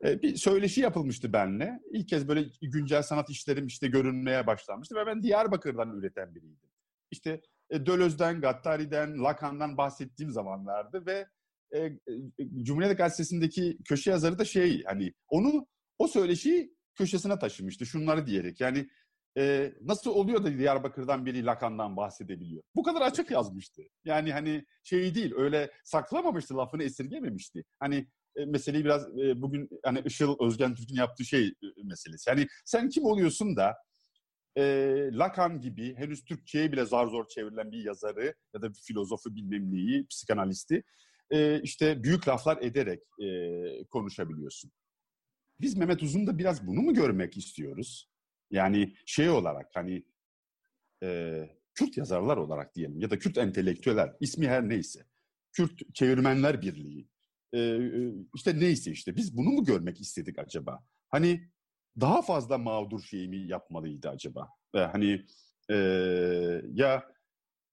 E, 0.04 0.22
bir 0.22 0.36
söyleşi 0.36 0.82
yapılmıştı 0.82 1.34
benle. 1.34 1.80
İlk 1.92 2.08
kez 2.10 2.28
böyle 2.28 2.46
güncel 2.62 3.04
sanat 3.04 3.30
işlerim 3.30 3.68
işte 3.68 3.88
görünmeye 3.88 4.48
başlanmıştı 4.48 4.96
ve 4.96 5.06
ben 5.06 5.24
Diyarbakır'dan 5.24 5.98
üreten 5.98 6.36
biriydim. 6.36 6.70
İşte 7.12 7.42
e, 7.72 8.34
Gattari'den, 8.34 9.24
Lacan'dan 9.24 9.78
bahsettiğim 9.78 10.32
zamanlardı 10.32 11.06
ve 11.06 11.28
e, 11.72 11.80
e, 11.80 12.00
Cumhuriyet 12.64 12.98
Gazetesi'ndeki 12.98 13.78
köşe 13.86 14.12
yazarı 14.12 14.40
da 14.40 14.46
şey 14.46 14.84
hani 14.84 15.14
onu 15.28 15.68
o 15.98 16.08
söyleşi 16.08 16.74
köşesine 16.96 17.40
taşımıştı 17.40 17.86
şunları 17.86 18.28
diyerek 18.28 18.62
yani 18.62 18.90
e, 19.38 19.74
nasıl 19.82 20.12
oluyor 20.12 20.44
da 20.44 20.58
Diyarbakır'dan 20.58 21.26
biri 21.26 21.46
Lakan'dan 21.46 21.98
bahsedebiliyor. 21.98 22.64
Bu 22.76 22.84
kadar 22.84 23.02
açık 23.02 23.32
yazmıştı. 23.32 23.82
Yani 24.06 24.34
hani 24.34 24.66
şey 24.84 25.16
değil 25.16 25.34
öyle 25.38 25.72
saklamamıştı 25.84 26.58
lafını 26.58 26.84
esirgememişti. 26.84 27.64
Hani 27.80 28.08
e, 28.36 28.46
meseleyi 28.46 28.86
biraz 28.86 29.20
e, 29.20 29.42
bugün 29.42 29.70
hani 29.84 30.02
Işıl 30.06 30.36
Özgen 30.40 30.76
Türk'ün 30.76 30.96
yaptığı 30.96 31.26
şey 31.26 31.48
e, 31.48 31.84
meselesi. 31.84 32.30
Yani 32.30 32.48
sen 32.66 32.90
kim 32.90 33.04
oluyorsun 33.06 33.56
da 33.56 33.76
e, 34.58 34.64
Lacan 35.12 35.62
gibi 35.62 35.96
henüz 35.96 36.26
Türkçe'ye 36.26 36.72
bile 36.72 36.86
zar 36.86 37.08
zor 37.08 37.28
çevrilen 37.28 37.72
bir 37.72 37.84
yazarı 37.84 38.36
ya 38.54 38.62
da 38.62 38.70
bir 38.70 38.80
filozofu 38.80 39.36
bilmem 39.36 39.72
neyi, 39.72 40.08
psikanalisti 40.08 40.84
e, 41.32 41.62
işte 41.62 42.04
büyük 42.04 42.28
laflar 42.28 42.58
ederek 42.62 43.04
e, 43.20 43.84
konuşabiliyorsun. 43.84 44.72
Biz 45.62 45.78
Mehmet 45.78 46.04
Uzun'da 46.04 46.38
biraz 46.38 46.68
bunu 46.68 46.82
mu 46.82 46.94
görmek 46.94 47.38
istiyoruz? 47.38 48.10
Yani 48.52 48.96
şey 49.06 49.30
olarak 49.30 49.70
hani 49.74 50.04
e, 51.04 51.50
Kürt 51.74 51.98
yazarlar 51.98 52.38
olarak 52.38 52.76
diyelim 52.76 53.00
ya 53.00 53.10
da 53.10 53.20
Kürt 53.20 53.38
entelektüeller 53.38 54.16
ismi 54.20 54.48
her 54.48 54.70
neyse. 54.70 55.06
Kürt 55.52 55.96
Çevirmenler 55.96 56.62
Birliği. 56.62 57.08
E, 57.54 57.80
işte 58.36 58.60
neyse 58.60 58.92
işte 58.92 59.16
biz 59.16 59.38
bunu 59.38 59.50
mu 59.50 59.64
görmek 59.64 60.02
istedik 60.02 60.40
acaba? 60.40 60.86
Hani 61.10 61.50
daha 62.00 62.22
fazla 62.22 62.58
mağdur 62.58 63.02
şey 63.02 63.28
mi 63.28 63.38
yapmalıydı 63.38 64.10
acaba? 64.10 64.50
E, 64.76 64.80
hani 64.80 65.26
e, 65.70 65.76
ya 66.72 67.06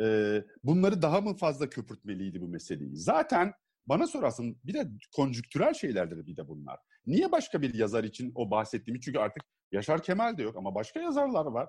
e, 0.01 0.45
bunları 0.65 1.03
daha 1.03 1.21
mı 1.21 1.35
fazla 1.35 1.69
köpürtmeliydi 1.71 2.41
bu 2.41 2.49
meseleyi? 2.49 2.97
Zaten 2.97 3.53
bana 3.87 4.07
sorarsın 4.07 4.59
bir 4.65 4.75
de 4.75 4.91
konjüktürel 5.17 5.75
şeylerdir 5.75 6.27
bir 6.27 6.37
de 6.37 6.49
bunlar. 6.49 6.79
Niye 7.07 7.33
başka 7.33 7.63
bir 7.63 7.75
yazar 7.75 8.05
için 8.05 8.33
o 8.35 8.51
bahsettiğimi? 8.51 9.01
Çünkü 9.01 9.19
artık 9.19 9.45
Yaşar 9.73 10.03
Kemal 10.03 10.39
de 10.39 10.43
yok 10.43 10.57
ama 10.57 10.75
başka 10.75 11.01
yazarlar 11.01 11.47
var. 11.47 11.69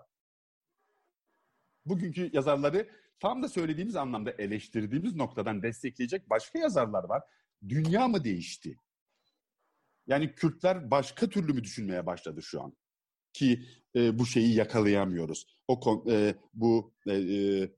Bugünkü 1.86 2.30
yazarları 2.34 2.89
tam 3.20 3.43
da 3.43 3.50
söylediğimiz 3.50 3.95
anlamda 3.95 4.32
eleştirdiğimiz 4.32 5.16
noktadan 5.16 5.64
destekleyecek 5.64 6.30
başka 6.30 6.60
yazarlar 6.60 7.04
var. 7.04 7.24
Dünya 7.70 8.08
mı 8.08 8.24
değişti? 8.24 8.78
Yani 10.10 10.36
Kürtler 10.36 10.91
başka 10.91 11.30
türlü 11.30 11.53
mü 11.53 11.64
düşünmeye 11.64 12.05
başladı 12.05 12.41
şu 12.43 12.62
an? 12.62 12.74
Ki 13.34 13.66
e, 13.95 14.20
bu 14.20 14.26
şeyi 14.26 14.55
yakalayamıyoruz. 14.55 15.47
O 15.68 16.03
e, 16.10 16.36
bu 16.53 16.93
e, 17.07 17.14
e 17.14 17.72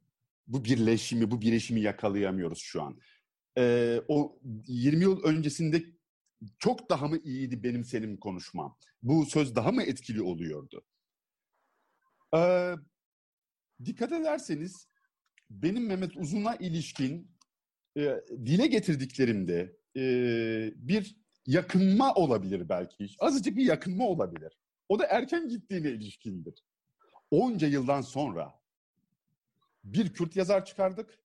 bu 0.48 0.66
birleşimi, 0.66 1.32
bu 1.32 1.42
birleşimi 1.42 1.82
yakalayamıyoruz 1.82 2.60
şu 2.60 2.82
an. 2.84 3.00
E, 3.58 3.98
o 4.08 4.40
20 4.68 5.04
yıl 5.04 5.24
öncesinde 5.24 5.84
çok 6.60 6.90
daha 6.90 7.08
mı 7.08 7.18
iyiydi 7.18 7.64
benim 7.64 7.86
senin 7.86 8.18
konuşmam? 8.18 8.78
Bu 9.04 9.26
söz 9.26 9.56
daha 9.56 9.72
mı 9.72 9.84
etkili 9.84 10.22
oluyordu? 10.22 10.84
Ee, 12.36 12.74
dikkat 13.86 14.12
ederseniz 14.12 14.88
benim 15.50 15.88
Mehmet 15.88 16.18
Uzun'a 16.18 16.56
ilişkin 16.56 17.32
e, 17.98 18.16
dile 18.46 18.68
getirdiklerimde 18.68 19.78
e, 19.98 20.04
bir 20.76 21.21
yakınma 21.48 22.14
olabilir 22.14 22.70
belki. 22.70 23.10
Azıcık 23.20 23.58
bir 23.58 23.66
yakınma 23.66 24.08
olabilir. 24.08 24.58
O 24.90 25.00
da 25.00 25.06
erken 25.06 25.50
gittiğine 25.50 25.90
ilişkindir. 25.90 26.64
Onca 27.32 27.68
yıldan 27.68 28.02
sonra 28.02 28.60
bir 29.84 30.14
Kürt 30.14 30.36
yazar 30.36 30.66
çıkardık. 30.66 31.20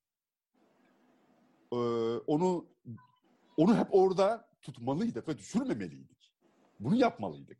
Ee, 1.72 1.76
onu 2.26 2.66
onu 3.56 3.78
hep 3.78 3.86
orada 3.90 4.48
tutmalıydık 4.62 5.28
ve 5.28 5.38
düşürmemeliydik. 5.38 6.32
Bunu 6.80 6.96
yapmalıydık. 6.96 7.58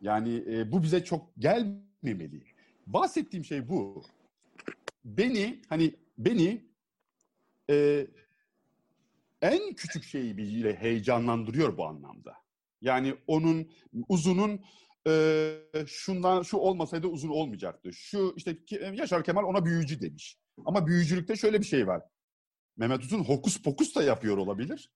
Yani 0.00 0.44
e, 0.46 0.72
bu 0.72 0.82
bize 0.82 1.04
çok 1.04 1.36
gelmemeli. 1.38 2.44
Bahsettiğim 2.86 3.44
şey 3.44 3.68
bu. 3.68 4.02
Beni 5.04 5.62
hani 5.68 5.94
beni 6.18 6.64
e, 7.70 8.06
en 9.42 9.74
küçük 9.74 10.04
şeyi 10.04 10.36
bile 10.36 10.76
heyecanlandırıyor 10.76 11.76
bu 11.76 11.86
anlamda. 11.86 12.36
Yani 12.80 13.14
onun 13.26 13.70
uzunun 14.08 14.64
e, 15.08 15.52
şundan 15.86 16.42
şu 16.42 16.56
olmasaydı 16.56 17.06
uzun 17.06 17.28
olmayacaktı. 17.28 17.92
Şu 17.92 18.34
işte 18.36 18.58
Yaşar 18.94 19.24
Kemal 19.24 19.44
ona 19.44 19.64
büyücü 19.64 20.00
demiş. 20.00 20.38
Ama 20.66 20.86
büyücülükte 20.86 21.36
şöyle 21.36 21.60
bir 21.60 21.66
şey 21.66 21.86
var. 21.86 22.02
Mehmet 22.76 23.04
Uzun 23.04 23.24
hokus 23.24 23.62
pokus 23.62 23.94
da 23.94 24.02
yapıyor 24.02 24.36
olabilir. 24.36 24.92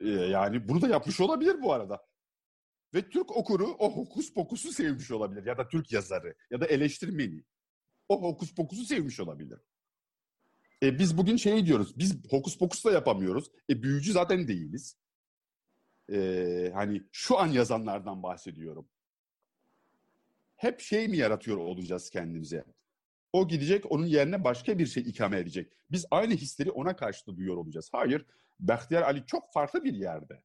Ee, 0.00 0.08
yani 0.08 0.68
bunu 0.68 0.82
da 0.82 0.88
yapmış 0.88 1.20
olabilir 1.20 1.62
bu 1.62 1.72
arada. 1.72 2.06
Ve 2.94 3.10
Türk 3.10 3.36
okuru 3.36 3.66
o 3.78 3.96
hokus 3.96 4.34
pokusu 4.34 4.72
sevmiş 4.72 5.10
olabilir. 5.10 5.46
Ya 5.46 5.58
da 5.58 5.68
Türk 5.68 5.92
yazarı 5.92 6.34
ya 6.50 6.60
da 6.60 6.66
eleştirmeni. 6.66 7.44
O 8.08 8.22
hokus 8.22 8.54
pokusu 8.54 8.84
sevmiş 8.84 9.20
olabilir. 9.20 9.58
E, 10.82 10.98
biz 10.98 11.18
bugün 11.18 11.36
şey 11.36 11.66
diyoruz. 11.66 11.98
Biz 11.98 12.16
hokus 12.30 12.58
pokus 12.58 12.84
da 12.84 12.92
yapamıyoruz. 12.92 13.50
E, 13.70 13.82
büyücü 13.82 14.12
zaten 14.12 14.48
değiliz. 14.48 14.96
E, 16.12 16.70
hani 16.74 17.02
şu 17.12 17.38
an 17.38 17.46
yazanlardan 17.46 18.22
bahsediyorum. 18.22 18.88
Hep 20.56 20.80
şey 20.80 21.08
mi 21.08 21.16
yaratıyor 21.16 21.56
olacağız 21.56 22.10
kendimize? 22.10 22.64
O 23.32 23.48
gidecek, 23.48 23.92
onun 23.92 24.06
yerine 24.06 24.44
başka 24.44 24.78
bir 24.78 24.86
şey 24.86 25.02
ikame 25.02 25.38
edecek. 25.38 25.72
Biz 25.90 26.06
aynı 26.10 26.34
hisleri 26.34 26.70
ona 26.70 26.96
karşı 26.96 27.26
da 27.26 27.36
duyuyor 27.36 27.56
olacağız. 27.56 27.88
Hayır, 27.92 28.26
Bahtiyar 28.60 29.02
Ali 29.02 29.26
çok 29.26 29.52
farklı 29.52 29.84
bir 29.84 29.94
yerde. 29.94 30.42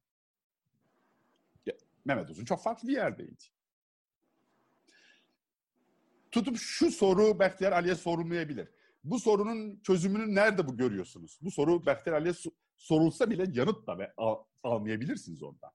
Mehmet 2.04 2.30
Uzun 2.30 2.44
çok 2.44 2.62
farklı 2.62 2.88
bir 2.88 2.92
yerdeydi. 2.92 3.44
Tutup 6.30 6.58
şu 6.58 6.90
soru 6.90 7.38
Bahtiyar 7.38 7.72
Ali'ye 7.72 7.94
sorulmayabilir. 7.94 8.68
Bu 9.06 9.20
sorunun 9.20 9.80
çözümünü 9.80 10.34
nerede 10.34 10.68
bu 10.68 10.76
görüyorsunuz? 10.76 11.38
Bu 11.42 11.50
soru 11.50 11.86
Bahtiyar 11.86 12.16
Ali'ye 12.16 12.34
sorulsa 12.76 13.30
bile 13.30 13.46
yanıt 13.52 13.86
da 13.86 14.12
al 14.16 14.36
almayabilirsiniz 14.62 15.42
ondan. 15.42 15.70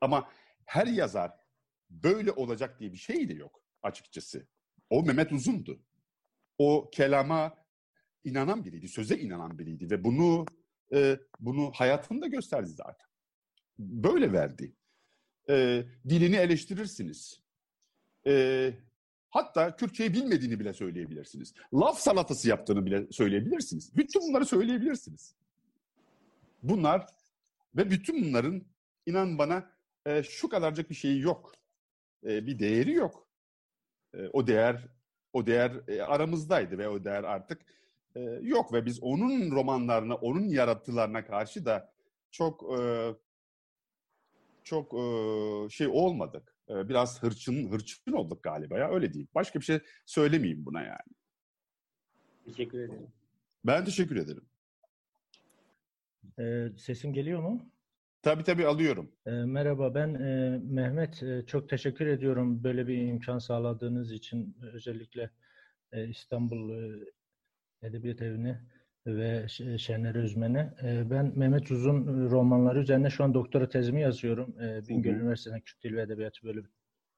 Ama 0.00 0.28
her 0.64 0.86
yazar 0.86 1.32
böyle 1.90 2.32
olacak 2.32 2.80
diye 2.80 2.92
bir 2.92 2.98
şey 2.98 3.28
de 3.28 3.32
yok 3.32 3.62
açıkçası. 3.82 4.46
O 4.90 5.02
Mehmet 5.02 5.32
Uzun'du. 5.32 5.80
O 6.58 6.90
kelama 6.92 7.54
inanan 8.24 8.64
biriydi, 8.64 8.88
söze 8.88 9.18
inanan 9.18 9.58
biriydi 9.58 9.90
ve 9.90 10.04
bunu 10.04 10.46
e, 10.92 11.20
bunu 11.40 11.72
hayatında 11.74 12.26
gösterdi 12.26 12.70
zaten. 12.70 13.08
Böyle 13.78 14.32
verdi. 14.32 14.76
E, 15.48 15.84
dilini 16.08 16.36
eleştirirsiniz. 16.36 17.42
E, 18.26 18.74
hatta 19.30 19.76
Kürtçeyi 19.76 20.14
bilmediğini 20.14 20.60
bile 20.60 20.72
söyleyebilirsiniz. 20.72 21.54
Laf 21.74 21.98
salatası 21.98 22.48
yaptığını 22.48 22.86
bile 22.86 23.06
söyleyebilirsiniz. 23.10 23.96
Bütün 23.96 24.22
bunları 24.22 24.46
söyleyebilirsiniz. 24.46 25.34
Bunlar 26.62 27.06
ve 27.76 27.90
bütün 27.90 28.24
bunların 28.24 28.62
inan 29.06 29.38
bana 29.38 29.70
e, 30.06 30.22
şu 30.22 30.48
kadarcık 30.48 30.90
bir 30.90 30.94
şeyi 30.94 31.20
yok. 31.20 31.54
E, 32.24 32.46
bir 32.46 32.58
değeri 32.58 32.92
yok. 32.92 33.28
E, 34.14 34.28
o 34.32 34.46
değer 34.46 34.88
o 35.32 35.46
değer 35.46 35.72
e, 35.88 36.02
aramızdaydı 36.02 36.78
ve 36.78 36.88
o 36.88 37.04
değer 37.04 37.24
artık 37.24 37.62
e, 38.16 38.20
yok 38.42 38.72
ve 38.72 38.86
biz 38.86 39.02
onun 39.02 39.50
romanlarına, 39.50 40.14
onun 40.14 40.48
yaratılarına 40.48 41.26
karşı 41.26 41.64
da 41.66 41.92
çok 42.30 42.78
e, 42.78 43.10
çok 44.64 44.94
e, 44.94 45.68
şey 45.70 45.88
olmadık. 45.88 46.49
E, 46.70 46.88
biraz 46.88 47.22
hırçın 47.22 47.72
hırçın 47.72 48.12
olduk 48.12 48.42
galiba 48.42 48.78
ya 48.78 48.90
öyle 48.90 49.12
diyeyim. 49.12 49.28
Başka 49.34 49.60
bir 49.60 49.64
şey 49.64 49.80
söylemeyeyim 50.06 50.64
buna 50.66 50.82
yani. 50.82 51.14
Teşekkür 52.44 52.78
ederim. 52.78 53.12
Ben 53.64 53.84
teşekkür 53.84 54.16
ederim. 54.16 54.44
Ee, 56.38 56.68
sesim 56.78 57.12
geliyor 57.12 57.42
mu? 57.42 57.72
Tabii 58.22 58.44
tabii 58.44 58.66
alıyorum. 58.66 59.12
Ee, 59.26 59.30
merhaba 59.30 59.94
ben 59.94 60.14
e, 60.14 60.58
Mehmet. 60.62 61.22
E, 61.22 61.46
çok 61.46 61.68
teşekkür 61.68 62.06
ediyorum 62.06 62.64
böyle 62.64 62.86
bir 62.88 62.96
imkan 62.96 63.38
sağladığınız 63.38 64.12
için. 64.12 64.56
Özellikle 64.72 65.30
e, 65.92 66.08
İstanbul 66.08 66.70
e, 66.70 67.04
Edebiyat 67.82 68.22
Evi'ne 68.22 68.60
ve 69.06 69.48
Şener 69.78 70.14
Özmen'e. 70.14 70.74
E, 70.82 71.10
ben 71.10 71.32
Mehmet 71.36 71.70
Uzun 71.70 72.30
romanları 72.30 72.80
üzerine 72.80 73.10
şu 73.10 73.24
an 73.24 73.34
doktora 73.34 73.68
tezimi 73.68 74.00
yazıyorum. 74.00 74.60
E, 74.60 74.88
Bingöl 74.88 75.10
Üniversitesi'nde 75.10 75.60
Kürt 75.60 75.82
Dil 75.82 75.96
ve 75.96 76.02
Edebiyatı 76.02 76.42
bölüm, 76.42 76.68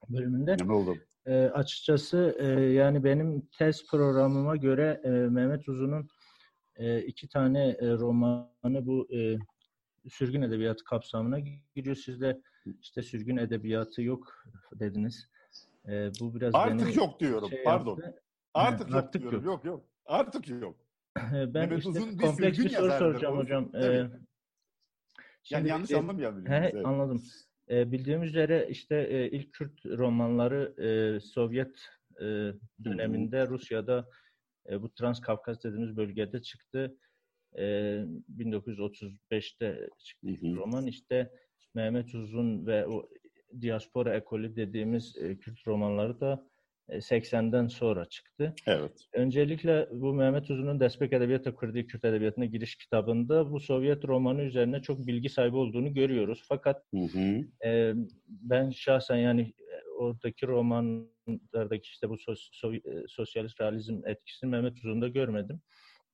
bölümünde. 0.08 0.56
Ne 0.64 0.72
oldu? 0.72 0.96
E, 1.26 1.34
açıkçası 1.34 2.36
e, 2.38 2.46
yani 2.60 3.04
benim 3.04 3.48
tez 3.58 3.86
programıma 3.90 4.56
göre 4.56 5.00
e, 5.04 5.08
Mehmet 5.08 5.68
Uzun'un 5.68 6.08
e, 6.76 7.00
iki 7.00 7.28
tane 7.28 7.68
e, 7.68 7.92
romanı 7.92 8.86
bu 8.86 9.08
e, 9.14 9.36
sürgün 10.08 10.42
edebiyatı 10.42 10.84
kapsamına 10.84 11.38
giriyor. 11.74 11.96
Siz 11.96 12.20
de 12.20 12.40
işte 12.80 13.02
sürgün 13.02 13.36
edebiyatı 13.36 14.02
yok 14.02 14.44
dediniz. 14.72 15.28
E, 15.88 16.10
bu 16.20 16.34
biraz 16.34 16.54
Artık 16.54 16.96
yok 16.96 17.20
diyorum. 17.20 17.48
Şey 17.48 17.64
Pardon. 17.64 17.96
Yaptı. 17.96 18.22
Artık, 18.54 18.90
yok 18.90 18.98
Artık 18.98 19.22
diyorum. 19.22 19.44
Yok. 19.44 19.44
yok 19.44 19.64
yok. 19.64 19.84
Artık 20.06 20.48
yok. 20.48 20.76
ben 21.32 21.52
Mehmet 21.52 21.78
işte 21.78 21.90
Uzun 21.90 22.16
kompleks 22.16 22.58
bir, 22.58 22.64
bir 22.64 22.70
soru 22.70 22.90
soracağım 22.90 23.38
hocam. 23.38 23.70
Ee, 23.74 23.84
yani 23.84 24.10
şimdi, 25.42 25.68
yanlış 25.68 25.90
e, 25.90 25.96
anlamayalım. 25.96 26.46
He, 26.46 26.70
evet. 26.74 26.86
Anladım. 26.86 27.22
E, 27.70 27.92
bildiğimiz 27.92 28.28
üzere 28.28 28.66
işte 28.70 28.96
e, 28.96 29.30
ilk 29.30 29.52
Kürt 29.52 29.86
romanları 29.86 30.82
e, 30.82 31.20
Sovyet 31.20 31.88
e, 32.20 32.52
döneminde 32.84 33.48
Rusya'da 33.48 34.08
e, 34.70 34.82
bu 34.82 34.94
Transkafkas 34.94 35.64
dediğimiz 35.64 35.96
bölgede 35.96 36.42
çıktı. 36.42 36.96
E, 37.56 37.64
1935'te 38.38 39.88
çıktı 39.98 40.28
hı 40.28 40.46
hı. 40.46 40.56
roman. 40.56 40.86
İşte 40.86 41.32
Mehmet 41.74 42.14
Uzun 42.14 42.66
ve 42.66 42.86
o 42.86 43.08
diaspora 43.60 44.16
ekolü 44.16 44.56
dediğimiz 44.56 45.16
e, 45.16 45.38
Kürt 45.38 45.66
romanları 45.66 46.20
da 46.20 46.51
80'den 47.00 47.64
e, 47.64 47.68
sonra 47.68 48.04
çıktı. 48.04 48.54
Evet. 48.66 48.92
Öncelikle 49.12 49.88
bu 49.92 50.14
Mehmet 50.14 50.50
Uzun'un 50.50 50.80
Despek 50.80 51.12
Edebiyatı 51.12 51.54
Kurdi 51.54 51.86
Kürt 51.86 52.04
Edebiyatı'na 52.04 52.44
giriş 52.44 52.76
kitabında 52.76 53.52
bu 53.52 53.60
Sovyet 53.60 54.04
romanı 54.04 54.42
üzerine 54.42 54.82
çok 54.82 55.06
bilgi 55.06 55.28
sahibi 55.28 55.56
olduğunu 55.56 55.94
görüyoruz. 55.94 56.44
Fakat 56.48 56.82
hı 56.94 57.00
hı. 57.00 57.68
E, 57.68 57.94
ben 58.28 58.70
şahsen 58.70 59.16
yani 59.16 59.52
oradaki 59.98 60.46
romanlardaki 60.46 61.88
işte 61.88 62.08
bu 62.08 62.18
sos, 62.18 62.48
so, 62.52 62.72
sosyalist 63.08 63.60
realizm 63.60 64.06
etkisini 64.06 64.50
Mehmet 64.50 64.76
Uzun'da 64.76 65.08
görmedim. 65.08 65.60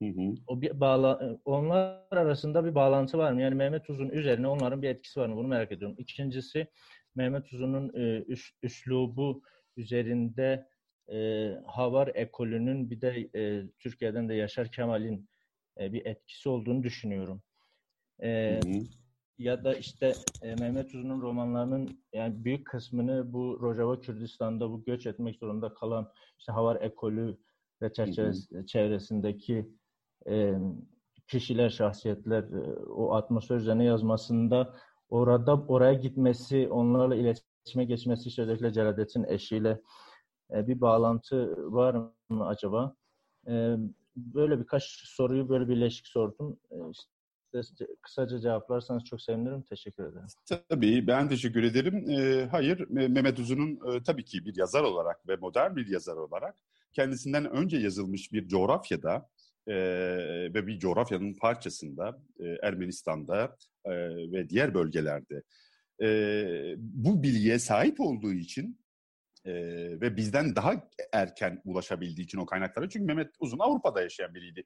Hı 0.02 0.08
hı. 0.08 0.34
O 0.46 0.60
bir 0.60 0.80
bağla, 0.80 1.38
onlar 1.44 2.02
arasında 2.10 2.64
bir 2.64 2.74
bağlantı 2.74 3.18
var 3.18 3.32
mı? 3.32 3.42
Yani 3.42 3.54
Mehmet 3.54 3.90
Uzun 3.90 4.08
üzerine 4.08 4.48
onların 4.48 4.82
bir 4.82 4.88
etkisi 4.88 5.20
var 5.20 5.26
mı? 5.26 5.36
Bunu 5.36 5.48
merak 5.48 5.72
ediyorum. 5.72 5.96
İkincisi 5.98 6.66
Mehmet 7.14 7.52
Uzun'un 7.52 7.92
e, 7.94 8.24
üs, 8.28 8.50
üslubu 8.62 9.42
üzerinde 9.78 10.68
e, 11.12 11.48
Havar 11.66 12.10
ekolünün 12.14 12.90
bir 12.90 13.00
de 13.00 13.28
e, 13.34 13.68
Türkiye'den 13.78 14.28
de 14.28 14.34
Yaşar 14.34 14.72
Kemal'in 14.72 15.28
e, 15.80 15.92
bir 15.92 16.06
etkisi 16.06 16.48
olduğunu 16.48 16.82
düşünüyorum. 16.82 17.42
E, 18.22 18.60
hı 18.64 18.68
hı 18.68 18.82
ya 19.38 19.64
da 19.64 19.74
işte 19.74 20.12
e, 20.42 20.54
Mehmet 20.54 20.94
Uzun'un 20.94 21.20
romanlarının 21.20 22.00
yani 22.12 22.44
büyük 22.44 22.66
kısmını 22.66 23.32
bu 23.32 23.58
Rojava 23.62 24.00
Kürdistan'da 24.00 24.70
bu 24.70 24.84
göç 24.84 25.06
etmek 25.06 25.36
zorunda 25.36 25.74
kalan 25.74 26.12
işte 26.38 26.52
Havar 26.52 26.76
ekolü 26.80 27.38
ve 27.82 27.92
çerçevesi, 27.92 28.66
çevresindeki 28.66 29.68
e, 30.28 30.54
kişiler, 31.26 31.70
şahsiyetler 31.70 32.42
e, 32.42 32.76
o 32.84 33.14
atmosfer 33.14 33.56
üzerine 33.56 33.84
yazmasında 33.84 34.74
orada 35.08 35.54
oraya 35.54 35.94
gitmesi, 35.94 36.68
onlarla 36.68 37.16
iletişime 37.68 37.84
geçmesi 37.84 38.28
işte 38.28 38.42
özellikle 38.42 38.72
Celadet'in 38.72 39.24
eşiyle 39.24 39.80
e, 40.54 40.66
bir 40.66 40.80
bağlantı 40.80 41.54
var 41.72 41.94
mı 42.28 42.46
acaba? 42.46 42.94
E, 43.48 43.76
böyle 44.16 44.58
birkaç 44.58 44.84
soruyu 45.04 45.48
böyle 45.48 45.68
birleşik 45.68 46.06
sordum. 46.06 46.58
E, 46.70 46.76
işte 47.60 47.86
kısaca 48.02 48.38
cevaplarsanız 48.38 49.04
çok 49.04 49.22
sevinirim. 49.22 49.62
Teşekkür 49.62 50.04
ederim. 50.04 50.26
Tabii 50.68 51.06
ben 51.06 51.28
teşekkür 51.28 51.62
ederim. 51.62 52.10
E, 52.10 52.48
hayır, 52.50 52.86
Mehmet 52.88 53.38
Uzun'un 53.38 53.94
e, 53.94 54.02
tabii 54.02 54.24
ki 54.24 54.44
bir 54.44 54.56
yazar 54.56 54.82
olarak 54.82 55.28
ve 55.28 55.36
modern 55.36 55.76
bir 55.76 55.86
yazar 55.86 56.16
olarak 56.16 56.56
kendisinden 56.92 57.50
önce 57.50 57.76
yazılmış 57.76 58.32
bir 58.32 58.48
coğrafyada 58.48 59.28
e, 59.66 59.74
ve 60.54 60.66
bir 60.66 60.78
coğrafyanın 60.78 61.34
parçasında 61.34 62.18
e, 62.40 62.44
Ermenistan'da 62.62 63.56
e, 63.84 63.92
ve 64.32 64.48
diğer 64.48 64.74
bölgelerde 64.74 65.42
e, 66.02 66.74
bu 66.78 67.22
bilgiye 67.22 67.58
sahip 67.58 68.00
olduğu 68.00 68.32
için 68.32 68.80
e, 69.44 69.52
ve 70.00 70.16
bizden 70.16 70.56
daha 70.56 70.88
erken 71.12 71.62
ulaşabildiği 71.64 72.24
için 72.24 72.38
o 72.38 72.46
kaynaklara 72.46 72.88
çünkü 72.88 73.06
Mehmet 73.06 73.30
Uzun 73.40 73.58
Avrupa'da 73.58 74.02
yaşayan 74.02 74.34
biriydi 74.34 74.64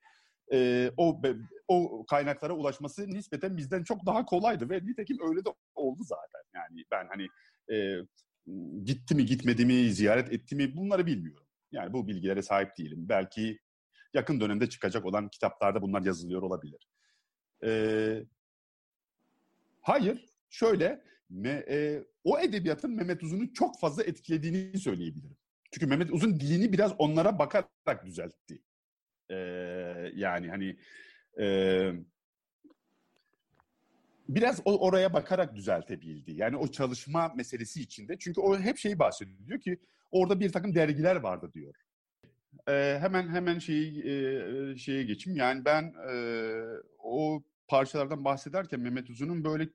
e, 0.53 0.91
o 0.97 1.21
o 1.69 2.07
kaynaklara 2.07 2.53
ulaşması 2.53 3.11
nispeten 3.11 3.57
bizden 3.57 3.85
çok 3.85 4.07
daha 4.07 4.25
kolaydı 4.25 4.71
ve 4.71 4.81
nitekim 4.87 5.19
öyle 5.29 5.45
de 5.45 5.49
oldu 5.75 6.03
zaten. 6.05 6.43
Yani 6.55 6.85
ben 6.91 7.09
hani 7.09 7.27
e, 7.77 7.99
gitti 8.85 9.15
mi 9.15 9.27
gitmedi 9.27 9.67
mi 9.67 9.93
ziyaret 9.93 10.33
etti 10.33 10.57
mi 10.57 10.77
bunları 10.77 11.07
bilmiyorum. 11.07 11.47
Yani 11.73 11.93
bu 11.93 12.09
bilgilere 12.09 12.43
sahip 12.43 12.79
değilim. 12.79 13.09
Belki 13.09 13.59
yakın 14.15 14.41
dönemde 14.41 14.69
çıkacak 14.69 15.05
olan 15.05 15.29
kitaplarda 15.29 15.83
bunlar 15.83 16.03
yazılıyor 16.03 16.43
olabilir. 16.43 16.89
E, 17.65 17.71
hayır, 19.81 20.27
şöyle 20.51 21.03
me, 21.33 21.65
e, 21.69 22.05
o 22.25 22.39
edebiyatın 22.39 22.91
Mehmet 22.91 23.23
Uzun'u 23.23 23.53
çok 23.53 23.81
fazla 23.81 24.03
etkilediğini 24.03 24.79
söyleyebilirim. 24.79 25.37
Çünkü 25.71 25.87
Mehmet 25.87 26.13
Uzun 26.13 26.41
dilini 26.41 26.73
biraz 26.73 26.93
onlara 26.99 27.39
bakarak 27.39 28.07
düzeltti. 28.07 28.63
E, 29.31 29.37
yani 30.15 30.49
hani 30.49 30.77
e, 31.41 31.47
biraz 34.29 34.61
oraya 34.65 35.13
bakarak 35.13 35.55
düzeltebildi. 35.55 36.33
Yani 36.33 36.57
o 36.57 36.69
çalışma 36.69 37.33
meselesi 37.37 37.81
içinde. 37.81 38.19
Çünkü 38.19 38.41
o 38.41 38.59
hep 38.59 38.79
şeyi 38.79 38.99
bahsediyor 38.99 39.47
diyor 39.47 39.61
ki 39.61 39.79
orada 40.11 40.41
bir 40.41 40.53
takım 40.53 40.75
dergiler 40.75 41.17
vardı 41.17 41.51
diyor. 41.55 41.75
E, 42.69 42.99
hemen 43.01 43.29
hemen 43.29 43.59
şeyi 43.59 44.05
e, 44.07 44.77
şeye 44.77 45.03
geçeyim. 45.03 45.39
Yani 45.39 45.65
ben 45.65 45.95
e, 46.11 46.15
o 46.99 47.43
parçalardan 47.69 48.25
bahsederken 48.25 48.81
Mehmet 48.81 49.11
Uzun'un 49.11 49.45
böyle 49.45 49.69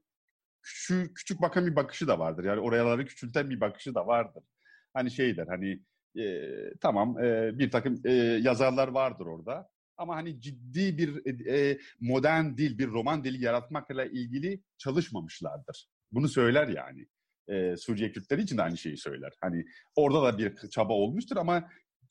küçük, 0.68 1.16
küçük 1.16 1.42
bakan 1.42 1.66
bir 1.66 1.76
bakışı 1.76 2.08
da 2.08 2.20
vardır. 2.20 2.44
Yani 2.44 2.60
oraları 2.60 3.06
küçülten 3.06 3.50
bir 3.50 3.62
bakışı 3.62 3.96
da 3.96 4.08
vardır. 4.08 4.44
Hani 4.94 5.12
şeyler 5.12 5.48
hani 5.48 5.82
e, 6.24 6.54
tamam 6.82 7.20
e, 7.24 7.60
bir 7.60 7.72
takım 7.72 8.02
e, 8.06 8.14
yazarlar 8.42 8.88
vardır 8.88 9.26
orada. 9.26 9.70
Ama 9.98 10.16
hani 10.16 10.42
ciddi 10.42 10.98
bir 10.98 11.46
e, 11.48 11.80
modern 12.00 12.58
dil, 12.58 12.78
bir 12.78 12.88
roman 12.88 13.24
dili 13.24 13.44
yaratmakla 13.44 14.06
ilgili 14.06 14.64
çalışmamışlardır. 14.78 15.88
Bunu 16.12 16.30
söyler 16.30 16.68
yani. 16.68 17.08
E, 17.48 17.78
Suriye 17.78 18.12
Kürtleri 18.12 18.42
için 18.42 18.58
de 18.58 18.62
aynı 18.62 18.78
şeyi 18.78 18.98
söyler. 18.98 19.34
Hani 19.42 19.66
orada 19.96 20.24
da 20.24 20.38
bir 20.38 20.70
çaba 20.70 20.94
olmuştur 20.94 21.38
ama 21.38 21.70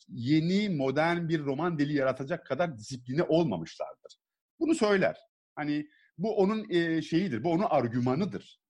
yeni 0.09 0.69
modern 0.69 1.29
bir 1.29 1.41
roman 1.41 1.79
dili 1.79 1.95
yaratacak 1.95 2.47
kadar 2.47 2.79
disipline 2.79 3.23
olmamışlardır. 3.23 4.19
Bunu 4.61 4.75
söyler. 4.75 5.17
Hani 5.55 5.87
bu 6.19 6.37
onun 6.37 6.71
e, 6.71 7.03
şeyidir, 7.03 7.45
bu 7.45 7.51
onun 7.53 7.67
argümanıdır. 7.71 8.61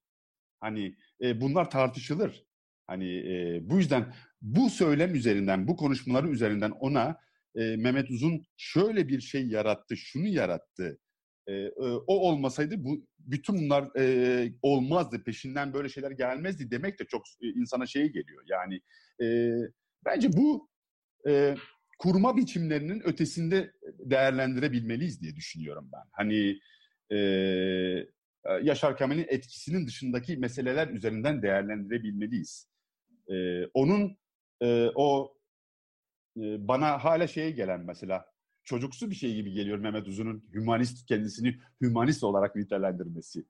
Hani 0.60 0.96
e, 1.22 1.40
bunlar 1.40 1.70
tartışılır. 1.70 2.44
Hani 2.86 3.16
e, 3.16 3.60
bu 3.70 3.78
yüzden 3.78 4.14
bu 4.42 4.70
söylem 4.70 5.14
üzerinden, 5.14 5.68
bu 5.68 5.76
konuşmaları 5.76 6.28
üzerinden 6.28 6.70
ona 6.70 7.20
e, 7.54 7.76
Mehmet 7.76 8.10
Uzun 8.10 8.46
şöyle 8.56 9.08
bir 9.08 9.20
şey 9.20 9.46
yarattı, 9.46 9.96
şunu 9.96 10.26
yarattı. 10.26 10.98
E, 11.46 11.52
e, 11.54 11.70
o 12.06 12.14
olmasaydı 12.14 12.84
bu 12.84 13.06
bütün 13.18 13.58
bunlar 13.58 13.98
e, 13.98 14.52
olmazdı, 14.62 15.24
peşinden 15.24 15.72
böyle 15.74 15.88
şeyler 15.88 16.10
gelmezdi 16.10 16.70
demek 16.70 16.98
de 16.98 17.04
çok 17.04 17.22
e, 17.42 17.46
insana 17.48 17.86
şey 17.86 18.12
geliyor. 18.12 18.44
Yani 18.46 18.80
e, 19.22 19.50
bence 20.04 20.32
bu 20.32 20.70
e, 21.28 21.56
kurma 21.98 22.36
biçimlerinin 22.36 23.00
ötesinde 23.06 23.72
değerlendirebilmeliyiz 23.98 25.20
diye 25.20 25.36
düşünüyorum 25.36 25.90
ben. 25.92 26.04
Hani 26.12 26.58
e, 27.12 27.18
Yaşar 28.62 28.96
Kemal'in 28.96 29.26
etkisinin 29.28 29.86
dışındaki 29.86 30.36
meseleler 30.36 30.88
üzerinden 30.88 31.42
değerlendirebilmeliyiz. 31.42 32.68
E, 33.30 33.66
onun 33.66 34.18
e, 34.62 34.90
o 34.94 35.36
e, 36.36 36.68
bana 36.68 37.04
hala 37.04 37.26
şeye 37.26 37.50
gelen 37.50 37.80
mesela 37.80 38.26
çocuksu 38.64 39.10
bir 39.10 39.14
şey 39.14 39.34
gibi 39.34 39.52
geliyor 39.52 39.78
Mehmet 39.78 40.08
Uzun'un 40.08 40.44
hümanist 40.54 41.06
kendisini 41.06 41.58
hümanist 41.82 42.24
olarak 42.24 42.56
nitelendirmesi. 42.56 43.44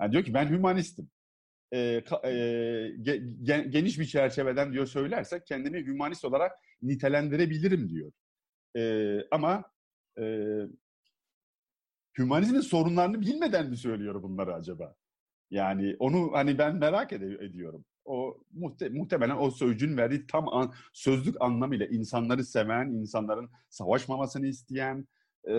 Yani 0.00 0.12
diyor 0.12 0.24
ki 0.24 0.34
ben 0.34 0.48
hümanistim. 0.50 1.10
E, 1.72 1.78
e, 2.24 2.32
ge, 3.02 3.16
geniş 3.70 3.98
bir 3.98 4.06
çerçeveden 4.06 4.72
diyor 4.72 4.86
söylersek 4.86 5.46
kendimi 5.46 5.86
hümanist 5.86 6.24
olarak 6.24 6.52
nitelendirebilirim 6.82 7.88
diyor. 7.88 8.12
E, 8.76 9.16
ama 9.30 9.64
e, 10.18 10.56
hümanizmin 12.18 12.60
sorunlarını 12.60 13.20
bilmeden 13.20 13.70
mi 13.70 13.76
söylüyor 13.76 14.22
bunları 14.22 14.54
acaba? 14.54 14.94
Yani 15.50 15.96
onu 15.98 16.32
hani 16.32 16.58
ben 16.58 16.76
merak 16.76 17.12
ed- 17.12 17.44
ediyorum. 17.44 17.84
O 18.04 18.44
muhte, 18.52 18.88
muhtemelen 18.88 19.36
o 19.36 19.50
sözcüğün 19.50 19.96
verdiği 19.96 20.26
tam 20.26 20.48
an, 20.48 20.72
sözlük 20.92 21.40
anlamıyla 21.40 21.86
insanları 21.86 22.44
seven, 22.44 22.86
insanların 22.88 23.50
savaşmamasını 23.68 24.46
isteyen, 24.46 25.08
e, 25.44 25.54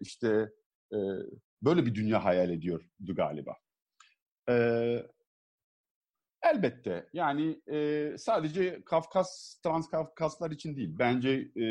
işte 0.00 0.50
e, 0.92 0.98
böyle 1.62 1.86
bir 1.86 1.94
dünya 1.94 2.24
hayal 2.24 2.50
ediyordu 2.50 3.14
galiba. 3.14 3.56
E, 4.48 4.54
elbette 6.42 7.08
yani 7.12 7.60
e, 7.72 8.14
sadece 8.18 8.82
Kafkas, 8.84 9.60
Transkafkaslar 9.62 10.50
için 10.50 10.76
değil. 10.76 10.90
Bence 10.98 11.50
e, 11.56 11.64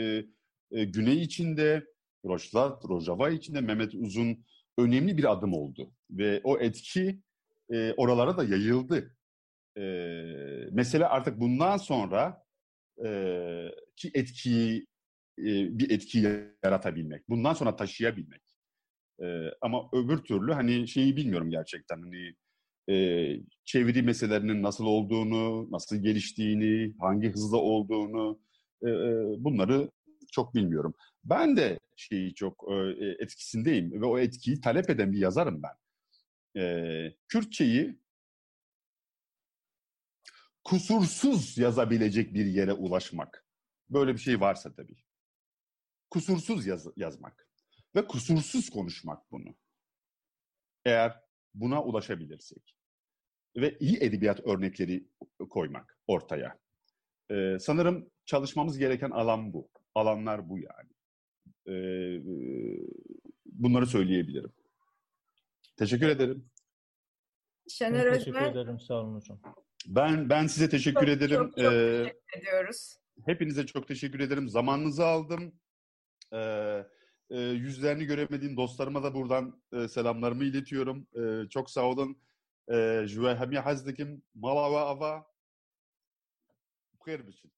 e, 0.71 0.83
Güney 0.85 1.21
içinde, 1.21 1.85
Rojava, 2.25 2.79
Rojava 2.89 3.29
içinde 3.29 3.61
Mehmet 3.61 3.95
Uzun 3.95 4.45
önemli 4.77 5.17
bir 5.17 5.31
adım 5.31 5.53
oldu. 5.53 5.91
Ve 6.11 6.41
o 6.43 6.59
etki 6.59 7.21
e, 7.71 7.93
oralara 7.93 8.37
da 8.37 8.43
yayıldı. 8.43 9.15
E, 9.77 9.81
mesele 10.71 11.05
artık 11.05 11.39
bundan 11.39 11.77
sonra 11.77 12.43
e, 13.05 13.09
ki 13.95 14.11
etkiyi 14.13 14.87
e, 15.39 15.79
bir 15.79 15.91
etki 15.91 16.19
yaratabilmek. 16.63 17.29
Bundan 17.29 17.53
sonra 17.53 17.75
taşıyabilmek. 17.75 18.41
E, 19.21 19.25
ama 19.61 19.89
öbür 19.93 20.17
türlü 20.17 20.53
hani 20.53 20.87
şeyi 20.87 21.15
bilmiyorum 21.15 21.49
gerçekten. 21.49 22.01
Hani 22.01 22.33
e, 22.89 22.95
çeviri 23.65 24.01
meselelerinin 24.01 24.63
nasıl 24.63 24.85
olduğunu, 24.85 25.71
nasıl 25.71 26.03
geliştiğini, 26.03 26.93
hangi 26.99 27.29
hızda 27.29 27.57
olduğunu 27.57 28.39
e, 28.83 28.87
bunları 29.43 29.89
çok 30.31 30.55
bilmiyorum. 30.55 30.93
Ben 31.23 31.57
de 31.57 31.79
şeyi 31.95 32.33
çok 32.33 32.65
e, 32.71 33.05
etkisindeyim 33.19 34.01
ve 34.01 34.05
o 34.05 34.19
etkiyi 34.19 34.61
talep 34.61 34.89
eden 34.89 35.11
bir 35.11 35.17
yazarım 35.17 35.61
ben. 35.63 35.75
E, 36.61 37.15
Kürtçeyi 37.27 37.99
kusursuz 40.63 41.57
yazabilecek 41.57 42.33
bir 42.33 42.45
yere 42.45 42.73
ulaşmak. 42.73 43.45
Böyle 43.89 44.13
bir 44.13 44.19
şey 44.19 44.39
varsa 44.39 44.73
tabii. 44.73 44.95
Kusursuz 46.09 46.67
yaz, 46.67 46.87
yazmak 46.95 47.49
ve 47.95 48.07
kusursuz 48.07 48.69
konuşmak 48.69 49.31
bunu. 49.31 49.55
Eğer 50.85 51.19
buna 51.53 51.83
ulaşabilirsek 51.83 52.75
ve 53.57 53.77
iyi 53.79 53.97
edebiyat 53.97 54.39
örnekleri 54.39 55.07
koymak 55.49 55.99
ortaya. 56.07 56.59
Ee, 57.31 57.57
sanırım 57.59 58.09
çalışmamız 58.25 58.77
gereken 58.77 59.09
alan 59.09 59.53
bu. 59.53 59.69
Alanlar 59.95 60.49
bu 60.49 60.59
yani. 60.59 60.89
Bunları 63.45 63.87
söyleyebilirim. 63.87 64.53
Teşekkür 65.77 66.07
ederim. 66.07 66.49
Şener 67.67 68.05
Özmen. 68.05 68.19
Teşekkür 68.19 68.41
ederim. 68.41 68.79
Sağ 68.79 68.93
olun 68.93 69.15
hocam. 69.15 69.39
Ben 69.87 70.29
ben 70.29 70.47
size 70.47 70.69
teşekkür 70.69 70.99
çok, 70.99 71.09
ederim. 71.09 71.37
Çok, 71.37 71.57
çok 71.57 71.73
ee, 71.73 72.03
teşekkür 72.03 72.39
ediyoruz. 72.39 72.97
Hepinize 73.25 73.65
çok 73.65 73.87
teşekkür 73.87 74.19
ederim. 74.19 74.49
Zamanınızı 74.49 75.05
aldım. 75.05 75.59
Ee, 76.33 76.83
e, 77.29 77.39
yüzlerini 77.39 78.05
göremediğim 78.05 78.57
dostlarıma 78.57 79.03
da 79.03 79.13
buradan 79.13 79.61
e, 79.73 79.87
selamlarımı 79.87 80.43
iletiyorum. 80.43 81.07
E, 81.15 81.49
çok 81.49 81.69
sağ 81.69 81.85
olun. 81.85 82.21
Jüve 83.05 83.35
hemi 83.35 83.59
hazdikim. 83.59 84.23
Malava 84.35 84.81
ava. 84.81 85.25
Bukir 86.93 87.27
biçin. 87.27 87.51